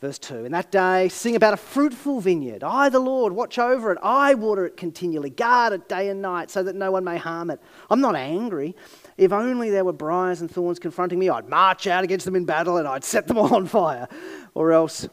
verse 0.03 0.19
2. 0.19 0.43
In 0.43 0.51
that 0.51 0.69
day, 0.69 1.07
sing 1.07 1.33
about 1.33 1.53
a 1.53 1.57
fruitful 1.57 2.19
vineyard. 2.19 2.61
I, 2.61 2.89
the 2.89 2.99
Lord, 2.99 3.31
watch 3.31 3.57
over 3.57 3.89
it. 3.89 3.97
I 4.03 4.33
water 4.33 4.65
it 4.65 4.75
continually, 4.75 5.29
guard 5.29 5.71
it 5.71 5.87
day 5.87 6.09
and 6.09 6.21
night, 6.21 6.51
so 6.51 6.61
that 6.61 6.75
no 6.75 6.91
one 6.91 7.05
may 7.05 7.17
harm 7.17 7.49
it. 7.49 7.61
I'm 7.89 8.01
not 8.01 8.17
angry. 8.17 8.75
If 9.17 9.31
only 9.31 9.69
there 9.69 9.85
were 9.85 9.93
briars 9.93 10.41
and 10.41 10.51
thorns 10.51 10.77
confronting 10.77 11.19
me, 11.19 11.29
I'd 11.29 11.47
march 11.47 11.87
out 11.87 12.03
against 12.03 12.25
them 12.25 12.35
in 12.35 12.43
battle 12.43 12.75
and 12.75 12.85
I'd 12.85 13.05
set 13.05 13.27
them 13.27 13.37
all 13.39 13.55
on 13.55 13.65
fire. 13.65 14.09
Or 14.53 14.73
else 14.73 15.07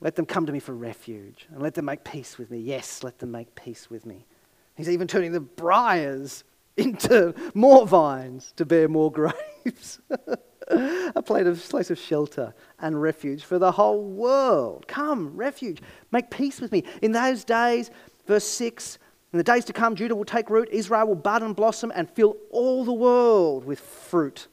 let 0.00 0.14
them 0.14 0.26
come 0.26 0.46
to 0.46 0.52
me 0.52 0.60
for 0.60 0.76
refuge 0.76 1.48
and 1.50 1.60
let 1.60 1.74
them 1.74 1.86
make 1.86 2.04
peace 2.04 2.38
with 2.38 2.48
me. 2.48 2.60
Yes, 2.60 3.02
let 3.02 3.18
them 3.18 3.32
make 3.32 3.52
peace 3.56 3.90
with 3.90 4.06
me. 4.06 4.26
He's 4.76 4.88
even 4.88 5.08
turning 5.08 5.32
the 5.32 5.40
briars 5.40 6.44
into 6.86 7.34
more 7.54 7.86
vines 7.86 8.52
to 8.56 8.64
bear 8.64 8.88
more 8.88 9.10
grapes. 9.10 10.00
a 10.68 11.22
of, 11.46 11.68
place 11.68 11.90
of 11.90 11.98
shelter 11.98 12.54
and 12.80 13.00
refuge 13.00 13.44
for 13.44 13.58
the 13.58 13.72
whole 13.72 14.02
world. 14.02 14.86
Come, 14.88 15.36
refuge, 15.36 15.80
make 16.10 16.30
peace 16.30 16.60
with 16.60 16.72
me. 16.72 16.84
In 17.02 17.12
those 17.12 17.44
days, 17.44 17.90
verse 18.26 18.44
6, 18.44 18.98
in 19.32 19.38
the 19.38 19.44
days 19.44 19.64
to 19.66 19.72
come, 19.72 19.94
Judah 19.94 20.16
will 20.16 20.24
take 20.24 20.50
root, 20.50 20.68
Israel 20.72 21.08
will 21.08 21.14
bud 21.14 21.42
and 21.42 21.54
blossom 21.54 21.92
and 21.94 22.08
fill 22.10 22.36
all 22.50 22.84
the 22.84 22.92
world 22.92 23.64
with 23.64 23.80
fruit. 23.80 24.48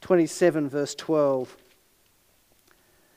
27, 0.00 0.68
verse 0.68 0.94
12. 0.94 1.56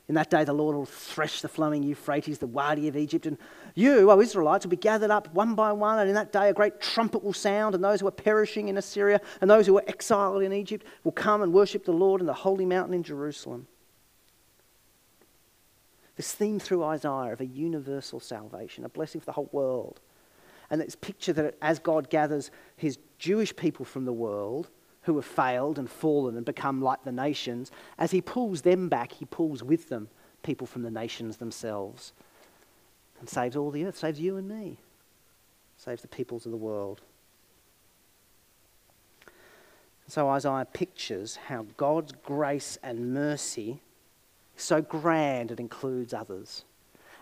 In 0.10 0.16
that 0.16 0.32
day, 0.32 0.44
the 0.44 0.54
Lord 0.54 0.76
will 0.76 0.88
thresh 0.88 1.42
the 1.42 1.48
flowing 1.48 1.84
Euphrates, 1.84 2.40
the 2.40 2.48
Wadi 2.48 2.88
of 2.88 2.98
Egypt, 2.98 3.28
and 3.28 3.38
you, 3.76 4.10
O 4.10 4.20
Israelites, 4.20 4.66
will 4.66 4.72
be 4.72 4.76
gathered 4.76 5.12
up 5.12 5.32
one 5.36 5.54
by 5.54 5.72
one. 5.72 6.00
And 6.00 6.10
in 6.10 6.16
that 6.16 6.32
day, 6.32 6.50
a 6.50 6.54
great 6.54 6.82
trumpet 6.82 7.24
will 7.24 7.32
sound, 7.32 7.76
and 7.76 7.84
those 7.84 8.00
who 8.00 8.08
are 8.08 8.12
perishing 8.12 8.70
in 8.70 8.78
Assyria 8.78 9.22
and 9.40 9.48
those 9.48 9.68
who 9.68 9.78
are 9.78 9.84
exiled 9.88 10.42
in 10.42 10.52
Egypt 10.52 10.84
will 11.04 11.12
come 11.12 11.44
and 11.44 11.54
worship 11.54 11.86
the 11.86 11.92
Lord 11.92 12.22
in 12.22 12.28
the 12.28 12.34
holy 12.34 12.66
mountain 12.66 12.96
in 12.96 13.04
Jerusalem. 13.04 13.68
This 16.16 16.34
theme 16.34 16.60
through 16.60 16.84
Isaiah 16.84 17.32
of 17.32 17.40
a 17.40 17.46
universal 17.46 18.20
salvation, 18.20 18.86
a 18.86 18.90
blessing 18.90 19.22
for 19.22 19.26
the 19.26 19.34
whole 19.34 19.50
world. 19.52 20.00
And 20.72 20.82
this 20.82 20.96
picture 20.96 21.34
that 21.34 21.56
as 21.62 21.78
God 21.78 22.10
gathers 22.10 22.50
his 22.76 22.98
Jewish 23.20 23.56
people 23.56 23.86
from 23.86 24.06
the 24.06 24.14
world, 24.14 24.72
who 25.04 25.16
have 25.16 25.26
failed 25.26 25.80
and 25.80 25.90
fallen 25.90 26.36
and 26.36 26.46
become 26.46 26.82
like 26.82 27.04
the 27.04 27.12
nations, 27.12 27.72
as 27.98 28.12
he 28.12 28.22
pulls 28.22 28.62
them 28.62 28.90
back, 28.90 29.14
he 29.14 29.26
pulls 29.26 29.64
with 29.64 29.90
them 29.90 30.10
people 30.44 30.68
from 30.68 30.84
the 30.84 30.92
nations 30.92 31.38
themselves 31.38 32.14
and 33.20 33.30
saves 33.30 33.56
all 33.56 33.72
the 33.72 33.86
earth, 33.86 33.98
saves 33.98 34.20
you 34.20 34.38
and 34.38 34.48
me, 34.48 34.78
saves 35.78 36.02
the 36.02 36.08
peoples 36.08 36.46
of 36.46 36.52
the 36.52 36.58
world. 36.58 37.02
So 40.08 40.28
Isaiah 40.30 40.66
pictures 40.74 41.36
how 41.36 41.68
God's 41.78 42.14
grace 42.24 42.80
and 42.82 43.14
mercy 43.14 43.80
is 44.58 44.64
so 44.64 44.82
grand 44.82 45.52
it 45.52 45.60
includes 45.60 46.16
others, 46.16 46.64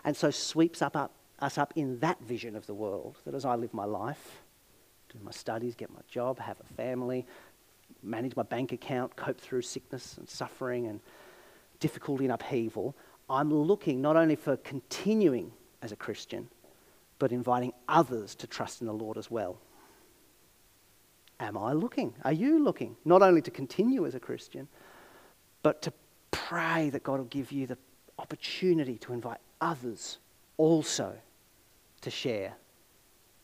and 0.04 0.16
so 0.16 0.30
sweeps 0.30 0.80
up, 0.80 0.96
up, 0.96 1.12
us 1.38 1.58
up 1.58 1.74
in 1.76 1.98
that 1.98 2.18
vision 2.22 2.56
of 2.56 2.66
the 2.66 2.72
world 2.72 3.18
that 3.26 3.34
as 3.34 3.44
I 3.44 3.56
live 3.56 3.74
my 3.74 3.84
life, 3.84 4.40
do 5.12 5.18
my 5.22 5.32
studies, 5.32 5.74
get 5.74 5.90
my 5.90 6.00
job, 6.10 6.38
have 6.38 6.56
a 6.60 6.74
family, 6.74 7.26
manage 8.02 8.36
my 8.36 8.42
bank 8.42 8.72
account, 8.72 9.16
cope 9.16 9.40
through 9.40 9.62
sickness 9.62 10.16
and 10.18 10.28
suffering 10.28 10.86
and 10.86 11.00
difficulty 11.80 12.24
and 12.24 12.32
upheaval, 12.32 12.94
I'm 13.30 13.52
looking 13.52 14.00
not 14.00 14.16
only 14.16 14.36
for 14.36 14.56
continuing 14.58 15.52
as 15.82 15.92
a 15.92 15.96
Christian, 15.96 16.48
but 17.18 17.32
inviting 17.32 17.72
others 17.88 18.34
to 18.36 18.46
trust 18.46 18.80
in 18.80 18.86
the 18.86 18.92
Lord 18.92 19.18
as 19.18 19.30
well. 19.30 19.58
Am 21.40 21.56
I 21.56 21.72
looking? 21.72 22.14
Are 22.24 22.32
you 22.32 22.62
looking? 22.62 22.96
Not 23.04 23.22
only 23.22 23.42
to 23.42 23.50
continue 23.50 24.06
as 24.06 24.14
a 24.14 24.20
Christian, 24.20 24.66
but 25.62 25.82
to 25.82 25.92
pray 26.30 26.90
that 26.90 27.02
God 27.02 27.18
will 27.18 27.26
give 27.26 27.52
you 27.52 27.66
the 27.66 27.78
opportunity 28.18 28.98
to 28.98 29.12
invite 29.12 29.38
others 29.60 30.18
also 30.56 31.14
to 32.00 32.10
share 32.10 32.54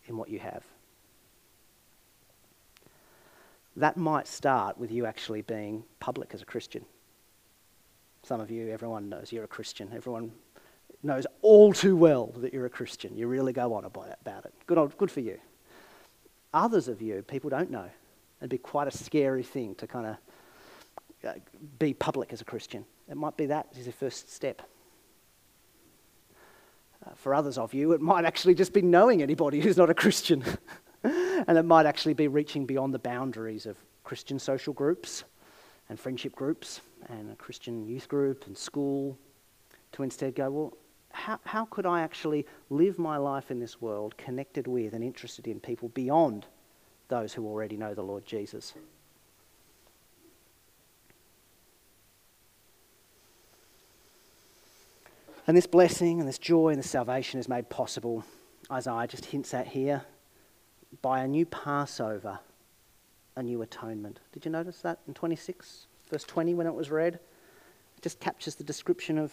in 0.06 0.16
what 0.16 0.28
you 0.28 0.38
have 0.38 0.64
that 3.76 3.96
might 3.96 4.26
start 4.26 4.78
with 4.78 4.92
you 4.92 5.06
actually 5.06 5.42
being 5.42 5.84
public 6.00 6.32
as 6.32 6.42
a 6.42 6.44
Christian. 6.44 6.84
Some 8.22 8.40
of 8.40 8.50
you, 8.50 8.70
everyone 8.70 9.08
knows 9.08 9.32
you're 9.32 9.44
a 9.44 9.48
Christian. 9.48 9.90
Everyone 9.94 10.32
knows 11.02 11.26
all 11.42 11.72
too 11.72 11.96
well 11.96 12.32
that 12.38 12.54
you're 12.54 12.66
a 12.66 12.70
Christian. 12.70 13.16
You 13.16 13.26
really 13.26 13.52
go 13.52 13.74
on 13.74 13.84
about 13.84 14.44
it. 14.44 14.54
Good, 14.66 14.96
good 14.96 15.10
for 15.10 15.20
you. 15.20 15.38
Others 16.54 16.88
of 16.88 17.02
you, 17.02 17.22
people 17.22 17.50
don't 17.50 17.70
know. 17.70 17.90
It'd 18.40 18.50
be 18.50 18.58
quite 18.58 18.88
a 18.88 18.90
scary 18.90 19.42
thing 19.42 19.74
to 19.76 19.86
kind 19.86 20.06
of 20.06 20.16
uh, 21.28 21.32
be 21.78 21.94
public 21.94 22.32
as 22.32 22.40
a 22.40 22.44
Christian. 22.44 22.84
It 23.10 23.16
might 23.16 23.36
be 23.36 23.46
that 23.46 23.68
is 23.76 23.86
the 23.86 23.92
first 23.92 24.32
step. 24.32 24.62
Uh, 27.04 27.10
for 27.16 27.34
others 27.34 27.58
of 27.58 27.74
you, 27.74 27.92
it 27.92 28.00
might 28.00 28.24
actually 28.24 28.54
just 28.54 28.72
be 28.72 28.82
knowing 28.82 29.22
anybody 29.22 29.60
who's 29.60 29.76
not 29.76 29.90
a 29.90 29.94
Christian. 29.94 30.44
and 31.46 31.58
it 31.58 31.64
might 31.64 31.86
actually 31.86 32.14
be 32.14 32.28
reaching 32.28 32.66
beyond 32.66 32.94
the 32.94 32.98
boundaries 32.98 33.66
of 33.66 33.76
Christian 34.04 34.38
social 34.38 34.72
groups 34.72 35.24
and 35.88 35.98
friendship 35.98 36.34
groups 36.34 36.80
and 37.08 37.30
a 37.30 37.36
Christian 37.36 37.86
youth 37.86 38.08
group 38.08 38.46
and 38.46 38.56
school 38.56 39.18
to 39.92 40.02
instead 40.02 40.34
go, 40.34 40.50
well, 40.50 40.76
how, 41.12 41.38
how 41.44 41.64
could 41.66 41.86
I 41.86 42.00
actually 42.00 42.44
live 42.70 42.98
my 42.98 43.16
life 43.16 43.50
in 43.50 43.60
this 43.60 43.80
world 43.80 44.16
connected 44.16 44.66
with 44.66 44.94
and 44.94 45.04
interested 45.04 45.46
in 45.46 45.60
people 45.60 45.88
beyond 45.90 46.46
those 47.08 47.32
who 47.32 47.46
already 47.46 47.76
know 47.76 47.94
the 47.94 48.02
Lord 48.02 48.26
Jesus? 48.26 48.74
And 55.46 55.56
this 55.56 55.66
blessing 55.66 56.20
and 56.20 56.28
this 56.28 56.38
joy 56.38 56.70
and 56.70 56.78
this 56.78 56.90
salvation 56.90 57.38
is 57.38 57.48
made 57.48 57.68
possible, 57.68 58.24
Isaiah 58.72 59.06
just 59.06 59.26
hints 59.26 59.52
at 59.52 59.68
here, 59.68 60.02
by 61.02 61.20
a 61.20 61.28
new 61.28 61.46
Passover, 61.46 62.38
a 63.36 63.42
new 63.42 63.62
atonement. 63.62 64.20
Did 64.32 64.44
you 64.44 64.50
notice 64.50 64.80
that 64.82 65.00
in 65.06 65.14
26, 65.14 65.86
verse 66.10 66.24
20, 66.24 66.54
when 66.54 66.66
it 66.66 66.74
was 66.74 66.90
read? 66.90 67.14
It 67.14 68.02
just 68.02 68.20
captures 68.20 68.54
the 68.54 68.64
description 68.64 69.18
of 69.18 69.32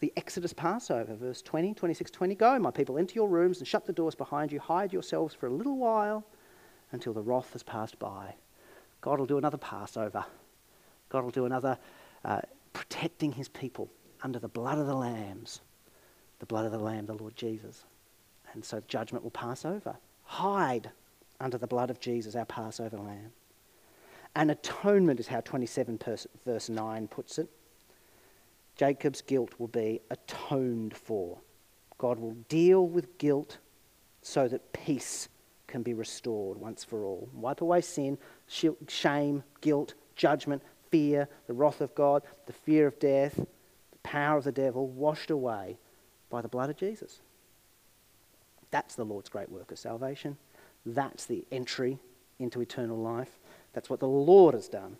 the 0.00 0.12
Exodus 0.16 0.52
Passover, 0.52 1.14
verse 1.14 1.42
20, 1.42 1.74
26, 1.74 2.10
20. 2.10 2.34
Go, 2.34 2.58
my 2.58 2.70
people, 2.70 2.96
into 2.96 3.14
your 3.14 3.28
rooms 3.28 3.58
and 3.58 3.66
shut 3.66 3.86
the 3.86 3.92
doors 3.92 4.14
behind 4.14 4.52
you. 4.52 4.60
Hide 4.60 4.92
yourselves 4.92 5.34
for 5.34 5.46
a 5.46 5.52
little 5.52 5.76
while 5.76 6.24
until 6.92 7.12
the 7.12 7.22
wrath 7.22 7.52
has 7.52 7.62
passed 7.62 7.98
by. 7.98 8.34
God 9.00 9.18
will 9.18 9.26
do 9.26 9.38
another 9.38 9.58
Passover. 9.58 10.24
God 11.08 11.24
will 11.24 11.30
do 11.30 11.46
another 11.46 11.78
uh, 12.24 12.40
protecting 12.72 13.32
his 13.32 13.48
people 13.48 13.90
under 14.22 14.38
the 14.38 14.48
blood 14.48 14.78
of 14.78 14.86
the 14.86 14.94
lambs, 14.94 15.60
the 16.38 16.46
blood 16.46 16.64
of 16.64 16.72
the 16.72 16.78
Lamb, 16.78 17.06
the 17.06 17.14
Lord 17.14 17.36
Jesus. 17.36 17.84
And 18.52 18.64
so 18.64 18.82
judgment 18.88 19.22
will 19.24 19.30
pass 19.30 19.64
over 19.64 19.96
hide 20.28 20.90
under 21.40 21.56
the 21.56 21.66
blood 21.66 21.90
of 21.90 22.00
Jesus, 22.00 22.36
our 22.36 22.44
Passover 22.44 22.98
lamb. 22.98 23.32
And 24.36 24.50
atonement 24.50 25.18
is 25.18 25.26
how 25.26 25.40
27 25.40 25.98
verse 26.44 26.68
9 26.68 27.08
puts 27.08 27.38
it. 27.38 27.48
Jacob's 28.76 29.22
guilt 29.22 29.54
will 29.58 29.68
be 29.68 30.00
atoned 30.10 30.94
for. 30.94 31.38
God 31.96 32.18
will 32.18 32.36
deal 32.48 32.86
with 32.86 33.16
guilt 33.18 33.58
so 34.22 34.46
that 34.48 34.72
peace 34.72 35.28
can 35.66 35.82
be 35.82 35.94
restored 35.94 36.58
once 36.58 36.84
for 36.84 37.04
all. 37.04 37.28
Wipe 37.32 37.62
away 37.62 37.80
sin, 37.80 38.18
shame, 38.46 39.42
guilt, 39.62 39.94
judgment, 40.14 40.62
fear, 40.90 41.26
the 41.46 41.54
wrath 41.54 41.80
of 41.80 41.94
God, 41.94 42.22
the 42.46 42.52
fear 42.52 42.86
of 42.86 42.98
death, 42.98 43.34
the 43.34 43.98
power 44.02 44.36
of 44.36 44.44
the 44.44 44.52
devil, 44.52 44.86
washed 44.86 45.30
away 45.30 45.78
by 46.30 46.42
the 46.42 46.48
blood 46.48 46.68
of 46.68 46.76
Jesus. 46.76 47.20
That's 48.70 48.94
the 48.94 49.04
Lord's 49.04 49.28
great 49.28 49.50
work 49.50 49.72
of 49.72 49.78
salvation. 49.78 50.36
That's 50.84 51.26
the 51.26 51.44
entry 51.50 51.98
into 52.38 52.60
eternal 52.60 52.98
life. 52.98 53.38
That's 53.72 53.90
what 53.90 54.00
the 54.00 54.08
Lord 54.08 54.54
has 54.54 54.68
done. 54.68 54.96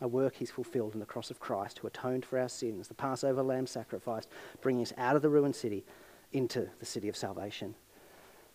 A 0.00 0.06
work 0.06 0.36
he's 0.36 0.50
fulfilled 0.50 0.94
in 0.94 1.00
the 1.00 1.06
cross 1.06 1.30
of 1.30 1.40
Christ, 1.40 1.78
who 1.78 1.88
atoned 1.88 2.24
for 2.24 2.38
our 2.38 2.48
sins, 2.48 2.86
the 2.86 2.94
Passover 2.94 3.42
lamb 3.42 3.66
sacrifice, 3.66 4.26
bringing 4.60 4.82
us 4.82 4.92
out 4.96 5.16
of 5.16 5.22
the 5.22 5.28
ruined 5.28 5.56
city 5.56 5.84
into 6.32 6.68
the 6.78 6.86
city 6.86 7.08
of 7.08 7.16
salvation. 7.16 7.74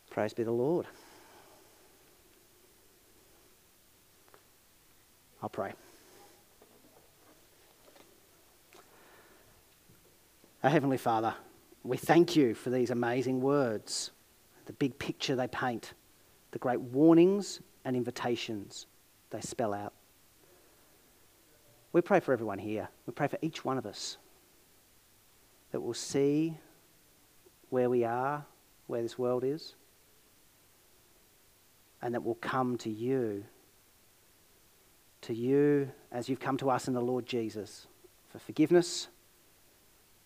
Praise 0.09 0.33
be 0.33 0.43
the 0.43 0.51
Lord. 0.51 0.85
I'll 5.41 5.49
pray. 5.49 5.73
Our 10.63 10.69
Heavenly 10.69 10.97
Father, 10.97 11.35
we 11.83 11.97
thank 11.97 12.35
you 12.35 12.53
for 12.53 12.69
these 12.69 12.91
amazing 12.91 13.41
words, 13.41 14.11
the 14.65 14.73
big 14.73 14.97
picture 14.97 15.35
they 15.35 15.47
paint, 15.47 15.93
the 16.51 16.59
great 16.59 16.79
warnings 16.79 17.59
and 17.83 17.95
invitations 17.95 18.87
they 19.29 19.41
spell 19.41 19.73
out. 19.73 19.93
We 21.91 22.01
pray 22.01 22.21
for 22.21 22.33
everyone 22.33 22.57
here. 22.57 22.89
We 23.05 23.13
pray 23.13 23.27
for 23.27 23.37
each 23.41 23.65
one 23.65 23.77
of 23.77 23.85
us 23.85 24.17
that 25.71 25.81
we'll 25.81 25.93
see 25.93 26.57
where 27.69 27.89
we 27.89 28.03
are, 28.03 28.45
where 28.87 29.01
this 29.01 29.17
world 29.17 29.43
is, 29.43 29.75
and 32.01 32.13
that 32.13 32.23
we'll 32.23 32.35
come 32.35 32.77
to 32.77 32.89
you, 32.89 33.43
to 35.21 35.33
you 35.33 35.91
as 36.11 36.29
you've 36.29 36.39
come 36.39 36.57
to 36.57 36.69
us 36.69 36.87
in 36.87 36.93
the 36.93 37.01
Lord 37.01 37.25
Jesus 37.25 37.87
for 38.29 38.39
forgiveness 38.39 39.07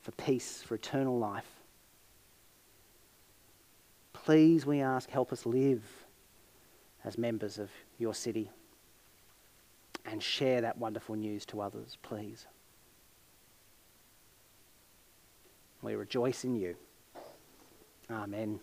for 0.08 0.12
peace, 0.14 0.64
for 0.64 0.76
eternal 0.76 1.20
life. 1.20 1.50
Please, 4.14 4.66
we 4.66 4.80
ask, 4.80 5.10
help 5.10 5.34
us 5.34 5.46
live 5.46 5.84
as 7.04 7.18
members 7.18 7.60
of 7.60 7.70
your 7.98 8.14
city 8.14 8.50
and 10.06 10.24
share 10.24 10.62
that 10.62 10.78
wonderful 10.78 11.16
news 11.16 11.46
to 11.48 11.60
others, 11.60 11.98
please. 12.04 12.46
We 15.82 15.96
rejoice 15.96 16.46
in 16.46 16.56
you. 16.56 16.78
Amen. 18.10 18.62